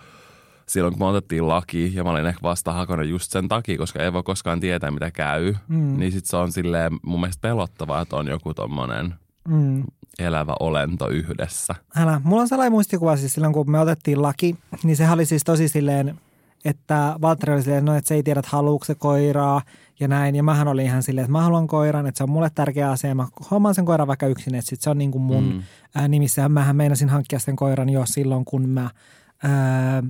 silloin 0.69 0.95
kun 0.95 1.03
me 1.03 1.07
otettiin 1.11 1.49
laki 1.49 1.95
ja 1.95 2.05
mä 2.05 2.11
olin 2.11 2.27
ehkä 2.27 2.43
vastahakoinen 2.43 3.09
just 3.09 3.33
sen 3.33 3.49
takia, 3.49 3.79
koska 3.79 4.03
ei 4.03 4.13
voi 4.13 4.23
koskaan 4.23 4.61
tietää 4.61 4.91
mitä 4.91 5.11
käy, 5.11 5.55
Mm. 5.69 5.99
niin 5.99 6.13
sit 6.13 6.25
se 6.25 6.37
on 6.37 6.53
silleen 6.53 6.93
mun 7.03 7.21
mielestä 7.21 7.41
pelottavaa, 7.49 8.01
että 8.01 8.17
on 8.17 8.27
joku 8.27 8.55
tommonen 8.55 9.15
Mm. 9.49 9.83
elävä 10.19 10.55
olento 10.61 11.09
yhdessä. 11.09 11.75
Älä. 11.97 12.21
Mulla 12.25 12.43
on 12.43 12.49
sellainen 12.49 12.73
muistikuva 12.73 13.17
siis 13.17 13.33
silloin, 13.33 13.53
kun 13.55 13.71
me 13.71 13.81
otettiin 13.81 14.23
laki, 14.23 14.57
niin 14.83 14.97
sehän 14.97 15.15
oli 15.15 15.27
siis 15.27 15.45
tosi 15.45 15.69
silleen, 15.69 16.21
että 16.65 17.17
Valtteri 17.23 17.53
oli 17.55 17.63
silleen, 17.63 17.85
no, 17.85 17.95
että 17.95 18.09
se 18.09 18.15
ei 18.15 18.23
tiedä, 18.23 18.41
että 18.41 18.51
haluuko 18.53 18.85
se 18.85 18.95
koiraa 18.95 19.63
ja 20.01 20.09
näin. 20.09 20.37
Ja 20.37 20.43
mähän 20.43 20.69
olin 20.69 20.87
ihan 20.87 21.03
silleen, 21.03 21.25
että 21.25 21.33
mä 21.33 21.43
haluan 21.43 21.67
koiran, 21.67 22.07
että 22.07 22.19
se 22.19 22.25
on 22.25 22.31
mulle 22.31 22.51
tärkeä 22.55 22.91
asia. 22.91 23.15
Mä 23.15 23.27
hommaan 23.51 23.75
sen 23.75 23.85
koiran 23.85 24.07
vaikka 24.09 24.27
yksin, 24.27 24.55
että 24.55 24.69
sit 24.69 24.81
se 24.81 24.91
on 24.91 24.99
niin 24.99 25.11
kuin 25.11 25.23
mun 25.23 25.45
Mm. 25.45 25.63
ää, 25.95 26.09
nimissä. 26.09 26.49
Mähän 26.49 26.77
meinasin 26.77 27.09
hankkia 27.09 27.39
sen 27.39 27.57
koiran 27.57 27.89
jo 27.91 28.07
silloin, 28.07 28.45
kun 28.45 28.69
mä 28.69 28.91
ää, 29.43 30.03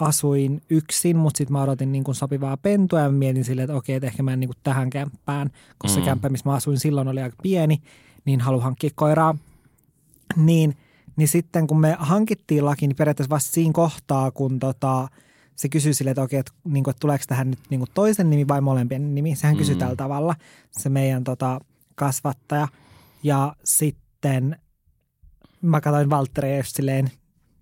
asuin 0.00 0.62
yksin, 0.70 1.16
mutta 1.16 1.38
sitten 1.38 1.52
mä 1.52 1.62
odotin 1.62 1.92
niin 1.92 2.04
kuin 2.04 2.14
sopivaa 2.14 2.56
pentua 2.56 3.00
ja 3.00 3.10
mietin 3.10 3.44
silleen, 3.44 3.64
että 3.64 3.76
okei, 3.76 3.96
että 3.96 4.06
ehkä 4.06 4.22
mä 4.22 4.32
en 4.32 4.40
niin 4.40 4.48
kuin 4.48 4.58
tähän 4.62 4.90
kämppään, 4.90 5.50
koska 5.78 5.94
se 5.94 6.00
Mm. 6.00 6.04
kämppä, 6.06 6.28
missä 6.28 6.48
mä 6.48 6.54
asuin 6.54 6.78
silloin 6.78 7.08
oli 7.08 7.22
aika 7.22 7.36
pieni, 7.42 7.82
niin 8.24 8.40
haluan 8.40 8.62
hankkia 8.62 8.90
koiraa. 8.94 9.34
Niin, 10.36 10.76
niin 11.16 11.28
sitten 11.28 11.66
kun 11.66 11.80
me 11.80 11.96
hankittiin 11.98 12.64
laki, 12.64 12.86
niin 12.86 12.96
periaatteessa 12.96 13.30
vasta 13.34 13.50
siinä 13.52 13.72
kohtaa, 13.72 14.30
kun 14.30 14.58
tota, 14.58 15.08
se 15.56 15.68
kysyi 15.68 15.94
sille, 15.94 16.10
että 16.10 16.22
okei, 16.22 16.38
että, 16.38 16.52
niin 16.64 16.84
kuin, 16.84 16.92
että 16.92 17.00
tuleeko 17.00 17.24
tähän 17.28 17.50
nyt 17.50 17.58
niin 17.70 17.80
kuin 17.80 17.90
toisen 17.94 18.30
nimi 18.30 18.48
vai 18.48 18.60
molempien 18.60 19.14
nimi. 19.14 19.36
Sehän 19.36 19.56
kysyi 19.56 19.74
Mm. 19.74 19.78
tällä 19.78 19.96
tavalla, 19.96 20.34
se 20.70 20.88
meidän 20.88 21.24
tota, 21.24 21.60
kasvattaja. 21.94 22.68
Ja 23.22 23.56
sitten 23.64 24.56
mä 25.62 25.80
katsoin 25.80 26.10
Valtteria 26.10 26.56
just 26.56 26.76
silleen, 26.76 27.10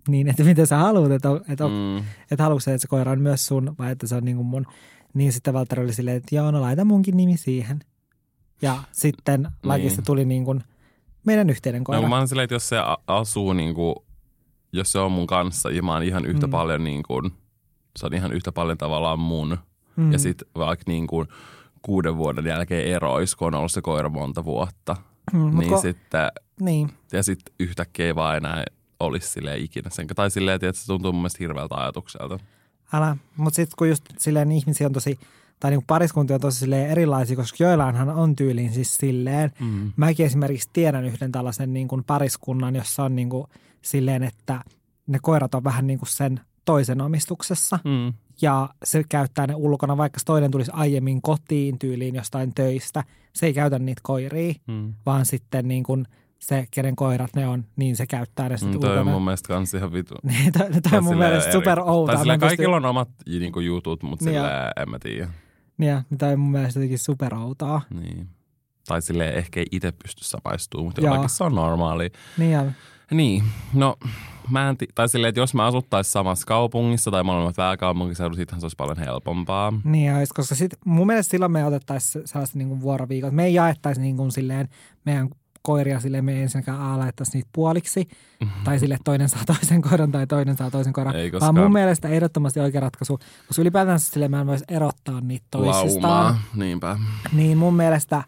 niin, 0.09 0.29
että 0.29 0.45
miten 0.45 0.67
sä 0.67 0.77
haluat, 0.77 1.11
että, 1.11 1.29
että, 1.49 1.69
mm. 1.69 1.97
Että 2.31 2.43
haluatko 2.43 2.71
että 2.71 2.83
se 2.83 2.89
koira 2.89 3.13
on 3.13 3.21
myös 3.21 3.47
sun 3.47 3.75
vai 3.79 3.93
että 3.93 4.07
se 4.07 4.15
on 4.15 4.25
niin 4.25 4.37
kuin 4.37 4.47
mun. 4.47 4.67
Niin 5.15 5.33
sitten 5.33 5.55
Valtteri 5.55 5.83
oli 5.85 5.93
silleen, 5.93 6.17
että 6.17 6.35
joo, 6.35 6.51
no 6.51 6.61
laita 6.61 6.85
munkin 6.85 7.17
nimi 7.17 7.37
siihen. 7.37 7.81
Ja 8.63 8.79
sitten 8.93 9.49
lakista 9.63 10.03
tuli 10.03 10.25
niin 10.25 10.45
kuin 10.45 10.63
meidän 11.27 11.51
yhteinen 11.51 11.81
No, 11.81 11.85
koira. 11.85 12.01
kun 12.01 12.11
mä 12.11 12.19
oon 12.19 12.29
silleen, 12.29 12.45
että 12.45 12.55
jos 12.55 12.69
se 12.69 12.77
asuu 13.07 13.53
niin 13.53 13.75
kuin, 13.75 13.95
jos 14.73 14.93
se 14.93 14.99
on 14.99 15.13
mun 15.13 15.27
kanssa 15.27 15.71
ja 15.71 15.83
mä 15.83 15.93
oon 15.93 16.03
ihan 16.03 16.25
yhtä 16.27 16.47
Mm. 16.47 16.51
paljon 16.51 16.85
niin 16.85 17.03
kuin, 17.03 17.33
se 17.99 18.07
on 18.07 18.15
ihan 18.15 18.33
yhtä 18.33 18.53
paljon 18.53 18.79
tavallaan 18.79 19.19
mun. 19.19 19.59
Mm. 19.97 20.13
Ja 20.13 20.19
sitten 20.19 20.49
vaikka 20.55 20.85
niin 20.87 21.07
kuin 21.07 21.29
kuuden 21.83 22.17
vuoden 22.17 22.47
jälkeen 22.47 22.87
erois, 22.89 23.37
kun 23.37 23.47
on 23.49 23.55
ollut 23.55 23.73
se 23.73 23.83
koira 23.83 24.09
monta 24.09 24.45
vuotta. 24.45 24.97
Mm, 25.33 25.59
niin 25.59 25.73
ko- 25.73 25.81
sitten, 25.81 26.29
niin. 26.61 26.91
ja 27.13 27.23
sitten 27.23 27.55
yhtäkkiä 27.61 28.07
ei 28.07 28.15
vaan 28.15 28.37
enää 28.37 28.65
olisi 29.01 29.29
silleen 29.29 29.61
ikinä 29.65 29.91
sen. 29.91 30.07
Tai 30.07 30.31
silleen, 30.31 30.55
että 30.55 30.73
se 30.81 30.87
tuntuu 30.87 31.13
mun 31.13 31.23
mielestä 31.23 31.39
hirveältä 31.41 31.75
ajatukselta. 31.75 32.39
Älä. 32.93 33.17
Mutta 33.37 33.57
sitten 33.57 33.75
kun 33.79 33.89
just 33.89 34.05
silleen 34.19 34.53
ihmisiä 34.53 34.87
on 34.87 34.93
tosi, 34.93 35.19
tai 35.61 35.71
niinku 35.71 35.85
pariskuntia 35.87 36.37
on 36.37 36.41
tosi 36.41 36.59
silleen 36.59 36.91
erilaisia, 36.91 37.37
koska 37.37 37.65
joillainhan 37.65 38.09
on 38.09 38.37
tyyliin 38.37 38.73
siis 38.73 38.97
silleen. 38.97 39.53
Mm. 39.61 39.93
Mäkin 39.97 40.27
esimerkiksi 40.27 40.71
tiedän 40.73 41.05
yhden 41.05 41.33
tällaisen 41.33 41.73
niin 41.73 41.89
kuin 41.89 42.05
pariskunnan, 42.05 42.77
jossa 42.77 43.05
on 43.05 43.17
niin 43.17 43.31
kuin 43.31 43.47
silleen, 43.83 44.23
että 44.23 44.61
ne 45.07 45.19
koirat 45.23 45.55
on 45.55 45.65
vähän 45.65 45.87
niin 45.87 45.99
kuin 45.99 46.09
sen 46.09 46.41
toisen 46.65 47.01
omistuksessa. 47.01 47.79
Mm. 47.85 48.13
Ja 48.43 48.69
se 48.85 49.05
käyttää 49.09 49.47
ne 49.47 49.55
ulkona, 49.55 49.97
vaikka 49.97 50.19
se 50.19 50.25
toinen 50.25 50.51
tulisi 50.51 50.71
aiemmin 50.75 51.23
kotiin 51.23 51.79
tyyliin 51.79 52.15
jostain 52.15 52.55
töistä. 52.55 53.05
Se 53.33 53.47
ei 53.47 53.55
käytä 53.55 53.79
niitä 53.79 54.01
koiria, 54.05 54.55
Mm. 54.67 54.95
vaan 55.07 55.27
sitten 55.27 55.69
niin 55.69 55.83
kuin 55.83 56.07
se, 56.47 56.67
kenen 56.71 56.97
koirat 56.97 57.31
ne 57.37 57.49
on, 57.49 57.65
niin 57.77 57.97
se 57.97 58.07
käyttää 58.07 58.49
ne 58.49 58.57
sitten 58.57 58.75
Mm, 58.77 58.81
toi 58.81 58.99
on 58.99 59.07
mun 59.07 59.25
mielestä 59.25 59.49
kans 59.49 59.75
ihan 59.75 59.93
vitu. 59.93 60.15
Niin, 60.23 60.53
toi, 60.53 60.71
toi 60.73 60.81
Tai 60.81 60.99
on 60.99 61.05
mun 61.05 61.17
mielestä 61.19 61.53
super 61.53 61.79
Tai 61.79 61.87
Mä 62.27 62.33
en 62.33 62.41
pysty- 62.41 62.57
kaikilla 62.57 62.77
on 62.77 62.85
omat 62.85 63.09
niinku, 63.27 63.61
jutut, 63.61 64.03
mutta 64.03 64.25
Niin 64.25 64.35
silleen 64.35 64.71
en 64.77 64.91
mä 64.91 64.99
tiedä. 64.99 65.29
Niin, 65.79 65.95
niin 66.11 66.19
toi 66.19 66.33
on 66.33 66.41
mun 66.41 66.51
mielestä 66.51 66.79
jotenkin 66.81 66.99
super 66.99 67.35
outoa. 67.35 67.81
Niin. 68.01 68.29
Tai 68.89 69.03
silleen 69.03 69.35
ehkä 69.35 69.61
ei 69.61 69.67
itse 69.73 69.93
pysty 69.93 70.25
samaistumaan, 70.25 70.87
mutta 70.87 71.01
jollakin 71.01 71.29
se 71.31 71.45
on 71.45 71.55
normaali. 71.55 72.11
Niin 72.39 72.59
on. 72.59 72.73
Niin, 73.11 73.43
no 73.75 73.97
mä 74.51 74.69
en 74.69 74.77
ti- 74.77 74.89
tai 74.95 75.09
silleen, 75.09 75.29
että 75.29 75.41
jos 75.41 75.55
me 75.55 75.63
asuttais 75.63 76.13
samassa 76.13 76.47
kaupungissa 76.47 77.11
tai 77.11 77.23
molemmat 77.23 77.57
pääkaupunkiseudulla, 77.57 78.37
siitähän 78.37 78.61
se 78.61 78.65
olisi 78.65 78.77
paljon 78.77 78.99
helpompaa. 78.99 79.73
Niin 79.85 80.15
olisi, 80.15 80.35
koska 80.35 80.55
sit, 80.55 80.75
mun 80.85 81.07
mielestä 81.07 81.31
silloin 81.31 81.53
me 81.53 81.65
otettaisiin 81.65 82.29
sellaista 82.29 82.59
niin 82.59 82.81
vuoroviikot. 82.81 83.33
Me 83.33 83.45
ei 83.45 83.55
jaettaisi 83.55 84.01
niin 84.01 84.17
kuin 84.17 84.33
silleen 84.33 84.69
meidän 85.05 85.29
koiria 85.67 86.01
silleen, 86.01 86.25
me 86.25 86.33
ei 86.33 86.43
ensinnäkään 86.43 86.81
A 86.81 86.99
laettaisi 86.99 87.33
niitä 87.37 87.49
puoliksi. 87.53 88.09
Tai 88.65 88.79
sille 88.79 88.99
toinen 89.05 89.29
saa 89.29 89.43
toisen 89.47 89.83
koiran 89.83 90.13
tai 90.13 90.27
toinen 90.27 90.57
saa 90.57 90.71
toisen 90.71 90.93
koiran. 90.93 91.17
Ei, 91.17 91.33
Vaan 91.33 91.55
mun 91.55 91.73
mielestä 91.73 92.09
ehdottomasti 92.09 92.61
oikea 92.61 92.81
ratkaisu, 92.81 93.19
koska 93.47 93.63
ylipäätään 93.63 94.01
silleen 94.01 94.31
mä 94.31 94.41
en 94.41 94.47
voisi 94.47 94.65
erottaa 94.69 95.21
niitä 95.21 95.47
toisistaan. 95.51 96.03
laumaa, 96.25 96.39
niinpä. 96.55 96.99
Niin 97.33 97.59
mun 97.59 97.75
mielestä 97.75 98.23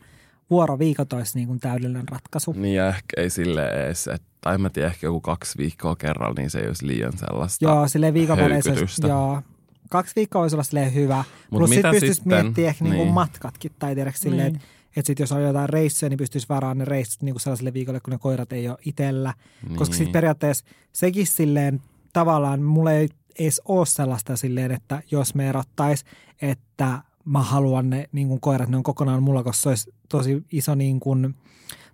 vuoroviikot 0.50 1.12
olisi 1.12 1.38
niin 1.38 1.46
kuin 1.48 1.60
täydellinen 1.60 2.08
ratkaisu. 2.08 2.52
Niin 2.56 2.74
ja 2.74 2.88
ehkä 2.88 3.04
ei 3.16 3.30
sille 3.30 3.68
edes, 3.68 4.06
että, 4.08 4.28
tai 4.40 4.54
en 4.54 4.60
mä 4.60 4.70
tiedä, 4.70 4.88
ehkä 4.88 5.06
joku 5.06 5.20
kaksi 5.20 5.58
viikkoa 5.58 5.96
kerralla, 5.96 6.34
niin 6.38 6.50
se 6.50 6.58
ei 6.58 6.66
olisi 6.66 6.86
liian 6.86 7.12
sellaista. 7.18 7.64
Joo, 7.64 7.88
silleen 7.88 8.14
viikon 8.14 8.38
joo. 9.08 9.42
Kaksi 9.90 10.12
viikkoa 10.16 10.42
olisi 10.42 10.56
olla 10.56 10.62
silleen 10.62 10.94
hyvä. 10.94 11.16
Mut 11.16 11.58
Plus 11.58 11.70
sit 11.70 11.76
mitä 11.78 11.90
pystyisi 11.90 12.14
sitten? 12.14 12.44
miettimään 12.44 12.68
ehkä 12.68 12.84
niinku 12.84 13.04
Niin. 13.04 13.14
matkatkin. 13.14 13.72
Tai 13.78 13.94
tiedätkö 13.94 14.20
silleen, 14.20 14.52
Niin. 14.52 14.62
Että 14.88 15.00
et 15.00 15.06
sit 15.06 15.18
jos 15.18 15.32
on 15.32 15.42
jotain 15.42 15.68
reissuja, 15.68 16.10
niin 16.10 16.18
pystyisi 16.18 16.48
varaamaan 16.48 16.78
ne 16.78 16.84
reissut 16.84 17.22
niinku 17.22 17.38
sellaiselle 17.38 17.72
viikolle, 17.72 18.00
kun 18.00 18.12
ne 18.12 18.18
koirat 18.18 18.52
ei 18.52 18.68
ole 18.68 18.78
itsellä. 18.86 19.34
niin. 19.68 19.76
Koska 19.78 19.94
sitten 19.94 20.12
periaatteessa 20.12 20.64
sekin 20.92 21.26
silleen 21.26 21.80
tavallaan, 22.12 22.62
mulla 22.62 22.92
ei 22.92 23.08
edes 23.38 23.60
ole 23.64 23.86
sellaista 23.86 24.36
silleen, 24.36 24.70
että 24.70 25.02
jos 25.10 25.34
me 25.34 25.48
erottais, 25.48 26.04
että 26.42 27.02
mä 27.24 27.42
haluan 27.42 27.90
ne 27.90 28.08
niin 28.12 28.28
kuin 28.28 28.40
koirat, 28.40 28.68
ne 28.68 28.76
on 28.76 28.82
kokonaan 28.82 29.22
mulla, 29.22 29.42
koska 29.42 29.62
se 29.62 29.68
olisi 29.68 29.94
tosi 30.08 30.42
iso 30.52 30.74
niin 30.74 31.00
kuin, 31.00 31.34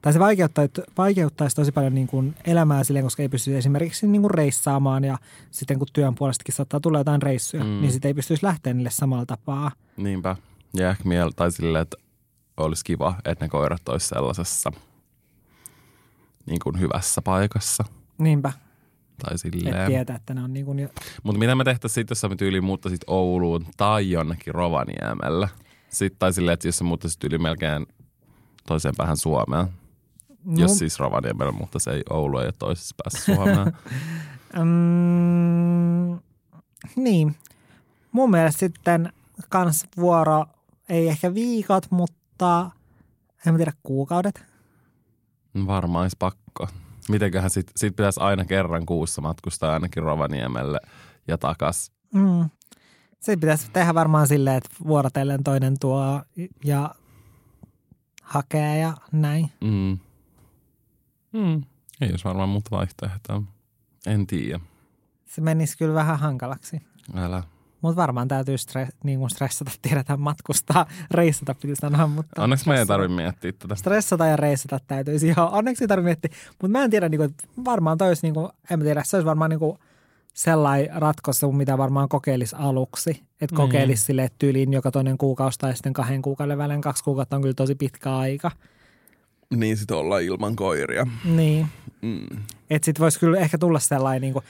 tai 0.03 0.12
se 0.12 0.18
vaikeuttaisi, 0.18 0.72
vaikeuttaisi 0.99 1.57
tosi 1.57 1.72
paljon 1.72 1.95
niin 1.95 2.07
kuin 2.07 2.34
elämää 2.45 2.84
silleen, 2.84 3.05
koska 3.05 3.22
ei 3.22 3.28
pysty 3.28 3.57
esimerkiksi 3.59 4.07
niin 4.07 4.22
kuin 4.22 4.30
reissaamaan 4.30 5.05
ja 5.05 5.18
sitten 5.51 5.78
kun 5.78 5.88
työn 5.92 6.14
puolestakin 6.14 6.55
saattaa 6.55 6.80
tulla 6.80 6.99
jotain 6.99 7.22
reissuja, 7.22 7.64
Mm. 7.64 7.70
mm. 7.70 7.80
niin 7.80 7.92
sitten 7.92 8.09
ei 8.09 8.14
pystyisi 8.14 8.45
lähteä 8.47 8.74
niille 8.74 8.90
samalla 8.90 9.26
tapaa. 9.26 9.70
Niinpä. 9.97 10.36
Ja 10.74 10.90
ehkä 10.90 11.05
miel, 11.05 11.30
tai 11.36 11.53
silleen, 11.53 11.82
että 11.82 11.97
olisi 12.57 12.84
kiva, 12.84 13.14
että 13.24 13.44
ne 13.44 13.48
koirat 13.48 13.88
olisi 13.88 14.09
sellaisessa 14.09 14.70
niin 16.46 16.59
kuin 16.64 16.80
hyvässä 16.80 17.22
paikassa. 17.22 17.84
Niinpä, 18.18 18.52
Tai 19.24 19.34
et 19.34 19.40
silleen. 19.40 19.86
tietää, 19.86 20.16
että 20.16 20.34
ne 20.34 20.42
on 20.42 20.52
niin 20.52 20.66
kuin 20.66 20.78
jo, 20.78 20.88
Mutta 21.22 21.38
mitä 21.38 21.55
me 21.55 21.64
tehtäisiin 21.64 21.94
sitten, 21.94 22.12
jos 22.24 22.30
me 22.30 22.36
tyyliin 22.36 22.64
muuttaisit 22.64 23.00
Ouluun 23.07 23.66
tai 23.76 24.11
jonnekin 24.11 24.55
Rovaniemellä? 24.55 25.48
Sitten 25.88 26.18
tai 26.18 26.32
silleen, 26.32 26.55
että 26.55 26.68
jos 26.68 26.78
sä 26.78 26.84
muuttaisit 26.84 27.24
yli 27.24 27.38
melkein 27.38 27.86
toiseen 28.66 28.94
päähän 28.96 29.16
Suomea. 29.16 29.68
Jos 30.57 30.70
Mun- 30.70 30.78
siis 30.78 30.98
Rovaniemellä, 31.00 31.52
mutta 31.52 31.78
se 31.78 31.90
ei 31.90 32.02
Oulu 32.11 32.38
ei 32.38 32.44
ole 32.46 32.55
toisessa 32.59 32.94
päässä 33.05 33.34
Suomea. 33.34 33.66
Mm, 34.57 36.18
niin. 36.96 37.36
Mun 38.12 38.30
mielestä 38.30 38.59
sitten 38.59 39.12
kans 39.48 39.86
vuoro, 39.96 40.46
ei 40.88 41.09
ehkä 41.09 41.34
viikot, 41.34 41.90
mutta 41.90 42.16
en 43.47 43.55
mä 43.55 43.57
tiedä 43.57 43.72
kuukaudet. 43.82 44.45
Varmaan 45.66 46.03
olisi 46.03 46.16
pakko. 46.18 46.68
Mitenköhän 47.09 47.51
sit, 47.51 47.72
sit 47.76 47.97
pitäisi 47.97 48.20
aina 48.20 48.45
kerran 48.45 48.87
kuussa 48.87 49.22
matkustaa 49.22 49.72
ainakin 49.72 50.03
Rovaniemelle 50.03 50.80
ja 51.28 51.39
takas. 51.39 51.93
Mm. 52.14 52.51
Se 53.20 53.37
pitäisi 53.37 53.70
tehdä 53.70 53.95
varmaan 53.95 54.26
silleen, 54.26 54.57
että 54.57 54.70
vuorotellen 54.87 55.45
toinen 55.45 55.76
tuo 55.80 56.22
ja 56.64 56.95
hakee 58.22 58.78
ja 58.78 58.95
näin. 59.12 59.51
Mm. 59.61 59.99
Mm. 61.32 61.62
Ei 62.01 62.11
olisi 62.11 62.24
varmaan 62.24 62.49
muuta 62.49 62.70
vaihtoehtoa. 62.70 63.43
En 64.07 64.26
tiedä. 64.26 64.61
Se 65.26 65.41
menisi 65.41 65.78
kyllä 65.78 65.95
vähän 65.95 66.18
hankalaksi. 66.18 66.80
Älä. 67.14 67.43
Mutta 67.85 67.97
varmaan 67.97 68.28
täytyy 68.28 68.57
stre- 68.57 68.93
niin 69.05 69.18
kuin 69.18 69.30
stressata, 69.30 69.70
tiedetään 69.82 70.20
matkustaa, 70.20 70.87
reissata 71.11 71.55
piti 71.55 71.76
sanoa, 71.76 72.07
mutta... 72.07 72.43
Onneksi 72.43 72.68
me 72.68 72.78
ei 72.78 72.87
tarvitse 72.87 73.14
miettiä 73.16 73.53
tätä. 73.53 73.74
Stressata 73.74 74.26
ja 74.26 74.37
reissata 74.37 74.80
täytyisi 74.87 75.28
ihan, 75.28 75.49
onneksi 75.51 75.85
ei 75.85 75.89
tarvitse 75.89 76.07
miettiä. 76.07 76.30
Mutta 76.62 76.78
mä 76.78 76.85
en 76.85 76.91
tiedä, 76.91 77.09
niin 77.09 77.18
kuin, 77.18 77.30
että 77.30 77.45
varmaan 77.64 77.99
toi 77.99 78.09
olisi, 78.09 78.26
niin 78.26 78.35
kuin, 78.35 78.49
en 78.70 78.78
mä 78.78 78.85
tiedä, 78.85 79.03
se 79.05 79.16
olisi 79.16 79.26
varmaan 79.26 79.51
niin 79.51 79.59
kuin 79.59 79.78
sellainen 80.35 80.91
ratkaisu, 80.95 81.53
mitä 81.53 81.78
varmaan 81.78 82.09
kokeilisi 82.09 82.57
aluksi. 82.59 83.11
Että 83.41 83.55
Mm. 83.55 83.57
kokeilisi 83.57 84.03
sille 84.03 84.24
että 84.24 84.37
tyyliin 84.39 84.72
joka 84.72 84.91
toinen 84.91 85.18
kuukausi 85.18 85.59
tai 85.59 85.74
sitten 85.74 85.93
kahden 85.93 86.22
kuukauden 86.22 86.59
välein. 86.59 86.80
Kaksi 86.80 87.05
kuukautta 87.05 87.37
on 87.37 87.43
kyllä 87.43 87.55
tosi 87.55 87.74
pitkä 87.74 88.16
aika. 88.16 88.51
Niin 89.57 89.76
sit 89.76 89.91
ollaan 89.91 90.22
ilman 90.22 90.57
koiria. 90.57 91.07
Niin. 91.24 91.66
Mm. 92.03 92.26
Että 92.70 92.87
sit 92.87 93.01
voisi 93.01 93.20
kyllä 93.20 93.39
ehkä 93.39 93.59
tulla 93.59 93.78
sellainen, 93.78 94.20
niin 94.22 94.32
kuin, 94.32 94.45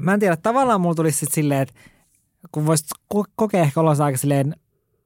mä 0.00 0.14
en 0.14 0.20
tiedä, 0.20 0.36
tavallaan 0.36 0.80
mulla 0.80 0.94
tulisi 0.94 1.18
sitten 1.18 1.34
silleen, 1.34 1.60
että 1.62 1.74
kun 2.54 2.66
voisi 2.66 2.84
ko- 3.14 3.32
kokea 3.36 3.62
ehkä 3.62 3.80
olla 3.80 4.04
aika 4.04 4.18
silleen 4.18 4.56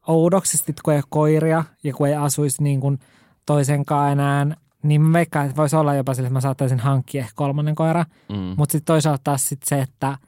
oudoksi, 0.06 0.56
sit 0.56 0.80
kun 0.82 0.92
ei 0.92 0.96
ole 0.98 1.04
koiria 1.08 1.64
ja 1.84 1.92
kun 1.94 2.08
ei 2.08 2.14
asuisi 2.14 2.62
niin 2.62 2.80
kuin 2.80 2.98
toisenkaan 3.46 4.12
enää, 4.12 4.46
niin 4.82 5.00
mä 5.00 5.12
veikkaan, 5.12 5.44
että 5.46 5.56
voisi 5.56 5.76
olla 5.76 5.94
jopa 5.94 6.14
silleen, 6.14 6.26
että 6.28 6.36
mä 6.36 6.40
saattaisin 6.40 6.80
hankkia 6.80 7.20
ehkä 7.20 7.32
kolmannen 7.36 7.74
koira. 7.74 8.04
Mm. 8.28 8.36
Mutta 8.56 8.72
sitten 8.72 8.84
toisaalta 8.92 9.20
taas 9.24 9.48
sit 9.48 9.62
se, 9.64 9.80
että 9.80 10.18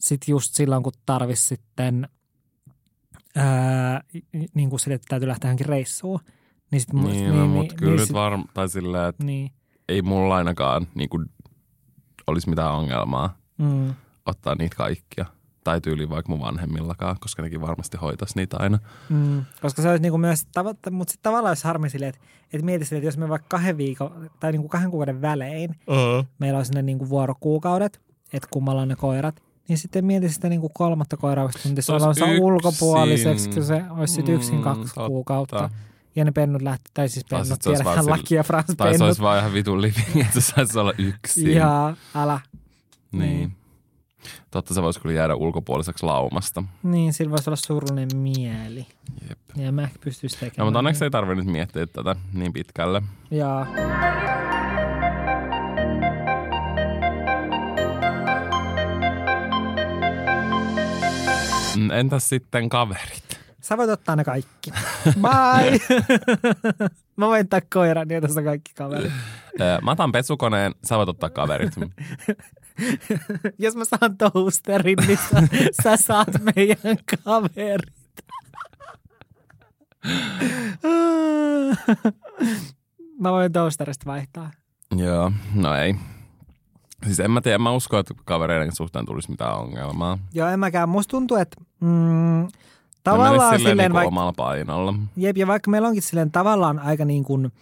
sitten 0.00 0.32
just 0.32 0.54
silloin, 0.54 0.82
kun 0.82 0.92
tarvisi 1.06 1.46
sitten 1.46 2.08
ää, 3.36 4.00
niin 4.54 4.70
kuin 4.70 4.80
sille, 4.80 4.94
että 4.94 5.06
täytyy 5.08 5.28
lähteä 5.28 5.48
johonkin 5.48 5.66
reissuun, 5.66 6.20
niin 6.70 6.80
sitten 6.80 7.00
mun- 7.00 7.10
Niin, 7.10 7.36
no, 7.36 7.46
mutta 7.46 7.74
kyllä 7.74 7.90
niin, 7.90 7.98
nyt 7.98 8.06
sit- 8.06 8.14
varmaan, 8.16 8.48
tai 8.54 8.68
silleen, 8.68 9.08
että 9.08 9.24
Niin, 9.24 9.50
ei 9.88 10.02
mulla 10.02 10.36
ainakaan 10.36 10.86
niin 10.94 11.08
kuin, 11.08 11.26
olisi 12.26 12.48
mitään 12.50 12.72
ongelmaa 12.72 13.36
mm. 13.58 13.94
ottaa 14.26 14.54
niitä 14.54 14.76
kaikkia. 14.76 15.26
Tai 15.64 15.80
tyyli 15.80 16.08
vaikka 16.10 16.32
mun 16.32 16.40
vanhemmillakaan, 16.40 17.16
koska 17.20 17.42
nekin 17.42 17.60
varmasti 17.60 17.96
hoitaisi 17.96 18.36
niitä 18.36 18.56
aina. 18.60 18.78
Mm, 19.08 19.44
koska 19.62 19.82
se 19.82 19.88
olisi 19.88 20.02
niinku 20.02 20.18
myös, 20.18 20.42
tava- 20.46 20.90
mutta 20.90 21.10
sitten 21.12 21.22
tavallaan 21.22 21.50
olisi 21.50 21.64
harmi 21.64 21.90
silleen, 21.90 22.08
että, 22.08 22.20
että 22.52 22.64
mieti 22.64 22.84
silleen, 22.84 22.98
että 23.00 23.06
jos 23.08 23.16
me 23.18 23.28
vaikka 23.28 23.46
kahden 23.48 23.76
viikon 23.76 24.30
tai 24.40 24.52
niinku 24.52 24.68
kahden 24.68 24.90
kuukauden 24.90 25.22
välein 25.22 25.70
Uh-huh. 25.70 26.26
meillä 26.38 26.56
olisi 26.56 26.72
ne 26.72 26.82
niinku 26.82 27.08
vuorokuukaudet, 27.08 28.00
että 28.32 28.48
kummalla 28.50 28.82
on 28.82 28.88
ne 28.88 28.96
koirat, 28.96 29.42
niin 29.68 29.78
sitten 29.78 30.04
mieti 30.04 30.28
sitä 30.28 30.48
niinku 30.48 30.68
kolmatta 30.68 31.16
koiraa, 31.16 31.44
kun 31.48 31.60
tuntisi 31.62 31.86
Se 31.86 31.92
olisi 31.92 32.04
olonsa 32.04 32.26
yksin. 32.26 32.42
ulkopuoliseksi, 32.42 33.50
kun 33.50 33.64
se 33.64 33.82
olisi 33.90 34.14
sitten 34.14 34.34
yksin 34.34 34.54
Mm, 34.56 34.62
kaksi 34.62 34.94
totta. 34.94 35.06
kuukautta. 35.08 35.70
Ja 36.16 36.24
ne 36.24 36.32
pennut 36.32 36.62
lähti, 36.62 36.90
tai 36.94 37.08
siis 37.08 37.24
Tai 37.28 37.40
pennut, 37.42 37.84
vaan 37.84 38.06
laki 38.10 38.34
ja 38.34 38.42
Frans 38.42 38.66
Tai 38.66 38.74
se 38.76 38.92
pennut. 38.92 39.06
olisi 39.06 39.22
vaan 39.22 39.38
ihan 39.38 39.52
vitun 39.52 39.82
living, 39.82 40.16
että 40.26 40.40
se 40.40 40.40
saisi 40.40 40.78
olla 40.78 40.92
yksin. 40.98 41.52
Ja 41.54 41.96
älä. 42.14 42.40
Niin. 43.12 43.52
Totta 44.50 44.74
se 44.74 44.82
voisi 44.82 45.00
kyllä 45.00 45.14
jäädä 45.14 45.34
ulkopuoliseksi 45.34 46.06
laumasta. 46.06 46.64
Niin, 46.82 47.12
sillä 47.12 47.30
voisi 47.30 47.50
olla 47.50 47.56
surullinen 47.56 48.08
mieli. 48.16 48.86
Jep. 49.28 49.38
Ja 49.56 49.72
mä 49.72 49.88
pystyisi 50.00 50.36
tekemään. 50.36 50.54
No, 50.58 50.64
mutta 50.64 50.78
onneksi 50.78 51.04
ei 51.04 51.10
tarvitse 51.10 51.42
nyt 51.44 51.52
miettiä 51.52 51.86
tätä 51.86 52.16
niin 52.32 52.52
pitkälle. 52.52 53.02
Ja 53.30 53.66
Mm, 61.76 61.90
Entäs 61.90 62.28
sitten 62.28 62.68
kaverit? 62.68 63.40
Sä 63.60 63.76
voit 63.76 63.90
ottaa 63.90 64.16
ne 64.16 64.24
kaikki. 64.24 64.70
Bye! 65.04 65.78
Mä 67.16 67.26
voin 67.26 67.40
ottaa 67.40 67.60
koiran 67.72 68.08
ja 68.10 68.20
tässä 68.20 68.42
kaikki 68.42 68.72
kaverit. 68.74 69.12
Mä 69.82 69.90
otan 69.90 70.12
pesukoneen, 70.12 70.74
sä 70.84 70.96
voit 70.98 71.08
ottaa 71.08 71.30
kaverit. 71.30 71.72
Jos 73.58 73.76
mä 73.76 73.84
saan 73.84 74.16
toasterin, 74.18 74.98
niin 75.06 75.18
sä, 75.30 75.42
sä 75.82 75.96
saat 75.96 76.28
meidän 76.56 76.96
kaverit. 77.24 77.92
mä 83.22 83.32
voin 83.32 83.52
toasterista 83.52 84.06
vaihtaa. 84.06 84.50
Joo, 84.96 85.32
no 85.54 85.74
ei. 85.74 85.94
Siis 87.04 87.20
en 87.20 87.30
mä 87.30 87.40
tiedä, 87.40 87.58
mä 87.58 87.72
uskon, 87.72 88.00
että 88.00 88.14
kavereiden 88.24 88.76
suhteen 88.76 89.06
tulisi 89.06 89.30
mitään 89.30 89.58
ongelmaa. 89.58 90.18
Joo, 90.34 90.48
en 90.48 90.60
mäkään. 90.60 90.88
Musta 90.88 91.10
tuntuu, 91.10 91.36
että 91.36 91.56
mm, 91.80 92.48
tavallaan 93.04 93.40
silleen 93.40 93.58
silleen, 93.58 93.78
niinku 93.78 93.94
vaikka, 93.94 94.08
omalla 94.08 94.32
painolla. 94.32 94.94
jep, 95.16 95.36
ja 95.36 95.46
vaikka 95.46 95.70
meillä 95.70 95.88
onkin 95.88 96.02
silleen 96.02 96.30
tavallaan 96.30 96.78
aika 96.78 97.04
niin 97.04 97.24
kuin 97.24 97.52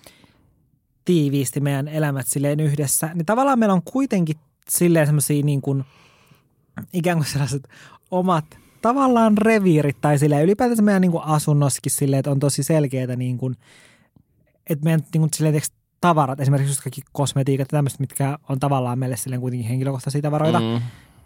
tiiviisti 1.05 1.61
meidän 1.61 1.89
elämät 1.89 2.27
silleen 2.27 2.61
yhdessä, 2.61 3.11
niin 3.15 3.27
tavallaan 3.27 3.59
meillä 3.59 3.73
on 3.73 3.83
kuitenkin 3.83 4.37
silleen 4.69 5.07
semmoisia 5.07 5.43
niin 5.43 5.61
kuin 5.61 5.85
ikään 6.93 7.19
kuin 7.19 7.27
sellaiset 7.27 7.69
omat 8.11 8.45
tavallaan 8.83 9.39
reviirit 9.39 10.01
tai 10.01 10.19
silleen 10.19 10.45
ylipäätänsä 10.45 10.83
meidän 10.83 11.03
niin 11.03 11.13
kuin 11.13 11.25
asunnossakin 11.25 11.93
silleen, 11.93 12.19
että 12.19 12.31
on 12.31 12.41
tosi 12.41 12.63
selkeää 12.63 13.17
niin 13.17 13.39
kuin, 13.39 13.57
että 14.71 14.85
meidän 14.85 15.01
niin 15.01 15.21
kuin 15.21 15.31
silleen 15.35 15.53
tiiäks, 15.53 15.73
tavarat, 16.01 16.41
esimerkiksi 16.41 16.71
just 16.71 16.83
kaikki 16.83 17.03
kosmetiikat 17.13 17.73
ja 17.73 17.77
tämmöiset, 17.77 18.01
mitkä 18.01 18.39
on 18.49 18.61
tavallaan 18.61 18.99
meille 18.99 19.17
silleen 19.17 19.41
kuitenkin 19.41 19.69
henkilökohtaisia 19.69 20.23
tavaroita 20.23 20.61
mm. 20.61 20.81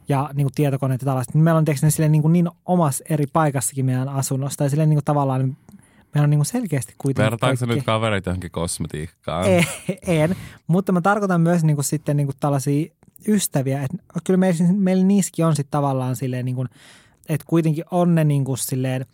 Ja 0.08 0.30
niin 0.34 0.44
kuin 0.44 0.54
tietokoneet 0.54 1.02
ja 1.02 1.06
tällaiset, 1.06 1.34
niin 1.34 1.44
meillä 1.44 1.58
on 1.58 1.64
tiiäks, 1.64 1.82
ne 1.82 1.90
silleen 1.90 2.12
niin, 2.12 2.22
kuin 2.22 2.32
niin 2.32 2.50
omassa 2.66 3.04
eri 3.08 3.26
paikassakin 3.32 3.84
meidän 3.84 4.08
asunnossa 4.08 4.56
tai 4.56 4.70
silleen 4.70 4.88
niin 4.88 4.96
kuin 4.96 5.04
tavallaan 5.04 5.56
meillä 6.14 6.24
on 6.24 6.30
niin 6.30 6.38
kuin 6.38 6.46
selkeästi 6.46 6.94
kuitenkin 6.98 7.30
Vertaako 7.30 7.56
sä 7.56 7.66
kaikki- 7.66 7.76
nyt 7.76 7.86
kaverit 7.86 8.26
johonkin 8.26 8.50
kosmetiikkaan? 8.50 9.44
ei, 9.46 9.64
en, 10.06 10.36
mutta 10.66 10.92
mä 10.92 11.00
tarkoitan 11.00 11.40
myös 11.40 11.64
niin 11.64 11.76
kuin 11.76 11.84
sitten 11.84 12.16
niin 12.16 12.26
kuin 12.26 12.36
tällaisia 12.40 12.92
ystäviä, 13.28 13.82
että 13.82 13.96
kyllä 14.24 14.36
meillä, 14.38 14.64
meillä 14.72 15.04
niissäkin 15.04 15.46
on 15.46 15.56
sitten 15.56 15.70
tavallaan 15.70 16.16
silleen 16.16 16.44
niin 16.44 16.54
kuin, 16.54 16.68
että 17.28 17.44
kuitenkin 17.48 17.84
on 17.90 18.14
ne 18.14 18.24
niin 18.24 18.44
kuin 18.44 18.58
silleen 18.58 19.06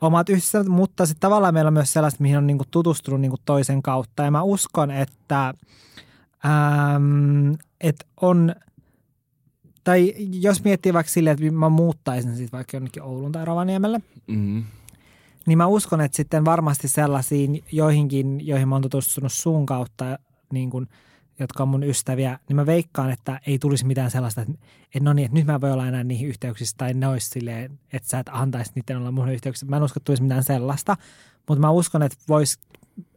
omat 0.00 0.28
ystävät, 0.28 0.66
mutta 0.66 1.06
sitten 1.06 1.20
tavallaan 1.20 1.54
meillä 1.54 1.68
on 1.68 1.74
myös 1.74 1.92
sellaista, 1.92 2.22
mihin 2.22 2.38
on 2.38 2.46
niin 2.46 2.58
kuin 2.58 2.68
tutustunut 2.70 3.20
niin 3.20 3.30
kuin 3.30 3.40
toisen 3.44 3.82
kautta 3.82 4.22
ja 4.22 4.30
mä 4.30 4.42
uskon, 4.42 4.90
että, 4.90 5.54
äm, 6.44 7.52
että 7.80 8.06
on 8.20 8.54
tai 9.84 10.14
jos 10.32 10.64
miettii 10.64 10.92
vaikka 10.92 11.12
silleen, 11.12 11.34
että 11.34 11.56
mä 11.56 11.68
muuttaisin 11.68 12.36
sitten 12.36 12.56
vaikka 12.58 12.76
jonnekin 12.76 13.02
Oulun 13.02 13.32
tai 13.32 13.44
Rovaniemelle, 13.44 14.00
Mm. 14.26 14.64
niin 15.46 15.58
mä 15.58 15.66
uskon, 15.66 16.00
että 16.00 16.16
sitten 16.16 16.44
varmasti 16.44 16.88
sellaisiin 16.88 17.64
joihinkin, 17.72 18.46
joihin 18.46 18.68
mä 18.68 18.74
oon 18.74 18.82
tutustunut 18.82 19.32
sun 19.32 19.66
kautta, 19.66 20.18
niin 20.52 20.70
kun, 20.70 20.86
jotka 21.40 21.62
on 21.62 21.68
mun 21.68 21.84
ystäviä, 21.84 22.38
niin 22.48 22.56
mä 22.56 22.66
veikkaan, 22.66 23.10
että 23.10 23.40
ei 23.46 23.58
tulisi 23.58 23.86
mitään 23.86 24.10
sellaista, 24.10 24.40
että, 24.42 24.54
että 24.84 25.04
no 25.04 25.12
niin, 25.12 25.24
että 25.26 25.38
nyt 25.38 25.46
mä 25.46 25.60
voin 25.60 25.72
olla 25.72 25.88
enää 25.88 26.04
niihin 26.04 26.28
yhteyksissä 26.28 26.76
tai 26.78 26.94
ne 26.94 27.06
olisi 27.06 27.28
silleen, 27.28 27.78
että 27.92 28.08
sä 28.08 28.18
et 28.18 28.30
antaisi 28.32 28.72
niiden 28.74 28.96
olla 28.96 29.10
mun 29.10 29.32
yhteyksissä. 29.32 29.66
Mä 29.66 29.76
en 29.76 29.82
usko, 29.82 29.98
että 29.98 30.04
tulisi 30.04 30.22
mitään 30.22 30.44
sellaista, 30.44 30.96
mutta 31.48 31.60
mä 31.60 31.70
uskon, 31.70 32.02
että 32.02 32.18
voisi 32.28 32.58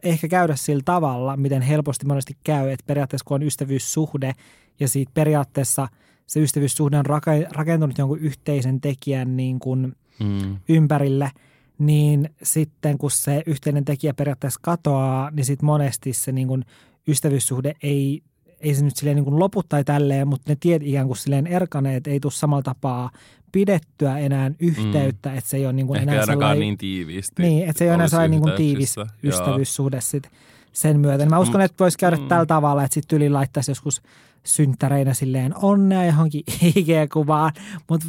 ehkä 0.03 0.27
käydä 0.27 0.55
sillä 0.55 0.83
tavalla, 0.85 1.37
miten 1.37 1.61
helposti 1.61 2.05
monesti 2.05 2.37
käy, 2.43 2.69
että 2.69 2.85
periaatteessa 2.87 3.25
kun 3.25 3.35
on 3.35 3.43
ystävyyssuhde 3.43 4.33
ja 4.79 4.87
siitä 4.87 5.11
periaatteessa 5.13 5.87
se 6.27 6.39
ystävyyssuhde 6.39 6.97
on 6.97 7.05
rakentunut 7.51 7.97
jonkun 7.97 8.19
yhteisen 8.19 8.81
tekijän 8.81 9.37
niin 9.37 9.59
kuin 9.59 9.95
Mm. 10.19 10.57
ympärille, 10.69 11.31
niin 11.77 12.29
sitten 12.43 12.97
kun 12.97 13.11
se 13.11 13.43
yhteinen 13.45 13.85
tekijä 13.85 14.13
periaatteessa 14.13 14.59
katoaa, 14.63 15.31
niin 15.31 15.45
sitten 15.45 15.65
monesti 15.65 16.13
se 16.13 16.31
niin 16.31 16.47
kuin 16.47 16.65
ystävyyssuhde 17.07 17.73
ei, 17.83 18.21
ei 18.59 18.75
se 18.75 18.83
nyt 18.85 18.95
silleen 18.95 19.15
niin 19.15 19.23
kuin 19.25 19.39
lopu 19.39 19.63
tai 19.63 19.83
tälleen, 19.83 20.27
mutta 20.27 20.51
ne 20.51 20.57
tiet 20.59 20.83
ikään 20.83 21.07
kuin 21.07 21.17
silleen 21.17 21.47
erkaneet, 21.47 22.07
ei 22.07 22.19
tule 22.19 22.31
samalla 22.31 22.63
tapaa 22.63 23.09
pidettyä 23.51 24.17
enää 24.17 24.51
yhteyttä, 24.59 25.29
mm. 25.29 25.37
että 25.37 25.49
se 25.49 25.57
ei 25.57 25.65
ole 25.65 25.73
niin 25.73 25.87
kuin 25.87 25.99
Ehkä 25.99 26.11
enää 26.11 26.25
sellainen, 26.25 26.59
niin 26.59 26.77
tiiviisti. 26.77 27.41
niin, 27.43 27.69
että 27.69 27.77
se 27.79 27.83
ei 27.85 27.89
ole 27.89 27.95
enää 27.95 28.07
sellainen 28.07 28.31
niin 28.31 28.41
kuin 28.41 28.53
tiivis. 28.53 28.95
Joo. 28.97 29.05
ystävyyssuhde 29.23 30.01
sit 30.01 30.23
sen 30.73 30.99
myötä. 30.99 31.25
Mä 31.25 31.39
uskon, 31.39 31.61
Mm. 31.61 31.65
että 31.65 31.79
voisi 31.83 31.97
käydä 31.97 32.17
Mm. 32.17 32.27
tällä 32.27 32.45
tavalla, 32.45 32.83
että 32.83 32.93
sitten 32.93 33.17
yli 33.17 33.29
laittaisi 33.29 33.71
joskus 33.71 34.01
synttäreinä 34.43 35.13
silleen 35.13 35.53
onnea 35.61 36.05
johonkin 36.05 36.43
IG-kuvaan, 36.75 37.51
mutta 37.89 38.07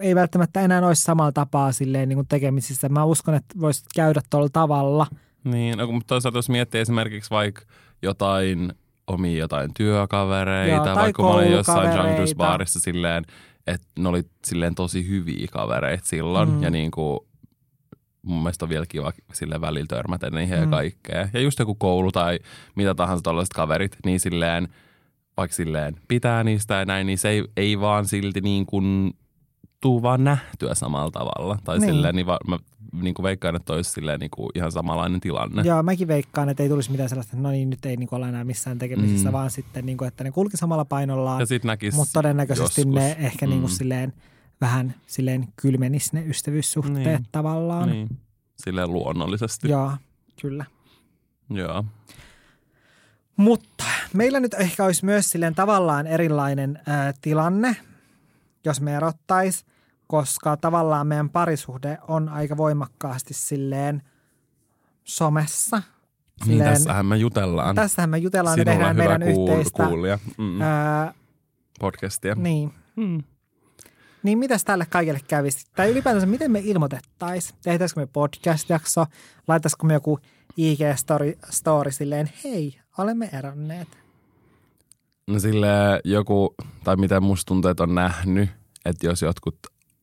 ei 0.00 0.14
välttämättä 0.14 0.60
enää 0.60 0.86
olisi 0.86 1.02
samalla 1.02 1.32
tapaa 1.32 1.72
silleen 1.72 2.08
niin 2.08 2.16
kuin 2.16 2.28
tekemisissä. 2.28 2.88
Mä 2.88 3.04
uskon, 3.04 3.34
että 3.34 3.54
voisi 3.60 3.84
käydä 3.94 4.20
tuolla 4.30 4.48
tavalla. 4.52 5.06
Niin, 5.44 5.78
no, 5.78 5.86
mutta 5.92 6.06
toisaalta 6.08 6.38
jos 6.38 6.48
miettii 6.48 6.80
esimerkiksi 6.80 7.30
vaikka 7.30 7.62
jotain 8.02 8.72
omia 9.06 9.38
jotain 9.38 9.74
työkavereita, 9.74 10.86
Joo, 10.86 10.96
vaikka 10.96 11.22
mä 11.22 11.28
olin 11.28 11.52
jossain 11.52 11.90
Barissa 12.36 12.80
silleen, 12.80 13.24
että 13.66 13.86
ne 13.98 14.08
oli 14.08 14.22
silleen 14.44 14.74
tosi 14.74 15.08
hyviä 15.08 15.46
kavereita 15.52 16.06
silloin 16.06 16.48
Mm. 16.48 16.62
ja 16.62 16.70
niin 16.70 16.90
kuin 16.90 17.20
mun 18.22 18.38
mielestä 18.42 18.64
on 18.64 18.68
vielä 18.68 18.86
kiva 18.88 19.12
sille 19.32 19.60
välillä 19.60 19.86
törmätä 19.86 20.30
niihin 20.30 20.56
Mm. 20.56 20.62
ja 20.62 20.66
kaikkea. 20.70 21.28
Ja 21.32 21.40
just 21.40 21.58
joku 21.58 21.74
koulu 21.74 22.12
tai 22.12 22.38
mitä 22.74 22.94
tahansa 22.94 23.22
tällaiset 23.22 23.52
kaverit, 23.52 23.96
niin 24.04 24.20
silleen, 24.20 24.68
vaikka 25.36 25.54
silleen 25.54 25.96
pitää 26.08 26.44
niistä 26.44 26.74
ja 26.74 26.84
näin, 26.84 27.06
niin 27.06 27.18
se 27.18 27.28
ei, 27.28 27.44
ei 27.56 27.80
vaan 27.80 28.06
silti 28.06 28.40
niin 28.40 28.66
kuin 28.66 29.10
tuu 29.80 30.02
vaan 30.02 30.24
nähtyä 30.24 30.74
samalla 30.74 31.10
tavalla. 31.10 31.58
Tai 31.64 31.78
niin. 31.78 31.90
silleen, 31.94 32.14
niin 32.14 32.26
va, 32.26 32.38
mä 32.48 32.58
niin 32.92 33.14
kuin 33.14 33.24
veikkaan, 33.24 33.56
että 33.56 33.72
olisi 33.72 33.90
silleen 33.90 34.20
niin 34.20 34.30
kuin 34.30 34.50
ihan 34.54 34.72
samanlainen 34.72 35.20
tilanne. 35.20 35.62
Joo, 35.62 35.82
mäkin 35.82 36.08
veikkaan, 36.08 36.48
että 36.48 36.62
ei 36.62 36.68
tulisi 36.68 36.90
mitään 36.90 37.08
sellaista, 37.08 37.36
että 37.36 37.42
no 37.42 37.50
niin, 37.50 37.70
nyt 37.70 37.86
ei 37.86 37.96
niin 37.96 38.08
olla 38.12 38.28
enää 38.28 38.44
missään 38.44 38.78
tekemisissä, 38.78 39.28
Mm. 39.28 39.32
vaan 39.32 39.50
sitten, 39.50 39.86
niin 39.86 39.98
kuin, 39.98 40.08
että 40.08 40.24
ne 40.24 40.30
kulki 40.30 40.56
samalla 40.56 40.84
painollaan. 40.84 41.40
Ja 41.40 41.46
sit 41.46 41.64
näkis 41.64 41.94
Mutta 41.94 42.12
todennäköisesti 42.12 42.80
joskus. 42.80 42.94
ne 42.94 43.16
ehkä 43.20 43.46
niin 43.46 43.60
kuin 43.60 43.70
Mm. 43.70 43.76
silleen 43.76 44.12
vähän 44.60 44.94
silleen 45.06 45.48
kylmenis 45.56 46.12
ne 46.12 46.24
ystävyyssuhteet 46.26 47.04
Niin. 47.06 47.26
tavallaan. 47.32 47.88
Niin, 47.90 48.08
silleen 48.64 48.92
luonnollisesti. 48.92 49.68
Joo, 49.68 49.92
kyllä. 50.42 50.64
Joo. 51.50 51.84
Mutta 53.36 53.84
meillä 54.14 54.40
nyt 54.40 54.54
ehkä 54.54 54.84
olisi 54.84 55.04
myös 55.04 55.30
silleen 55.30 55.54
tavallaan 55.54 56.06
erilainen 56.06 56.80
ää, 56.86 57.12
tilanne, 57.20 57.76
jos 58.64 58.80
me 58.80 58.94
erottais, 58.96 59.64
koska 60.12 60.56
tavallaan 60.56 61.06
meidän 61.06 61.30
parisuhde 61.30 61.98
on 62.08 62.28
aika 62.28 62.56
voimakkaasti 62.56 63.34
silleen 63.34 64.02
somessa. 65.04 65.82
Niin 66.46 66.64
tässähän 66.64 67.06
me 67.06 67.16
jutellaan. 67.16 67.74
tässähän 67.74 68.10
me 68.10 68.18
jutellaan 68.18 68.58
ja 68.58 68.64
tehdään 68.64 68.96
meidän 68.96 69.22
kuul- 69.22 69.50
yhteistä 69.50 69.86
kuulija. 69.86 70.18
Mm, 70.38 70.60
ää, 70.60 71.14
podcastia. 71.80 72.34
niin, 72.34 72.72
Mm. 72.96 73.22
Niin 74.22 74.38
mitäs 74.38 74.64
tälle 74.64 74.86
kaikille 74.90 75.20
kävisi? 75.28 75.66
Tai 75.76 75.90
ylipäätänsä, 75.90 76.26
miten 76.26 76.50
me 76.50 76.60
ilmoitettaisiin? 76.64 77.58
Tehtäisikö 77.62 78.00
me 78.00 78.06
podcast-jakso? 78.06 79.06
Laitaisiko 79.48 79.86
me 79.86 79.92
joku 79.94 80.18
IG-story 80.60 81.38
story 81.50 81.90
silleen, 81.92 82.30
hei, 82.44 82.78
olemme 82.98 83.30
eronneet. 83.32 83.88
No 85.26 85.38
sille 85.38 85.68
joku, 86.04 86.54
tai 86.84 86.96
mitä 86.96 87.20
musta 87.20 87.48
tuntuu, 87.48 87.70
että 87.70 87.82
on 87.82 87.94
nähnyt, 87.94 88.50
että 88.84 89.06
jos 89.06 89.22
jotkut 89.22 89.58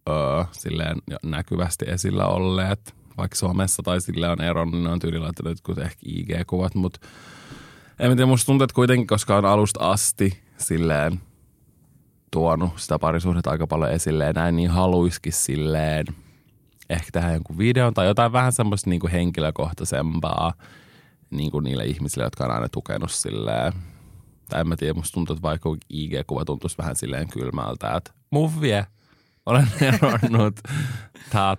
öö, 0.09 0.43
silleen 0.51 0.97
näkyvästi 1.23 1.85
esillä 1.87 2.25
olleet, 2.25 2.95
vaikka 3.17 3.35
Suomessa 3.35 3.83
tai 3.83 4.01
sille 4.01 4.29
on 4.29 4.41
eronnut, 4.41 4.75
niin 4.75 4.83
ne 4.83 4.89
on 4.89 4.99
tyyli 4.99 5.19
laittanut 5.19 5.77
ehkä 5.77 5.99
IG-kuvat, 6.05 6.75
mutta 6.75 6.99
en 7.99 8.17
tiedä, 8.17 8.25
musta 8.25 8.45
tuntuu, 8.45 8.63
että 8.63 8.75
kuitenkin, 8.75 9.07
koska 9.07 9.37
on 9.37 9.45
alusta 9.45 9.91
asti 9.91 10.43
silleen 10.57 11.21
tuonut 12.31 12.71
sitä 12.75 12.99
parisuhdetta 12.99 13.51
aika 13.51 13.67
paljon 13.67 13.91
esille 13.91 14.25
ja 14.25 14.33
näin, 14.33 14.55
niin 14.55 14.69
haluiskin 14.69 15.33
silleen 15.33 16.05
ehkä 16.89 17.09
tehdä 17.13 17.33
jonkun 17.33 17.57
videon 17.57 17.93
tai 17.93 18.07
jotain 18.07 18.31
vähän 18.31 18.51
semmoista 18.51 18.89
niin 18.89 18.99
kuin 18.99 19.11
henkilökohtaisempaa 19.11 20.53
niin 21.29 21.51
kuin 21.51 21.63
niille 21.63 21.85
ihmisille, 21.85 22.23
jotka 22.23 22.45
on 22.45 22.51
aina 22.51 22.69
tukenut 22.69 23.11
silleen. 23.11 23.73
Tai 24.49 24.61
en 24.61 24.67
mä 24.67 24.75
tiedä, 24.75 24.93
musta 24.93 25.13
tuntuu, 25.13 25.33
että 25.33 25.47
vaikka 25.47 25.69
IG-kuva 25.93 26.45
tuntuisi 26.45 26.77
vähän 26.77 26.95
silleen 26.95 27.27
kylmältä, 27.27 27.95
että 27.95 28.11
muvie, 28.29 28.85
olen 29.49 29.67
eronnut, 29.93 30.59
ta 31.31 31.57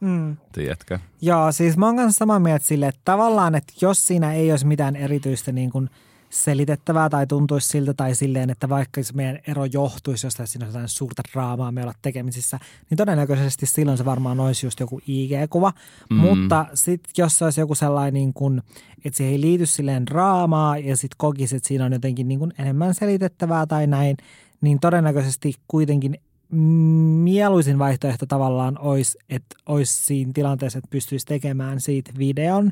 Mm. 0.00 0.36
tiedätkö? 0.52 0.98
Joo, 1.20 1.52
siis 1.52 1.76
mä 1.76 1.86
oon 1.86 1.96
kanssa 1.96 2.18
samaa 2.18 2.38
mieltä 2.38 2.66
sille, 2.66 2.88
että 2.88 3.00
tavallaan, 3.04 3.54
että 3.54 3.72
jos 3.80 4.06
siinä 4.06 4.32
ei 4.32 4.50
olisi 4.50 4.66
mitään 4.66 4.96
erityistä 4.96 5.52
niin 5.52 5.70
kuin 5.70 5.90
selitettävää 6.30 7.08
tai 7.08 7.26
tuntuisi 7.26 7.68
siltä 7.68 7.94
tai 7.94 8.14
silleen, 8.14 8.50
että 8.50 8.68
vaikka 8.68 9.02
se 9.02 9.12
meidän 9.12 9.38
ero 9.46 9.64
johtuisi 9.64 10.26
jostain, 10.26 10.46
siinä 10.46 10.66
on 10.66 10.72
jotain 10.72 10.88
suurta 10.88 11.22
draamaa 11.32 11.72
me 11.72 11.82
olla 11.82 11.92
tekemisissä, 12.02 12.58
niin 12.90 12.98
todennäköisesti 12.98 13.66
silloin 13.66 13.98
se 13.98 14.04
varmaan 14.04 14.40
olisi 14.40 14.66
just 14.66 14.80
joku 14.80 15.00
IG-kuva. 15.06 15.72
Mm. 16.10 16.16
Mutta 16.16 16.66
sitten 16.74 17.12
jos 17.18 17.38
se 17.38 17.44
olisi 17.44 17.60
joku 17.60 17.74
sellainen, 17.74 18.14
niin 18.14 18.32
kuin, 18.32 18.62
että 19.04 19.16
siihen 19.16 19.32
ei 19.32 19.40
liity 19.40 19.66
silleen 19.66 20.06
draamaa 20.06 20.78
ja 20.78 20.96
sitten 20.96 21.16
kokisi, 21.18 21.56
että 21.56 21.68
siinä 21.68 21.84
on 21.84 21.92
jotenkin 21.92 22.28
niin 22.28 22.38
kuin 22.38 22.52
enemmän 22.58 22.94
selitettävää 22.94 23.66
tai 23.66 23.86
näin, 23.86 24.16
niin 24.60 24.80
todennäköisesti 24.80 25.54
kuitenkin 25.68 26.20
mieluisin 26.52 27.78
vaihtoehto 27.78 28.26
tavallaan 28.26 28.78
olisi, 28.78 29.18
että 29.28 29.56
olisi 29.66 30.06
siinä 30.06 30.30
tilanteessa, 30.34 30.78
että 30.78 30.90
pystyisi 30.90 31.26
tekemään 31.26 31.80
siitä 31.80 32.12
videon, 32.18 32.70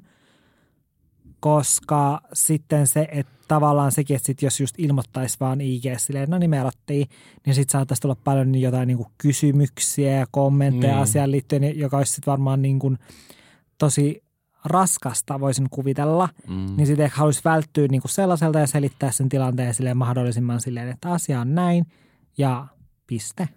koska 1.41 2.21
sitten 2.33 2.87
se, 2.87 3.09
että 3.13 3.33
tavallaan 3.49 3.93
sekin, 3.93 4.17
että 4.17 4.27
sit 4.27 4.43
jos 4.43 4.61
just 4.61 4.75
ilmoittaisi 4.79 5.37
vaan 5.41 5.61
IG 5.61 5.85
silleen, 5.97 6.31
no 6.31 6.39
niin 6.39 6.51
me 6.51 6.59
erottiin, 6.59 7.09
niin 7.47 7.55
sitten 7.55 7.73
saattaisi 7.73 8.01
tulla 8.01 8.17
paljon 8.25 8.53
niin 8.53 8.63
jotain 8.63 8.87
niin 8.87 8.97
kuin 8.97 9.09
kysymyksiä 9.19 10.11
ja 10.13 10.27
kommentteja 10.31 10.93
Niin. 10.93 11.03
asiaan 11.03 11.31
liittyen, 11.31 11.79
joka 11.79 11.99
olisi 11.99 12.13
sitten 12.13 12.33
varmaan 12.33 12.63
niin 12.63 12.79
kuin 12.79 12.99
tosi 13.79 14.25
raskasta, 14.65 15.41
voisin 15.41 15.67
kuvitella. 15.71 16.29
Mm. 16.49 16.77
Niin 16.77 16.87
sitten 16.87 17.05
ehkä 17.05 17.17
haluaisi 17.19 17.41
välttyä 17.45 17.89
niin 17.89 18.01
kuin 18.01 18.13
sellaiselta 18.13 18.59
ja 18.59 18.67
selittää 18.67 19.11
sen 19.11 19.29
tilanteen 19.29 19.75
silleen 19.75 19.97
mahdollisimman 19.97 20.61
silleen, 20.61 20.89
että 20.89 21.13
asia 21.13 21.41
on 21.41 21.55
näin 21.55 21.87
ja 22.39 22.67
piste. 23.07 23.49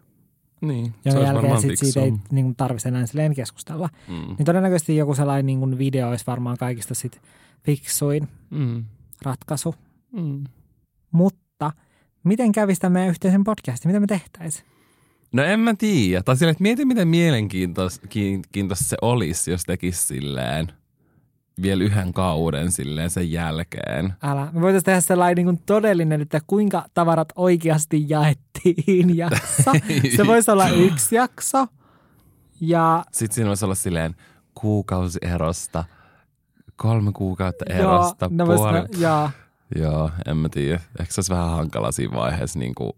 Niin, 0.61 0.93
Jonka 1.05 1.19
olisi 1.19 1.33
jälkeen 1.33 1.61
sit 1.61 1.79
siitä 1.79 2.01
ei 2.01 2.13
niin 2.31 2.45
kuin 2.45 2.55
tarvitsisi 2.55 2.87
enää 2.87 3.05
silleen 3.05 3.35
keskustella. 3.35 3.89
Mm. 4.07 4.13
Niin 4.37 4.45
todennäköisesti 4.45 4.97
joku 4.97 5.15
sellainen 5.15 5.45
niin 5.45 5.59
kuin 5.59 5.77
video 5.77 6.09
olisi 6.09 6.23
varmaan 6.27 6.57
kaikista 6.57 6.95
sit 6.95 7.21
fiksuin 7.63 8.27
Mm. 8.49 8.83
ratkaisu. 9.21 9.75
Mm. 10.11 10.43
Mutta 11.11 11.71
miten 12.23 12.51
kävisi 12.51 12.81
tämän 12.81 12.91
meidän 12.93 13.09
yhteisen 13.09 13.43
podcastin? 13.43 13.89
Mitä 13.89 13.99
me 13.99 14.07
tehtäisiin? 14.07 14.65
No 15.33 15.43
en 15.43 15.59
mä 15.59 15.73
tiedä. 15.77 16.23
Tai 16.23 16.37
silleen, 16.37 16.51
että 16.51 16.61
mieti 16.61 16.85
miten 16.85 17.07
mielenkiintoista 17.07 18.07
kiin- 18.07 18.41
kiintoista 18.51 18.85
se 18.85 18.97
olisi, 19.01 19.51
jos 19.51 19.63
tekisi 19.63 20.03
silleen 20.03 20.67
vielä 21.61 21.83
yhden 21.83 22.13
kauden 22.13 22.71
silleen 22.71 23.09
sen 23.09 23.31
jälkeen. 23.31 24.13
Älä. 24.23 24.49
Me 24.51 24.61
voitaisiin 24.61 24.85
tehdä 24.85 25.01
sellainen 25.01 25.35
niin 25.35 25.45
kuin 25.45 25.65
todellinen, 25.65 26.21
että 26.21 26.39
kuinka 26.47 26.85
tavarat 26.93 27.33
oikeasti 27.35 28.05
jaettiin 28.09 29.17
jakso. 29.17 29.71
Se 30.15 30.27
voisi 30.27 30.51
olla 30.51 30.69
yksi 30.69 31.15
jakso. 31.15 31.67
Ja 32.61 33.03
Sitten 33.11 33.35
siinä 33.35 33.47
voisi 33.47 33.65
olla 33.65 33.75
silleen 33.75 34.15
kuukausi 34.53 35.19
erosta, 35.21 35.83
kolme 36.75 37.11
kuukautta 37.11 37.65
erosta, 37.69 38.25
joo, 38.25 38.31
no 38.37 38.45
puoli. 38.45 38.79
vois- 38.79 39.01
joo, 39.01 39.29
Joo, 39.75 40.11
en 40.27 40.37
mä 40.37 40.49
tiedä. 40.49 40.79
Ehkä 40.99 41.13
se 41.13 41.19
olisi 41.19 41.33
vähän 41.33 41.49
hankala 41.49 41.91
siinä 41.91 42.15
vaiheessa. 42.17 42.59
Niin 42.59 42.75
kuin... 42.75 42.91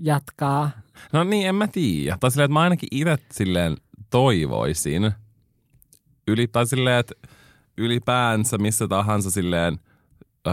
jatkaa. 0.00 0.70
No 1.12 1.24
niin, 1.24 1.48
en 1.48 1.54
mä 1.54 1.66
tiedä. 1.66 2.16
Tai 2.20 2.30
silleen, 2.30 2.44
että 2.44 2.52
mä 2.52 2.60
ainakin 2.60 2.88
itse 2.90 3.18
silleen 3.32 3.76
toivoisin. 4.10 5.12
Yli, 6.28 6.48
tai 6.48 6.66
silleen, 6.66 6.98
että 7.00 7.14
ylipäänsä 7.78 8.58
missä 8.58 8.88
tahansa 8.88 9.30
silleen 9.30 9.78
öö, 10.46 10.52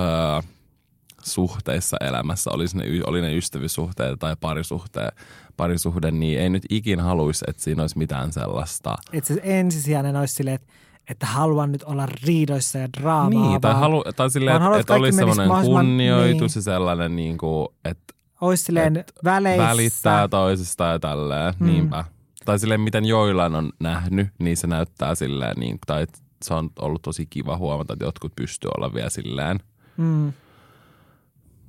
suhteissa 1.23 1.97
elämässä, 2.01 2.51
olisi 2.53 2.77
ne, 2.77 2.83
oli 3.05 3.21
ne 3.21 3.35
ystävyyssuhteet 3.37 4.19
tai 4.19 4.35
parisuhte, 4.41 5.09
parisuhde, 5.57 6.11
niin 6.11 6.39
ei 6.39 6.49
nyt 6.49 6.63
ikin 6.69 6.99
haluaisi, 6.99 7.45
että 7.47 7.63
siinä 7.63 7.83
olisi 7.83 7.97
mitään 7.97 8.33
sellaista. 8.33 8.95
Että 9.13 9.33
se 9.33 9.41
ensisijainen 9.43 10.15
olisi 10.15 10.33
silleen, 10.33 10.55
että, 10.55 10.73
että 11.09 11.25
haluan 11.25 11.71
nyt 11.71 11.83
olla 11.83 12.07
riidoissa 12.25 12.77
ja 12.77 12.87
draamaa. 12.99 13.49
Niin, 13.49 13.61
tai, 13.61 13.73
halu, 13.73 14.03
tai 14.15 14.29
silleen, 14.29 14.53
vaan 14.53 14.61
haluat, 14.61 14.79
että, 14.79 14.93
että 14.93 14.99
olisi 14.99 15.21
mahdollisimman- 15.25 15.65
kunnioitus 15.65 16.55
niin. 16.55 16.59
ja 16.59 16.61
sellainen, 16.61 17.15
niin 17.15 17.37
kuin, 17.37 17.67
että 17.85 18.13
olisi 18.41 18.63
silleen 18.63 19.05
väleissä. 19.23 19.63
välittää 19.67 20.27
toisesta 20.27 20.83
ja 20.85 20.99
tälleen, 20.99 21.53
Mm. 21.59 21.65
niinpä. 21.67 22.05
Tai 22.45 22.59
silleen, 22.59 22.81
miten 22.81 23.05
joillain 23.05 23.55
on 23.55 23.71
nähnyt, 23.79 24.27
niin 24.39 24.57
se 24.57 24.67
näyttää 24.67 25.15
silleen, 25.15 25.55
niin, 25.59 25.79
tai 25.87 26.07
se 26.41 26.53
on 26.53 26.69
ollut 26.79 27.01
tosi 27.01 27.25
kiva 27.25 27.57
huomata, 27.57 27.93
että 27.93 28.05
jotkut 28.05 28.35
pystyy 28.35 28.69
olla 28.77 28.93
vielä 28.93 29.09
silleen 29.09 29.59
Mm, 29.97 30.33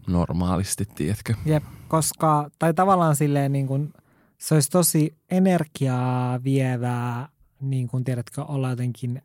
normaalisti, 0.06 0.84
tiedätkö? 0.94 1.34
jep, 1.46 1.64
koska, 1.88 2.50
tai 2.58 2.74
tavallaan 2.74 3.16
silleen 3.16 3.52
niin 3.52 3.66
kuin, 3.66 3.92
se 4.38 4.54
olisi 4.54 4.70
tosi 4.70 5.14
energiaa 5.30 6.44
vievää, 6.44 7.28
niin 7.60 7.88
kuin 7.88 8.04
tiedätkö, 8.04 8.42
olla 8.44 8.70
jotenkin 8.70 9.22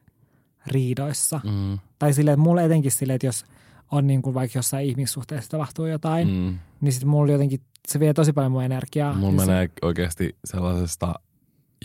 riidoissa. 0.67 1.41
Mm. 1.43 1.79
Tai 1.99 2.13
silleen, 2.13 2.33
että 2.33 2.43
mulle 2.43 2.65
etenkin 2.65 2.91
silleen, 2.91 3.15
että 3.15 3.27
jos 3.27 3.45
on 3.91 4.07
niin 4.07 4.21
kuin 4.21 4.33
vaikka 4.33 4.57
jossain 4.59 4.85
ihmissuhteessa 4.87 5.51
tapahtuu 5.51 5.85
jotain, 5.85 6.27
mm. 6.27 6.59
Niin 6.81 6.91
sitten 6.91 7.09
mulla 7.09 7.31
jotenkin, 7.31 7.61
se 7.87 7.99
vie 7.99 8.13
tosi 8.13 8.33
paljon 8.33 8.51
mun 8.51 8.63
energiaa. 8.63 9.13
Mulla 9.13 9.33
Ja 9.33 9.39
se- 9.45 9.51
menee 9.51 9.69
oikeasti 9.81 10.35
sellaisesta 10.45 11.13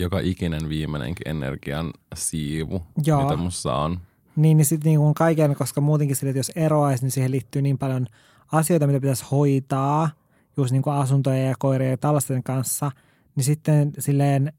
joka 0.01 0.19
ikinen 0.19 0.69
viimeinenkin 0.69 1.29
energian 1.29 1.91
siivu, 2.15 2.83
Joo. 3.05 3.23
mitä 3.23 3.37
musta 3.37 3.77
on. 3.77 4.01
Niin, 4.37 4.57
niin 4.57 4.65
sitten 4.65 4.91
niin 4.91 5.15
kaiken, 5.15 5.55
koska 5.55 5.81
muutenkin 5.81 6.17
sille, 6.17 6.31
että 6.31 6.39
jos 6.39 6.53
eroaisi, 6.57 7.05
niin 7.05 7.11
siihen 7.11 7.31
liittyy 7.31 7.63
niin 7.63 7.79
paljon 7.79 8.07
asioita, 8.53 8.87
mitä 8.87 9.01
pitäisi 9.01 9.25
hoitaa, 9.31 10.11
just 10.57 10.73
niin 10.73 10.83
kuin 10.83 10.97
asuntoja 10.97 11.45
ja 11.45 11.55
koirien 11.59 11.91
ja 11.91 11.97
tällaisten 11.97 12.43
kanssa, 12.43 12.93
niin 13.37 13.45
sitten 13.45 13.93
silleen 13.99 14.53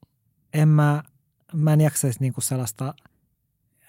en 0.54 0.68
mä, 0.68 1.04
mä 1.54 1.74
en 1.74 1.82
jaksaisi 1.82 2.20
niin 2.20 2.34
kuin 2.34 2.44
sellaista 2.44 2.94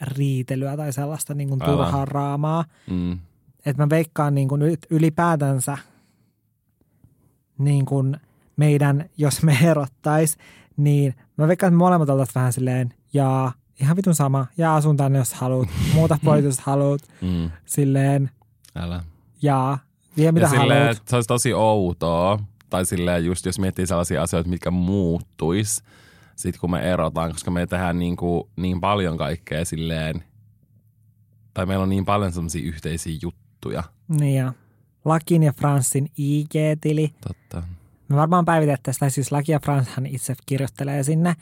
riitelyä 0.01 0.77
tai 0.77 0.93
sellaista 0.93 1.35
niin 1.35 1.49
kuin 1.49 1.61
turhaa 1.61 2.05
raamaa. 2.05 2.65
Mm. 2.91 3.19
Että 3.67 3.83
mä 3.83 3.91
veikkaan 3.91 4.35
niin 4.35 4.49
kuin 4.49 4.63
ylipäätänsä 4.91 5.79
niin 7.59 7.85
kuin 7.85 8.17
meidän, 8.57 9.11
jos 9.17 9.43
me 9.43 9.59
erottais, 9.63 10.37
niin 10.77 11.15
mä 11.37 11.49
veikkaan, 11.49 11.69
että 11.73 11.79
molemmat 11.79 12.09
oltaisiin 12.09 12.35
vähän 12.35 12.53
silleen, 12.53 12.95
ja 13.13 13.53
ihan 13.81 13.97
vitun 13.97 14.15
sama, 14.15 14.47
ja 14.57 14.77
asun 14.77 14.97
tänne, 14.97 15.19
jos 15.19 15.35
haluat, 15.35 15.69
muuta 15.95 16.19
pois, 16.25 16.45
jos 16.45 16.61
haluat, 16.61 17.01
Mm. 17.21 17.51
silleen, 17.67 18.31
Älä. 18.75 19.05
ja 19.43 19.79
vie 20.17 20.33
mitä 20.33 20.45
ja 20.47 20.51
silleen, 20.51 20.81
haluat. 20.81 20.97
että 20.97 21.11
se 21.11 21.17
olisi 21.17 21.29
tosi 21.29 21.55
outoa, 21.55 22.39
tai 22.71 22.87
silleen 22.87 23.25
just 23.25 23.47
jos 23.47 23.59
miettii 23.59 23.87
sellaisia 23.87 24.23
asioita, 24.23 24.51
mitkä 24.51 24.71
muuttuis, 24.71 25.83
sit 26.37 26.59
kun 26.59 26.71
me 26.71 26.81
erotaan, 26.93 27.33
koska 27.33 27.51
me 27.51 27.67
tehdään 27.67 27.99
niin, 27.99 28.17
kuin, 28.17 28.45
niin 28.57 28.81
paljon 28.81 29.19
kaikkea 29.19 29.65
silleen, 29.65 30.25
tai 31.55 31.67
meillä 31.67 31.83
on 31.83 31.89
niin 31.89 32.05
paljon 32.05 32.33
sellaisia 32.33 32.63
yhteisiä 32.69 33.19
juttuja. 33.23 33.83
Niin 34.09 34.37
ja 34.37 34.53
Lakin 35.05 35.43
ja 35.43 35.53
Franssin 35.53 36.11
IG-tili. 36.19 37.13
Totta. 37.29 37.63
Me 38.13 38.17
varmaan 38.17 38.45
päivitettäisiin, 38.45 39.01
tai 39.01 39.11
siis 39.11 39.33
Laki 39.33 39.53
ja 39.53 39.61
Franshan 39.61 40.07
itse 40.07 40.35
kirjoittelee 40.47 41.03
sinne, 41.03 41.35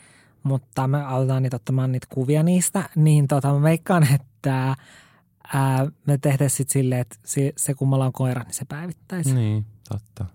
mutta 0.43 0.87
me 0.87 1.03
autetaan 1.03 1.43
niitä 1.43 1.55
ottamaan 1.55 1.91
niitä 1.91 2.07
kuvia 2.09 2.43
niistä. 2.43 2.89
Niin 2.95 3.27
tota, 3.27 3.53
mä 3.53 3.61
veikkaan, 3.61 4.07
että 4.13 4.75
ää, 5.53 5.87
me 6.07 6.17
tehtäisiin 6.17 6.57
sitten 6.57 6.73
silleen, 6.73 7.01
että 7.01 7.15
se, 7.25 7.53
se 7.57 7.73
kummalla 7.73 8.05
on 8.05 8.13
koira, 8.13 8.43
niin 8.43 8.53
se 8.53 8.65
päivittäisi. 8.65 9.35
Niin, 9.35 9.65
totta. 9.89 10.25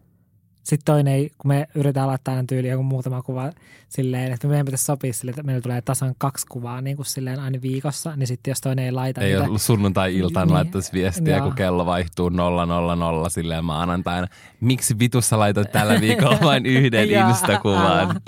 Sitten 0.67 0.85
toinen, 0.85 1.15
ei, 1.15 1.31
kun 1.39 1.49
me 1.49 1.69
yritetään 1.75 2.07
laittaa 2.09 2.35
aina 2.35 2.47
tyyliin 2.49 2.71
joku 2.71 2.83
muutama 2.83 3.23
kuva 3.23 3.53
silleen, 3.89 4.33
että 4.33 4.49
meidän 4.49 4.67
pitäisi 4.67 4.85
sopia 4.85 5.13
silleen, 5.13 5.33
että 5.33 5.43
meillä 5.43 5.61
tulee 5.61 5.81
tasan 5.83 6.15
kaksi 6.19 6.47
kuvaa 6.47 6.81
niin 6.81 6.97
kuin 6.97 7.07
silleen 7.07 7.41
aina 7.41 7.59
viikossa, 7.63 8.17
niin 8.17 8.27
sitten 8.27 8.51
jos 8.51 8.61
toinen 8.61 8.85
ei 8.85 8.93
laita 8.93 9.21
Ei 9.21 9.33
niitä, 9.33 9.45
ollut 9.45 9.63
sunnuntai-iltaan 9.63 10.49
Niin. 10.49 10.55
laittaisi 10.55 10.93
viestiä, 10.93 11.37
Joo. 11.37 11.47
kun 11.47 11.55
kello 11.55 11.87
vaihtuu 11.87 12.29
000 12.29 13.29
silleen 13.29 13.65
maanantaina. 13.65 14.27
Miksi 14.61 14.99
vitussa 14.99 15.39
laitat 15.39 15.73
tällä 15.73 16.01
viikolla 16.01 16.39
vain 16.43 16.67
yhden 16.77 17.11
instakuvan? 17.11 18.21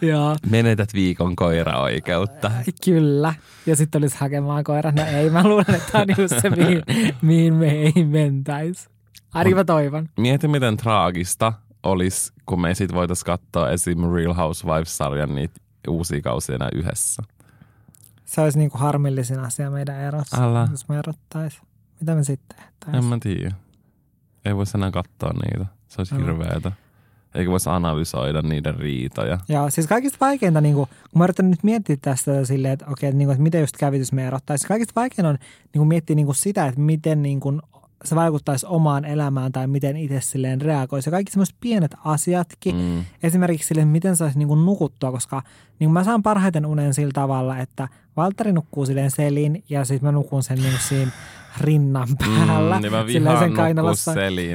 Joo, 0.00 0.36
Menetät 0.50 0.94
viikon 0.94 1.36
koira-oikeutta. 1.36 2.50
kyllä. 2.84 3.34
Ja 3.66 3.76
sitten 3.76 4.02
olisi 4.02 4.16
hakemaan 4.18 4.64
koira. 4.64 4.92
No 4.92 5.02
ei, 5.04 5.30
mä 5.30 5.42
luulen, 5.48 5.64
että 5.74 5.92
tämä 5.92 6.02
on 6.08 6.14
just 6.22 6.40
se, 6.42 6.50
mihin, 6.50 6.82
mihin 7.22 7.54
me 7.54 7.70
ei 7.70 8.04
mentäisi. 8.04 8.88
Ainakin 9.38 9.56
mä 9.56 9.64
toivon. 9.64 10.08
Mieti, 10.18 10.48
miten 10.48 10.76
traagista 10.76 11.52
olisi, 11.82 12.32
kun 12.46 12.60
me 12.60 12.74
sit 12.74 12.94
voitaisiin 12.94 13.24
katsoa 13.26 13.70
esim. 13.70 13.98
Real 14.14 14.34
Housewives-sarjan 14.34 15.34
niitä 15.34 15.60
uusia 15.88 16.20
kausia 16.20 16.68
yhdessä. 16.74 17.22
Se 18.24 18.40
olisi 18.40 18.58
niin 18.58 18.70
kuin 18.70 18.80
harmillisin 18.80 19.38
asia 19.40 19.70
meidän 19.70 20.00
erossa, 20.00 20.44
Älä. 20.44 20.68
jos 20.70 20.88
me 20.88 20.98
erottaisiin. 20.98 21.62
Mitä 22.00 22.14
me 22.14 22.24
sitten 22.24 22.58
En 22.58 22.64
tehtäisiin? 22.80 23.04
mä 23.04 23.18
tiedä. 23.22 23.54
Ei 24.44 24.56
voisi 24.56 24.78
enää 24.78 24.90
katsoa 24.90 25.32
niitä. 25.32 25.66
Se 25.88 26.00
olisi 26.00 26.14
Joo. 26.14 26.24
hirveetä. 26.24 26.72
Eikä 27.34 27.50
voisi 27.50 27.70
analysoida 27.70 28.42
niiden 28.42 28.74
riitoja. 28.76 29.38
Joo, 29.48 29.70
siis 29.70 29.86
kaikista 29.86 30.16
vaikeinta, 30.20 30.60
niin 30.60 30.74
kuin, 30.74 30.88
kun 31.10 31.18
mä 31.18 31.24
yritän 31.24 31.50
nyt 31.50 31.62
miettiä 31.62 31.96
tästä 32.02 32.44
silleen, 32.44 32.72
että 32.74 32.86
okei, 32.88 33.08
että, 33.08 33.18
niin 33.18 33.26
kuin, 33.26 33.32
että 33.34 33.42
miten 33.42 33.60
just 33.60 33.76
kävitys 33.76 34.12
me 34.12 34.26
erottaisi. 34.26 34.66
Kaikista 34.66 34.92
vaikein 35.00 35.26
on 35.26 35.34
niin 35.62 35.78
kuin 35.78 35.88
miettiä 35.88 36.16
niin 36.16 36.26
kuin 36.26 36.36
sitä, 36.36 36.66
että 36.66 36.80
miten 36.80 37.22
niin 37.22 37.40
kuin, 37.40 37.62
se 38.04 38.16
vaikuttaisi 38.16 38.66
omaan 38.68 39.04
elämään 39.04 39.52
tai 39.52 39.66
miten 39.66 39.96
itse 39.96 40.20
silleen 40.20 40.60
reagoisi. 40.60 41.08
Ja 41.08 41.10
kaikki 41.10 41.32
semmoiset 41.32 41.56
pienet 41.60 41.94
asiatkin, 42.04 42.76
Mm. 42.76 43.04
esimerkiksi 43.22 43.68
sille, 43.68 43.82
että 43.82 43.92
miten 43.92 44.16
saisi 44.16 44.38
niin 44.38 44.64
nukuttua, 44.64 45.12
koska 45.12 45.42
niin 45.78 45.90
mä 45.90 46.04
saan 46.04 46.22
parhaiten 46.22 46.66
unen 46.66 46.94
sillä 46.94 47.12
tavalla, 47.14 47.58
että 47.58 47.88
Valtteri 48.16 48.52
nukkuu 48.52 48.86
silleen 48.86 49.10
selin 49.10 49.64
ja 49.68 49.84
sitten 49.84 50.06
mä 50.08 50.12
nukun 50.12 50.42
sen 50.42 50.58
niin 50.58 50.78
siinä 50.88 51.10
rinnan 51.60 52.08
päällä. 52.18 52.76
Mm, 52.76 52.82
niin 52.82 52.92
mä 52.92 53.04
silleen 53.06 53.22
vihaan 53.24 53.38
sen 53.38 53.52
kainalossa. 53.52 54.12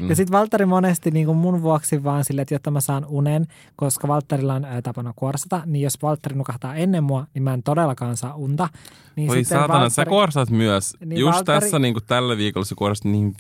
Ja 0.10 0.16
sitten 0.16 0.38
Valtteri 0.38 0.66
monesti 0.66 1.12
niin 1.12 1.26
kuin 1.26 1.38
mun 1.38 1.62
vuoksi 1.62 2.04
vaan 2.04 2.24
sille, 2.24 2.42
että 2.42 2.56
jotta 2.56 2.72
mä 2.72 2.82
saan 2.82 3.06
unen, 3.10 3.48
koska 3.76 4.08
Valtterilla 4.08 4.54
on 4.54 4.66
ää, 4.66 4.82
tapana 4.82 5.14
kuorsata, 5.16 5.62
niin 5.66 5.84
jos 5.84 6.02
Valtteri 6.02 6.36
nukahtaa 6.36 6.76
ennen 6.76 7.04
mua, 7.04 7.28
niin 7.34 7.44
mä 7.44 7.54
en 7.54 7.64
todellakaan 7.64 8.18
saa 8.18 8.36
unta. 8.36 8.70
Niin 9.16 9.32
sitten 9.32 9.60
saatana, 9.60 9.90
sä 9.90 10.02
Valtteri- 10.02 10.10
kuorsat 10.10 10.50
myös. 10.50 10.98
Niin 11.06 11.20
Just 11.20 11.38
Valtteri- 11.40 11.60
tässä 11.60 11.80
niin 11.80 11.94
kuin 11.94 12.04
tällä 12.08 12.38
viikolla 12.38 12.66
sä 12.66 12.76
kuorsat 12.78 13.06
niin 13.06 13.36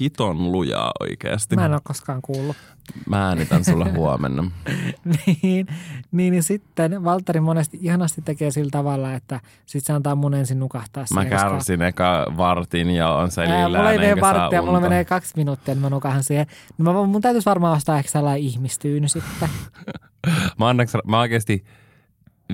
hiton 0.00 0.52
lujaa 0.52 0.90
oikeasti. 1.00 1.56
Mä 1.56 1.64
en 1.66 1.72
ole 1.72 1.80
koskaan 1.84 2.22
kuullut. 2.22 2.56
Mä 3.08 3.26
äänitän 3.28 3.64
sulle 3.64 3.92
huomenna. 3.92 4.42
niin, 5.42 5.66
niin, 6.12 6.30
niin 6.32 6.42
sitten 6.42 7.04
Valtteri 7.04 7.40
monesti 7.40 7.78
ihanasti 7.82 8.22
tekee 8.22 8.50
sillä 8.50 8.70
tavalla, 8.70 9.14
että 9.14 9.40
sit 9.66 9.84
se 9.84 9.92
antaa 9.92 10.14
mun 10.14 10.34
ensin 10.34 10.58
nukahtaa 10.58 11.04
Mä 11.14 11.22
siihen, 11.22 11.38
koska- 11.38 11.50
kärsin 11.50 11.82
eka 11.82 12.26
vartin 12.36 12.90
ja 12.90 13.08
on 13.12 13.20
Ää, 13.22 13.30
selillään. 13.30 13.70
mulla 13.70 13.92
ei 13.92 13.98
mene 13.98 14.20
varttia, 14.20 14.62
mulla 14.62 14.80
menee 14.80 15.04
kaksi 15.04 15.32
minuuttia, 15.36 15.74
niin 15.74 15.82
mä 15.82 15.90
nukahan 15.90 16.22
siihen. 16.24 16.46
No 16.78 16.92
mä, 16.92 17.06
mun 17.06 17.20
täytyisi 17.22 17.46
varmaan 17.46 17.76
ostaa 17.76 17.98
ehkä 17.98 18.10
sellainen 18.10 18.42
ihmistyyny 18.42 19.08
sitten. 19.08 19.48
Mä, 20.58 20.68
annaks, 20.68 20.92
mä 21.06 21.20
oikeasti 21.20 21.64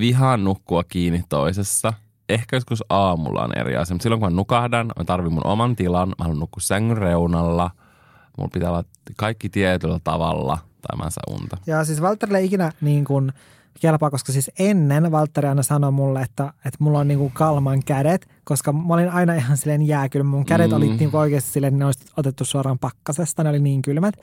vihaan 0.00 0.44
nukkua 0.44 0.84
kiinni 0.84 1.22
toisessa. 1.28 1.92
Ehkä 2.30 2.56
joskus 2.56 2.84
aamulla 2.88 3.42
on 3.42 3.58
eri 3.58 3.76
asia, 3.76 3.94
mutta 3.94 4.02
silloin 4.02 4.20
kun 4.20 4.32
mä 4.32 4.36
nukahdan, 4.36 4.86
mä 4.98 5.04
tarvin 5.04 5.32
mun 5.32 5.46
oman 5.46 5.76
tilan, 5.76 6.08
mä 6.08 6.14
haluan 6.18 6.38
nukkua 6.40 6.60
sängyn 6.60 6.96
reunalla. 6.96 7.70
Mulla 8.36 8.50
pitää 8.52 8.70
olla 8.70 8.84
kaikki 9.16 9.48
tietyllä 9.48 10.00
tavalla, 10.04 10.58
tai 10.82 10.98
mä 10.98 11.04
en 11.04 11.10
saa 11.10 11.34
unta. 11.40 11.56
Ja 11.66 11.84
siis 11.84 12.02
Valtterille 12.02 12.38
ei 12.38 12.46
ikinä 12.46 12.72
niin 12.80 13.04
kuin 13.04 13.32
kelpaa, 13.80 14.10
koska 14.10 14.32
siis 14.32 14.50
ennen 14.58 15.12
Valtteri 15.12 15.48
aina 15.48 15.62
sanoi 15.62 15.92
mulle, 15.92 16.22
että, 16.22 16.44
että 16.64 16.76
mulla 16.78 16.98
on 16.98 17.08
niin 17.08 17.18
kuin 17.18 17.32
kalman 17.32 17.82
kädet, 17.84 18.28
koska 18.44 18.72
mä 18.72 18.94
olin 18.94 19.10
aina 19.10 19.34
ihan 19.34 19.56
silleen 19.56 19.82
jääkylmä. 19.82 20.30
Mun 20.30 20.44
kädet 20.44 20.70
Mm. 20.70 20.76
oli 20.76 20.88
niin 20.96 21.16
oikeasti 21.16 21.50
silleen, 21.50 21.78
ne 21.78 21.84
olisi 21.86 22.04
otettu 22.16 22.44
suoraan 22.44 22.78
pakkasesta, 22.78 23.42
ne 23.42 23.50
oli 23.50 23.58
niin 23.58 23.82
kylmät. 23.82 24.14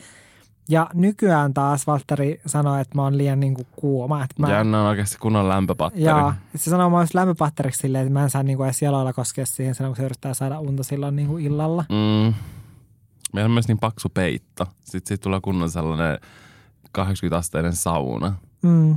Ja 0.70 0.90
nykyään 0.94 1.54
taas 1.54 1.88
Valtteri 1.88 2.42
sanoi, 2.46 2.82
että 2.82 2.96
mä 2.96 3.02
oon 3.04 3.18
liian 3.18 3.40
niin 3.40 3.54
kuin 3.54 3.68
kuuma. 3.76 4.24
Että 4.24 4.36
mä, 4.42 4.52
Jännä 4.52 4.82
on 4.82 4.88
oikeasti 4.88 5.18
kunnon 5.20 5.50
lämpöpatteri. 5.50 6.04
ja 6.06 6.34
se 6.56 6.70
sanoo 6.70 6.90
mä 6.90 7.06
lämpöpatteriksi 7.14 7.80
silleen, 7.82 8.02
että 8.08 8.14
mä 8.14 8.24
en 8.24 8.30
saa 8.30 8.44
niin 8.44 8.58
kuin 8.58 8.68
edes 8.68 8.82
jaloilla 8.82 9.14
koskea 9.14 9.46
siihen 9.46 9.76
silloin, 9.76 9.92
kun 9.92 9.98
se 9.98 10.06
yrittää 10.06 10.34
saada 10.34 10.60
unta 10.60 10.84
silloin 10.84 11.16
niin 11.16 11.28
kuin 11.28 11.46
illalla. 11.46 11.86
Mm. 11.90 12.34
Meillä 13.34 13.46
on 13.48 13.52
myös 13.52 13.68
niin 13.68 13.80
paksu 13.80 14.10
peitto. 14.10 14.66
Sitten 14.82 15.08
siitä 15.08 15.24
tulee 15.24 15.40
kunnon 15.42 15.70
sellainen 15.72 16.18
80-asteinen 16.98 17.74
sauna. 17.76 18.34
Mm. 18.62 18.96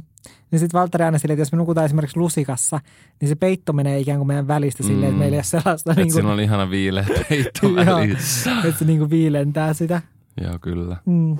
Niin 0.50 0.60
sitten 0.60 0.80
Valtteri 0.80 1.04
aina 1.04 1.18
silleen, 1.18 1.34
että 1.34 1.40
jos 1.42 1.52
me 1.52 1.56
nukutaan 1.58 1.84
esimerkiksi 1.84 2.16
lusikassa, 2.16 2.80
niin 3.20 3.28
se 3.28 3.34
peitto 3.34 3.72
menee 3.72 3.98
ikään 4.00 4.18
kuin 4.18 4.26
meidän 4.26 4.48
välistä 4.48 4.82
silleen, 4.82 5.02
että 5.04 5.12
Mm. 5.14 5.18
meillä 5.18 5.34
ei 5.34 5.38
ole 5.38 5.42
sellaista, 5.44 5.90
Että 5.90 6.02
niin 6.02 6.12
siinä 6.12 6.22
kuin, 6.26 6.32
on 6.32 6.40
ihana 6.40 6.70
viileä 6.70 7.04
peitto 7.28 7.66
Joo. 7.68 7.76
välissä. 7.76 8.50
että 8.64 8.78
se 8.78 8.84
niin 8.84 8.98
kuin 8.98 9.10
viilentää 9.10 9.72
sitä. 9.74 10.02
Joo, 10.40 10.58
kyllä. 10.60 10.96
Mm. 11.06 11.36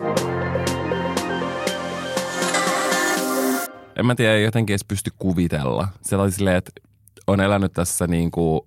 En 3.96 4.06
mä 4.06 4.14
tiedä, 4.14 4.34
ei 4.34 4.44
jotenkin 4.44 4.74
edes 4.74 4.84
pysty 4.84 5.10
kuvitella. 5.18 5.88
Se 6.02 6.16
oli 6.16 6.30
silleen, 6.32 6.56
että 6.56 6.72
on 7.26 7.40
elänyt 7.40 7.72
tässä 7.72 8.06
niin 8.06 8.30
kuin 8.30 8.60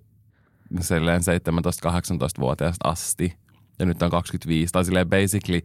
silleen 0.80 1.20
17-18-vuotiaasta 1.20 2.88
asti 2.88 3.34
ja 3.78 3.86
nyt 3.86 4.02
on 4.02 4.10
25. 4.10 4.72
Tai 4.72 4.84
silleen 4.84 5.08
basically, 5.08 5.60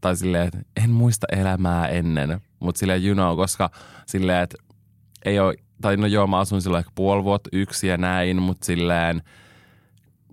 tai 0.00 0.16
silleen, 0.16 0.46
että 0.46 0.58
en 0.84 0.90
muista 0.90 1.26
elämää 1.32 1.88
ennen, 1.88 2.40
mutta 2.60 2.78
silleen 2.78 3.04
you 3.04 3.14
know, 3.14 3.36
koska 3.36 3.70
silleen, 4.06 4.42
että 4.42 4.56
ei 5.24 5.40
ole, 5.40 5.54
tai 5.82 5.96
no 5.96 6.06
joo, 6.06 6.26
mä 6.26 6.38
asun 6.38 6.62
silloin 6.62 6.80
ehkä 6.80 6.92
puoli 6.94 7.24
vuotta 7.24 7.50
yksi 7.52 7.86
ja 7.86 7.96
näin, 7.96 8.42
mutta 8.42 8.66
silleen 8.66 9.22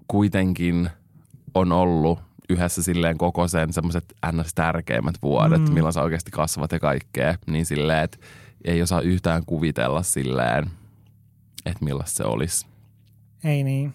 kuitenkin 0.08 0.90
on 1.54 1.72
ollut 1.72 2.27
yhdessä 2.50 2.84
silleen 2.84 3.18
koko 3.18 3.48
sen 3.48 3.74
semmoiset 3.74 4.14
ns. 4.32 4.54
tärkeimmät 4.54 5.16
vuodet, 5.22 5.62
mm. 5.62 5.74
Milloin 5.74 5.94
sä 5.94 6.02
oikeasti 6.02 6.32
kasvat 6.32 6.72
ja 6.72 6.80
kaikkea, 6.80 7.36
niin 7.48 7.66
silleen, 7.66 8.04
että 8.04 8.18
ei 8.66 8.82
osaa 8.82 9.02
yhtään 9.02 9.44
kuvitella 9.46 10.04
silleen, 10.04 10.72
että 11.66 11.86
millaista 11.86 12.18
se 12.18 12.24
olisi. 12.24 12.66
Ei 13.44 13.64
niin. 13.64 13.94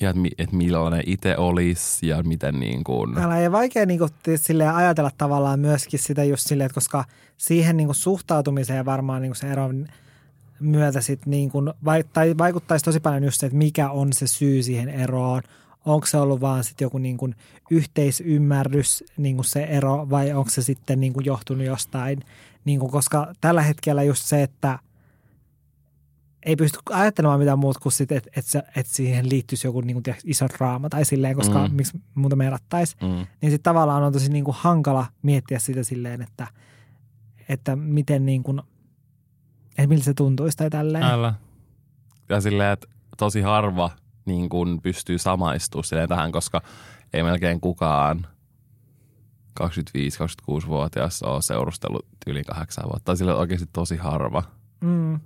Ja 0.00 0.10
että, 0.10 0.22
että 0.38 0.56
millainen 0.56 1.02
itse 1.06 1.36
olisi 1.36 2.08
ja 2.08 2.22
miten 2.22 2.60
niin 2.60 2.84
kuin... 2.84 3.18
Älä 3.18 3.38
ei 3.38 3.52
vaikea 3.52 3.86
niin 3.86 3.98
kuin, 3.98 4.10
silleen 4.36 4.74
ajatella 4.74 5.10
tavallaan 5.18 5.60
myöskin 5.60 5.98
sitä 5.98 6.24
just 6.24 6.46
silleen, 6.46 6.66
että 6.66 6.74
koska 6.74 7.04
siihen 7.36 7.76
niin 7.76 7.86
kuin, 7.86 7.94
suhtautumiseen 7.94 8.84
varmaan 8.84 9.22
niin 9.22 9.30
kuin, 9.30 9.36
se 9.36 9.46
eron 9.48 9.86
myötä 10.60 11.00
sit, 11.00 11.26
niin 11.26 11.50
kuin, 11.50 11.72
vai, 11.84 12.04
tai 12.12 12.34
vaikuttaisi 12.38 12.84
tosi 12.84 13.00
paljon 13.00 13.24
just 13.24 13.40
se, 13.40 13.46
että 13.46 13.58
mikä 13.58 13.90
on 13.90 14.12
se 14.12 14.26
syy 14.26 14.62
siihen 14.62 14.88
eroon. 14.88 15.42
Onko 15.86 16.06
se 16.06 16.18
ollut 16.18 16.40
vaan 16.40 16.64
sit 16.64 16.80
joku 16.80 16.98
niin 16.98 17.16
kuin, 17.16 17.34
yhteisymmärrys, 17.70 19.04
niin 19.16 19.36
kuin 19.36 19.44
se 19.44 19.64
ero, 19.64 20.10
vai 20.10 20.32
onko 20.32 20.50
se 20.50 20.62
sitten 20.62 21.00
niin 21.00 21.12
kuin, 21.12 21.26
johtunut 21.26 21.66
jostain. 21.66 22.20
Niin 22.64 22.80
kuin, 22.80 22.92
koska 22.92 23.32
tällä 23.40 23.62
hetkellä 23.62 24.02
just 24.02 24.24
se, 24.24 24.42
että 24.42 24.78
ei 26.46 26.56
pysty 26.56 26.78
ajattelemaan 26.90 27.40
mitään 27.40 27.58
muuta 27.58 27.80
kuin 27.80 27.92
sit, 27.92 28.12
että 28.12 28.30
et, 28.36 28.44
et 28.76 28.86
siihen 28.86 29.28
liittyisi 29.28 29.66
joku 29.66 29.80
niin 29.80 30.02
kuin, 30.02 30.16
iso 30.24 30.46
draama 30.58 30.88
tai 30.88 31.04
silleen, 31.04 31.36
koska 31.36 31.68
mm. 31.68 31.74
miksi 31.74 32.00
muuta 32.14 32.36
me 32.36 32.46
erottaisi. 32.46 32.96
Mm. 33.02 33.08
Niin 33.08 33.50
sitten 33.50 33.62
tavallaan 33.62 34.02
on 34.02 34.12
tosi 34.12 34.32
niin 34.32 34.44
kuin, 34.44 34.56
hankala 34.60 35.06
miettiä 35.22 35.58
sitä 35.58 35.82
silleen, 35.82 36.22
että, 36.22 36.46
että 37.48 37.76
miten 37.76 38.26
niin 38.26 38.42
kuin, 38.42 38.62
että 39.70 39.86
miltä 39.86 40.04
se 40.04 40.14
tuntuisi 40.14 40.56
tai 40.56 40.70
tälleen. 40.70 41.04
Älä. 41.04 41.34
Ja 42.28 42.40
silleen, 42.40 42.72
että 42.72 42.86
tosi 43.16 43.40
harva 43.40 43.90
niin 44.26 44.48
kuin 44.48 44.82
pystyy 44.82 45.18
samaistumaan 45.18 46.08
tähän, 46.08 46.32
koska 46.32 46.62
ei 47.12 47.22
melkein 47.22 47.60
kukaan 47.60 48.26
25-26-vuotias 49.60 51.22
ole 51.22 51.42
seurustellut 51.42 52.06
yli 52.26 52.44
kahdeksan 52.44 52.84
vuotta. 52.84 53.04
Tai 53.04 53.16
sille 53.16 53.34
oikeasti 53.34 53.68
tosi 53.72 53.96
harva. 53.96 54.42
Mm. 54.80 55.20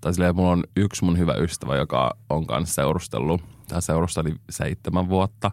Tai 0.00 0.14
silleen, 0.14 0.36
mulla 0.36 0.50
on 0.50 0.64
yksi 0.76 1.04
mun 1.04 1.18
hyvä 1.18 1.34
ystävä, 1.34 1.76
joka 1.76 2.16
on 2.30 2.46
kanssa 2.46 2.74
seurustellut. 2.74 3.42
Tai 3.68 3.82
seurusteli 3.82 4.34
seitsemän 4.50 5.08
vuotta. 5.08 5.50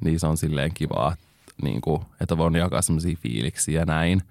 Niin 0.00 0.20
se 0.20 0.26
on 0.26 0.36
silleen 0.36 0.74
kivaa, 0.74 1.16
niin 1.62 1.80
kuin, 1.80 2.02
että 2.20 2.36
voin 2.36 2.54
jakaa 2.54 2.82
semmoisia 2.82 3.16
fiiliksiä 3.16 3.80
ja 3.80 3.86
näin. 3.86 4.22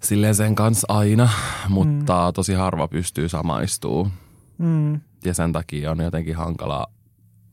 Silleen 0.00 0.34
sen 0.34 0.54
kanssa 0.54 0.86
aina, 0.90 1.28
mutta 1.68 2.26
mm. 2.26 2.34
tosi 2.34 2.54
harva 2.54 2.88
pystyy 2.88 3.28
samaistumaan. 3.28 4.12
Mm. 4.60 5.00
Ja 5.24 5.34
sen 5.34 5.52
takia 5.52 5.90
on 5.90 6.00
jotenkin 6.00 6.36
hankalaa 6.36 6.86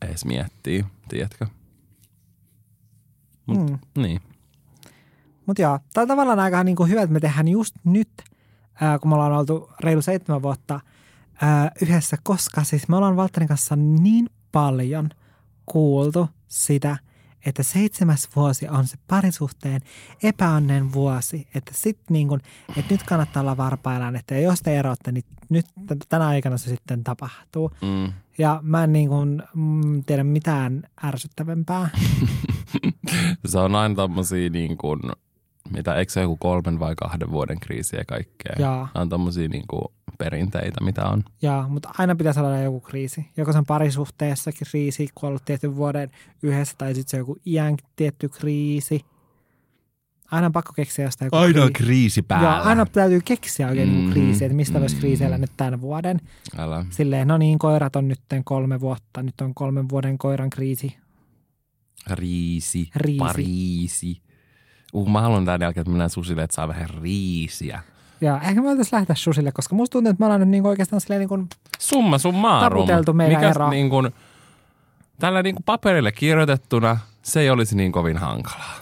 edes 0.02 0.24
miettiä, 0.24 0.84
tiedätkö? 1.08 1.46
Mut, 3.46 3.70
mm. 3.70 3.78
Niin. 4.02 4.20
Mutta 5.46 5.62
joo, 5.62 5.78
tämä 5.92 6.02
on 6.02 6.08
tavallaan 6.08 6.40
aika 6.40 6.64
niin 6.64 6.76
kuin 6.76 6.90
hyvä, 6.90 7.02
että 7.02 7.12
me 7.12 7.20
tehdään 7.20 7.48
just 7.48 7.74
nyt, 7.84 8.10
ää, 8.80 8.98
kun 8.98 9.08
me 9.08 9.14
ollaan 9.14 9.32
oltu 9.32 9.70
reilu 9.80 10.02
seitsemän 10.02 10.42
vuotta 10.42 10.80
ää, 11.42 11.70
yhdessä, 11.82 12.16
koska 12.22 12.64
siis 12.64 12.88
me 12.88 12.96
ollaan 12.96 13.16
Valtterin 13.16 13.48
kanssa 13.48 13.76
niin 13.76 14.30
paljon 14.52 15.10
kuultu 15.66 16.28
sitä, 16.48 16.96
että 17.46 17.62
seitsemäs 17.62 18.28
vuosi 18.36 18.68
on 18.68 18.86
se 18.86 18.96
parisuhteen 19.06 19.80
epäonnen 20.22 20.92
vuosi. 20.92 21.48
Että 21.54 21.72
sit 21.74 21.98
niin 22.10 22.28
kun, 22.28 22.40
että 22.76 22.94
nyt 22.94 23.02
kannattaa 23.02 23.40
olla 23.40 23.56
varpaillaan, 23.56 24.16
että 24.16 24.38
jos 24.38 24.62
te 24.62 24.78
erotte, 24.78 25.12
niin 25.12 25.24
nyt 25.48 25.66
tänä 26.08 26.26
aikana 26.26 26.56
se 26.56 26.70
sitten 26.70 27.04
tapahtuu. 27.04 27.70
Mm. 27.82 28.12
Ja 28.38 28.60
mä 28.62 28.84
en 28.84 28.92
niin 28.92 29.08
kun, 29.08 29.42
mm, 29.54 30.04
tiedä 30.04 30.24
mitään 30.24 30.82
ärsyttävämpää. 31.04 31.88
se 33.46 33.58
on 33.58 33.74
aina 33.74 33.94
tommosia 33.94 34.50
niin 34.50 34.76
kuin, 34.76 35.00
mitä, 35.72 35.94
eikö 35.94 36.12
se 36.12 36.20
joku 36.20 36.36
kolmen 36.36 36.78
vai 36.78 36.94
kahden 36.94 37.30
vuoden 37.30 37.60
kriisiä 37.60 38.04
kaikkea? 38.08 38.54
Jaa. 38.58 38.88
On 38.94 39.08
tommosia 39.08 39.48
niin 39.48 39.64
kuin 39.68 39.84
perinteitä, 40.18 40.84
mitä 40.84 41.04
on. 41.04 41.24
Joo, 41.42 41.68
mutta 41.68 41.90
aina 41.98 42.16
pitäisi 42.16 42.40
olla 42.40 42.58
joku 42.58 42.80
kriisi. 42.80 43.26
Joko 43.36 43.52
sen 43.52 43.66
parisuhteessa 43.66 44.50
kriisi, 44.52 45.08
kun 45.14 45.26
on 45.26 45.28
ollut 45.28 45.44
tietyn 45.44 45.76
vuoden 45.76 46.10
yhdessä, 46.42 46.74
tai 46.78 46.94
sitten 46.94 47.10
se 47.10 47.16
joku 47.16 47.36
iän 47.46 47.76
tietty 47.96 48.28
kriisi. 48.28 49.04
Aina 50.30 50.46
on 50.46 50.52
pakko 50.52 50.72
keksiä 50.72 51.04
jostain 51.04 51.26
joku 51.26 51.36
Aina 51.36 51.64
on 51.64 51.72
kriisi 51.72 52.22
päällä. 52.22 52.48
Joo, 52.48 52.62
aina 52.62 52.86
täytyy 52.86 53.20
keksiä 53.24 53.68
oikein 53.68 53.88
mm-hmm. 53.88 54.10
kriisi, 54.10 54.44
että 54.44 54.56
mistä 54.56 54.72
mm-hmm. 54.72 54.80
voisi 54.80 54.96
kriiseillä 54.96 55.38
nyt 55.38 55.50
tämän 55.56 55.80
vuoden. 55.80 56.20
Älä. 56.58 56.86
Silleen, 56.90 57.28
no 57.28 57.38
niin, 57.38 57.58
koirat 57.58 57.96
on 57.96 58.08
nyt 58.08 58.20
kolme 58.44 58.80
vuotta, 58.80 59.22
nyt 59.22 59.40
on 59.40 59.54
kolmen 59.54 59.88
vuoden 59.88 60.18
koiran 60.18 60.50
kriisi. 60.50 60.96
Riisi, 62.10 62.90
riisi. 62.96 63.18
Pariisi. 63.18 64.27
Uh, 64.92 65.08
mä 65.08 65.20
haluan 65.20 65.44
tämän 65.44 65.60
jälkeen, 65.60 65.82
että 65.82 65.90
mennään 65.90 66.10
susille, 66.10 66.42
että 66.42 66.54
saa 66.54 66.68
vähän 66.68 66.88
riisiä. 67.02 67.80
Ja 68.20 68.40
ehkä 68.40 68.60
me 68.60 68.62
voitaisiin 68.62 68.98
lähteä 68.98 69.16
susille, 69.16 69.52
koska 69.52 69.74
musta 69.74 69.92
tuntuu, 69.92 70.10
että 70.10 70.20
me 70.20 70.26
ollaan 70.26 70.40
nyt 70.40 70.48
niinku 70.48 70.68
oikeastaan 70.68 71.00
silleen 71.00 71.18
niin 71.18 71.28
kuin 71.28 71.48
Summa 71.78 72.18
summarum. 72.18 72.80
taputeltu 72.80 73.12
meidän 73.12 73.40
Mikäs 73.40 73.56
ero. 73.56 73.70
Niin 73.70 73.90
kuin, 73.90 74.10
tällä 75.18 75.42
niin 75.42 75.54
kuin 75.54 75.64
paperille 75.64 76.12
kirjoitettuna 76.12 76.98
se 77.22 77.40
ei 77.40 77.50
olisi 77.50 77.76
niin 77.76 77.92
kovin 77.92 78.16
hankalaa. 78.16 78.74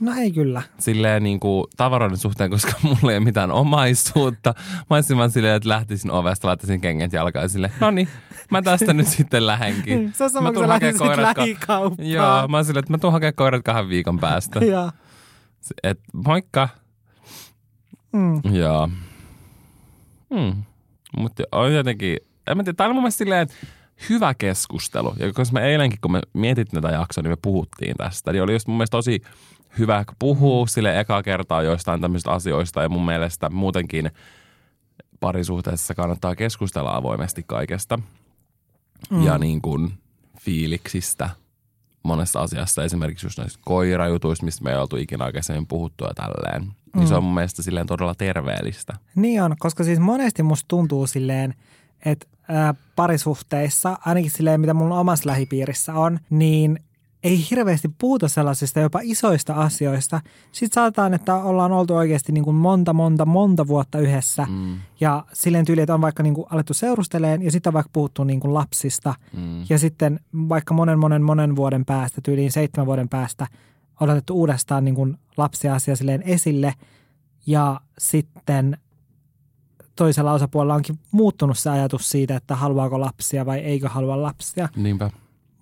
No 0.00 0.12
ei 0.18 0.30
kyllä. 0.30 0.62
Silleen 0.78 1.22
niin 1.22 1.40
kuin 1.40 1.66
tavaroiden 1.76 2.18
suhteen, 2.18 2.50
koska 2.50 2.72
mulla 2.82 3.12
ei 3.12 3.18
ole 3.18 3.20
mitään 3.20 3.50
omaisuutta. 3.50 4.54
Mä 4.90 4.96
olisin 4.96 5.16
vaan 5.16 5.30
silleen, 5.30 5.54
että 5.54 5.68
lähtisin 5.68 6.10
ovesta, 6.10 6.48
laittaisin 6.48 6.80
kengät 6.80 7.12
jalkaan 7.12 7.48
no 7.80 7.90
niin, 7.90 8.08
mä 8.50 8.62
tästä 8.62 8.92
nyt 8.92 9.06
sitten 9.06 9.46
lähenkin. 9.46 10.12
Se 10.14 10.24
on 10.24 10.30
sama, 10.30 10.52
kun 10.52 10.62
sä 10.62 10.68
lähtisit 10.68 11.00
lähikauppaan. 11.00 12.08
Joo, 12.08 12.48
mä 12.48 12.56
oon 12.56 12.64
silleen, 12.64 12.80
että 12.80 12.92
mä 12.92 12.98
tuun 12.98 13.12
hakemaan 13.12 13.34
koirat 13.34 13.62
kahden 13.62 13.88
viikon 13.88 14.18
päästä. 14.18 14.64
Joo. 14.64 14.90
Et 15.82 16.00
moikka. 16.12 16.68
Mm. 18.12 18.54
Joo. 18.54 18.88
Mm. 20.30 20.62
Mutta 21.16 21.42
on 21.52 21.74
jotenkin, 21.74 22.16
en 22.46 22.56
mä 22.56 22.62
tiedä, 22.62 22.76
tämä 22.76 22.88
on 22.88 22.94
mun 22.94 23.02
mielestä 23.02 23.18
silleen, 23.18 23.48
hyvä 24.08 24.34
keskustelu. 24.34 25.14
Ja 25.18 25.32
koska 25.32 25.54
me 25.54 25.66
eilenkin, 25.66 25.98
kun 26.00 26.12
me 26.12 26.20
mietittiin 26.32 26.82
tätä 26.82 26.94
jaksoa, 26.94 27.22
niin 27.22 27.32
me 27.32 27.36
puhuttiin 27.42 27.96
tästä. 27.96 28.32
Niin 28.32 28.42
oli 28.42 28.52
just 28.52 28.66
mun 28.66 28.76
mielestä 28.76 28.96
tosi 28.96 29.22
hyvä 29.78 30.04
puhua 30.18 30.66
sille 30.66 31.00
eka 31.00 31.22
kertaa 31.22 31.62
joistain 31.62 32.00
tämmöisistä 32.00 32.30
asioista. 32.30 32.82
Ja 32.82 32.88
mun 32.88 33.04
mielestä 33.04 33.50
muutenkin 33.50 34.10
parisuhteessa 35.20 35.94
kannattaa 35.94 36.36
keskustella 36.36 36.96
avoimesti 36.96 37.44
kaikesta. 37.46 37.98
Mm. 39.10 39.24
Ja 39.24 39.38
niin 39.38 39.62
kuin 39.62 39.92
fiiliksistä– 40.40 41.30
monessa 42.02 42.40
asiassa, 42.40 42.84
esimerkiksi 42.84 43.26
just 43.26 43.38
näistä 43.38 43.58
koirajutuista, 43.64 44.44
mistä 44.44 44.64
me 44.64 44.70
ei 44.70 44.76
oltu 44.76 44.96
ikinä 44.96 45.24
aikaisemmin 45.24 45.66
puhuttu 45.66 46.04
ja 46.04 46.14
tälleen. 46.14 46.62
Niin 46.62 47.04
mm. 47.04 47.06
se 47.06 47.14
on 47.14 47.24
mun 47.24 47.34
mielestä 47.34 47.62
silleen 47.62 47.86
todella 47.86 48.14
terveellistä. 48.14 48.96
Niin 49.16 49.42
on, 49.42 49.56
koska 49.58 49.84
siis 49.84 49.98
monesti 49.98 50.42
musta 50.42 50.68
tuntuu 50.68 51.06
silleen, 51.06 51.54
että 52.04 52.26
ää, 52.48 52.74
parisuhteissa, 52.96 53.98
ainakin 54.06 54.30
silleen 54.30 54.60
mitä 54.60 54.74
mun 54.74 54.92
omassa 54.92 55.28
lähipiirissä 55.28 55.94
on, 55.94 56.18
niin 56.30 56.78
ei 57.22 57.46
hirveästi 57.50 57.90
puhuta 57.98 58.28
sellaisista 58.28 58.80
jopa 58.80 59.00
isoista 59.02 59.54
asioista. 59.54 60.20
Sitten 60.52 60.74
saataan, 60.74 61.14
että 61.14 61.34
ollaan 61.34 61.72
oltu 61.72 61.94
oikeasti 61.94 62.32
niin 62.32 62.44
kuin 62.44 62.56
monta, 62.56 62.92
monta, 62.92 63.26
monta 63.26 63.66
vuotta 63.66 63.98
yhdessä. 63.98 64.46
Mm. 64.50 64.76
Ja 65.00 65.24
silleen 65.32 65.64
tyyli, 65.64 65.80
että 65.80 65.94
on 65.94 66.00
vaikka 66.00 66.22
niin 66.22 66.34
kuin 66.34 66.46
alettu 66.50 66.74
seurusteleen 66.74 67.42
ja 67.42 67.52
sitten 67.52 67.70
on 67.70 67.74
vaikka 67.74 67.90
puhuttu 67.92 68.24
niin 68.24 68.40
kuin 68.40 68.54
lapsista. 68.54 69.14
Mm. 69.36 69.64
Ja 69.68 69.78
sitten 69.78 70.20
vaikka 70.48 70.74
monen, 70.74 70.98
monen, 70.98 71.22
monen 71.22 71.56
vuoden 71.56 71.84
päästä, 71.84 72.20
tyyliin 72.20 72.52
seitsemän 72.52 72.86
vuoden 72.86 73.08
päästä, 73.08 73.46
on 74.00 74.10
otettu 74.10 74.34
uudestaan 74.34 74.84
niin 74.84 74.94
kuin 74.94 75.18
lapsiasia 75.36 75.96
silleen 75.96 76.22
esille. 76.22 76.74
Ja 77.46 77.80
sitten 77.98 78.78
toisella 79.96 80.32
osapuolella 80.32 80.74
onkin 80.74 80.98
muuttunut 81.10 81.58
se 81.58 81.70
ajatus 81.70 82.10
siitä, 82.10 82.36
että 82.36 82.56
haluaako 82.56 83.00
lapsia 83.00 83.46
vai 83.46 83.58
eikö 83.58 83.88
halua 83.88 84.22
lapsia. 84.22 84.68
Niinpä. 84.76 85.10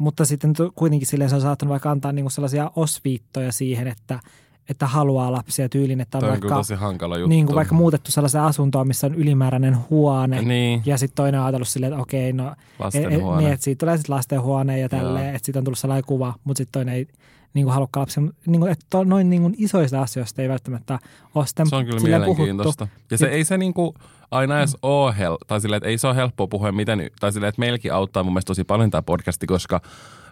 Mutta 0.00 0.24
sitten 0.24 0.54
kuitenkin 0.74 1.08
silleen 1.08 1.30
se 1.30 1.36
on 1.36 1.42
saattanut 1.42 1.70
vaikka 1.70 1.90
antaa 1.90 2.12
niinku 2.12 2.30
sellaisia 2.30 2.70
osviittoja 2.76 3.52
siihen, 3.52 3.88
että, 3.88 4.20
että 4.68 4.86
haluaa 4.86 5.32
lapsia 5.32 5.68
tyylin, 5.68 6.00
että 6.00 6.18
on, 6.18 6.24
on 6.24 6.30
vaikka, 6.30 6.48
tosi 6.48 6.74
hankala 6.74 7.18
juttu. 7.18 7.28
Niin 7.28 7.46
kuin 7.46 7.56
vaikka 7.56 7.74
muutettu 7.74 8.10
sellaiseen 8.10 8.44
asuntoon, 8.44 8.86
missä 8.86 9.06
on 9.06 9.14
ylimääräinen 9.14 9.76
huone. 9.90 10.42
Niin. 10.42 10.82
Ja 10.86 10.98
sitten 10.98 11.16
toinen 11.16 11.40
on 11.40 11.46
ajatellut 11.46 11.68
silleen, 11.68 11.92
että 11.92 12.02
okei, 12.02 12.32
no 12.32 12.54
e, 12.94 12.98
e, 12.98 13.08
niin, 13.08 13.52
että 13.52 13.64
siitä 13.64 13.78
tulee 13.78 13.96
sitten 13.96 14.16
lastenhuone 14.16 14.78
ja 14.78 14.88
tälleen, 14.88 15.34
että 15.34 15.46
siitä 15.46 15.58
on 15.58 15.64
tullut 15.64 15.78
sellainen 15.78 16.04
kuva, 16.04 16.34
mutta 16.44 16.58
sitten 16.58 16.72
toinen 16.72 16.94
ei 16.94 17.08
niin 17.54 17.64
kuin 17.64 17.74
halukkaan 17.74 18.02
lapsia. 18.02 18.22
Niin 18.46 18.60
kuin, 18.60 18.72
että 18.72 19.04
noin 19.04 19.30
niin 19.30 19.42
kuin 19.42 19.54
isoista 19.58 20.02
asioista 20.02 20.42
ei 20.42 20.48
välttämättä 20.48 20.98
ole 21.34 21.46
sitten 21.46 21.66
Se 21.66 21.76
on 21.76 21.86
kyllä 21.86 22.00
mielenkiintoista. 22.00 22.86
Puhuttu. 22.86 23.04
Ja 23.10 23.18
se 23.18 23.26
ei 23.26 23.44
se 23.44 23.58
niin 23.58 23.74
kuin 23.74 23.94
aina 24.30 24.58
edes 24.58 24.72
mm. 24.72 24.78
ole, 24.82 25.14
hel- 25.18 25.38
tai 25.46 25.60
silleen, 25.60 25.76
että 25.76 25.88
ei 25.88 25.98
se 25.98 26.06
ole 26.06 26.16
helppoa 26.16 26.46
puhua 26.46 26.72
miten, 26.72 27.10
tai 27.20 27.32
silleen, 27.32 27.48
että 27.48 27.60
meilläkin 27.60 27.92
auttaa 27.92 28.22
mun 28.22 28.32
mielestä 28.32 28.46
tosi 28.46 28.64
paljon 28.64 28.90
tämä 28.90 29.02
podcasti, 29.02 29.46
koska 29.46 29.80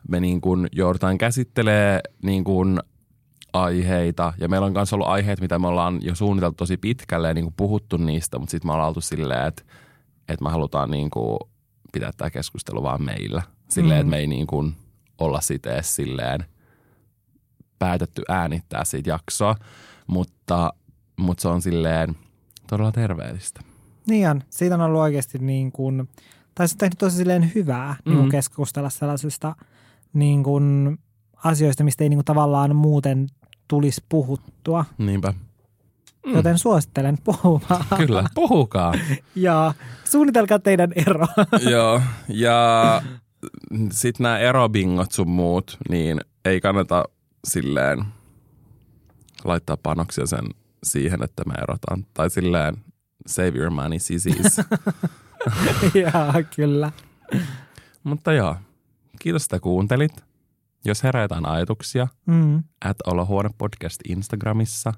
me 0.08 0.20
niin 0.20 0.40
kuin 0.40 0.66
joudutaan 0.72 1.18
käsittelee 1.18 2.00
niin 2.22 2.44
kuin 2.44 2.80
aiheita. 3.52 4.32
Ja 4.40 4.48
meillä 4.48 4.66
on 4.66 4.72
myös 4.72 4.92
ollut 4.92 5.08
aiheet, 5.08 5.40
mitä 5.40 5.58
me 5.58 5.66
ollaan 5.66 5.98
jo 6.02 6.14
suunniteltu 6.14 6.54
tosi 6.56 6.76
pitkälle 6.76 7.28
ja 7.28 7.34
niin 7.34 7.44
kuin 7.44 7.54
puhuttu 7.56 7.96
niistä, 7.96 8.38
mutta 8.38 8.50
sitten 8.50 8.68
me 8.68 8.72
ollaan 8.72 8.88
oltu 8.88 9.00
silleen, 9.00 9.46
että, 9.46 9.62
että 10.28 10.44
me 10.44 10.50
halutaan 10.50 10.90
niin 10.90 11.10
kuin 11.10 11.38
pitää 11.92 12.10
tämä 12.16 12.30
keskustelu 12.30 12.82
vaan 12.82 13.04
meillä. 13.04 13.42
Silleen, 13.68 13.98
mm. 13.98 14.00
että 14.00 14.10
me 14.10 14.18
ei 14.18 14.26
niin 14.26 14.46
kuin 14.46 14.74
olla 15.18 15.40
edes 15.64 15.96
silleen 15.96 16.44
päätetty 17.78 18.22
äänittää 18.28 18.84
siitä 18.84 19.10
jaksoa, 19.10 19.56
mutta, 20.06 20.72
mutta 21.16 21.42
se 21.42 21.48
on 21.48 21.62
silleen 21.62 22.16
todella 22.66 22.92
terveellistä. 22.92 23.60
Niin 24.06 24.30
on. 24.30 24.42
Siitä 24.50 24.74
on 24.74 24.80
ollut 24.80 25.00
oikeasti 25.00 25.38
niin 25.38 25.72
kuin, 25.72 26.08
tai 26.54 26.68
se 26.68 26.74
on 26.74 26.78
tehnyt 26.78 26.98
tosi 26.98 27.16
silleen 27.16 27.52
hyvää 27.54 27.96
mm. 28.04 28.10
niin 28.10 28.18
kuin 28.18 28.30
keskustella 28.30 28.90
sellaisista 28.90 29.56
niin 30.12 30.42
kuin 30.42 30.98
asioista, 31.44 31.84
mistä 31.84 32.04
ei 32.04 32.08
niin 32.08 32.18
kuin 32.18 32.24
tavallaan 32.24 32.76
muuten 32.76 33.26
tulisi 33.68 34.04
puhuttua. 34.08 34.84
Niinpä. 34.98 35.34
Mm. 36.26 36.34
Joten 36.34 36.58
suosittelen 36.58 37.18
puhumaan. 37.24 37.84
Kyllä, 38.06 38.24
puhukaa. 38.34 38.94
ja 39.34 39.74
suunnitelkaa 40.04 40.58
teidän 40.58 40.92
ero. 40.96 41.26
Joo, 41.70 42.00
ja 42.28 43.02
sitten 43.90 44.24
nämä 44.24 44.38
erobingot 44.38 45.12
sun 45.12 45.28
muut, 45.28 45.76
niin 45.88 46.20
ei 46.44 46.60
kannata 46.60 47.04
silleen 47.44 48.04
laittaa 49.44 49.76
panoksia 49.76 50.26
sen 50.26 50.44
siihen, 50.82 51.22
että 51.22 51.42
me 51.46 51.54
erotaan. 51.62 52.06
Tai 52.14 52.30
silleen 52.30 52.76
save 53.26 53.52
your 53.58 53.70
money, 53.70 53.98
sisis. 53.98 54.56
Joo, 55.94 56.42
kyllä. 56.56 56.92
Mutta 58.04 58.32
joo, 58.32 58.56
kiitos, 59.20 59.42
että 59.44 59.60
kuuntelit. 59.60 60.24
Jos 60.84 61.02
herää 61.02 61.22
jotain 61.22 61.46
ajatuksia, 61.46 62.08
Mm. 62.26 62.62
at 62.84 62.96
Olohuone 63.06 63.50
podcast 63.58 64.00
Instagramissa. 64.08 64.92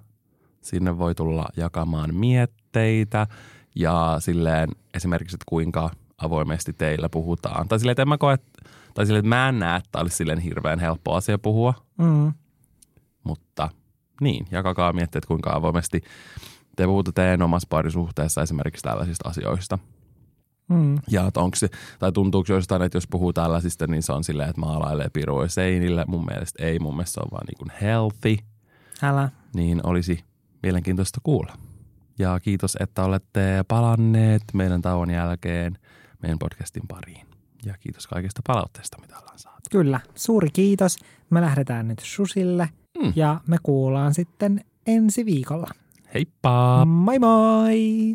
Sinne 0.62 0.98
voi 0.98 1.14
tulla 1.14 1.46
jakamaan 1.56 2.14
mietteitä 2.14 3.26
ja 3.74 4.16
silleen 4.18 4.68
esimerkiksi, 4.94 5.36
että 5.36 5.44
kuinka 5.48 5.90
avoimesti 6.18 6.72
teillä 6.72 7.08
puhutaan. 7.08 7.68
Tai 7.68 7.78
silleen, 7.78 7.92
että 7.92 8.02
en 8.02 8.08
mä 8.08 8.18
koe, 8.18 8.38
tai 8.94 9.06
silleen, 9.06 9.20
että 9.20 9.28
mä 9.28 9.48
en 9.48 9.58
näe, 9.58 9.76
että 9.78 9.98
olisi 9.98 10.16
silleen 10.16 10.38
hirveän 10.38 10.78
helppo 10.78 11.14
asia 11.14 11.38
puhua, 11.38 11.74
Mm. 12.00 12.32
mutta 13.24 13.68
niin, 14.20 14.46
jakakaa 14.50 14.92
mietteet, 14.92 15.26
kuinka 15.26 15.52
avoimesti 15.52 16.02
te 16.76 16.86
puhutte 16.86 17.12
teidän 17.12 17.42
omassa 17.42 17.66
parisuhteessa 17.70 18.42
esimerkiksi 18.42 18.82
tällaisista 18.82 19.28
asioista. 19.28 19.78
Mm. 20.68 20.98
Ja 21.08 21.26
että 21.26 21.40
onko 21.40 21.56
se, 21.56 21.68
tai 21.98 22.12
tuntuuko 22.12 22.52
jostain, 22.52 22.82
että 22.82 22.96
jos 22.96 23.06
puhuu 23.10 23.32
tällaisista, 23.32 23.86
niin 23.86 24.02
se 24.02 24.12
on 24.12 24.24
silleen, 24.24 24.48
että 24.48 24.60
maalailee 24.60 25.08
piruja 25.12 25.48
seinille. 25.48 26.04
Mun 26.08 26.24
mielestä 26.24 26.64
ei, 26.64 26.78
mun 26.78 26.96
mielestä 26.96 27.14
se 27.14 27.20
on 27.20 27.28
vaan 27.30 27.46
niin 27.46 27.58
kuin 27.58 27.72
healthy, 27.80 28.36
Älä. 29.02 29.28
niin 29.54 29.80
olisi 29.86 30.24
mielenkiintoista 30.62 31.20
kuulla. 31.22 31.52
Ja 32.18 32.40
kiitos, 32.40 32.76
että 32.80 33.04
olette 33.04 33.64
palanneet 33.68 34.42
meidän 34.52 34.82
tauon 34.82 35.10
jälkeen 35.10 35.78
meidän 36.22 36.38
podcastin 36.38 36.82
pariin. 36.88 37.26
Ja 37.64 37.74
kiitos 37.80 38.06
kaikesta 38.06 38.40
palautteesta, 38.46 38.96
mitä 39.00 39.18
ollaan 39.18 39.38
saatu. 39.38 39.60
Kyllä, 39.70 40.00
suuri 40.14 40.48
kiitos. 40.52 40.98
Me 41.30 41.40
lähdetään 41.40 41.88
nyt 41.88 41.98
susille 41.98 42.68
Mm. 43.02 43.12
ja 43.16 43.40
me 43.46 43.56
kuullaan 43.62 44.14
sitten 44.14 44.64
ensi 44.86 45.24
viikolla. 45.26 45.68
Heippa! 46.14 46.84
Moi 46.84 47.18
moi! 47.18 48.14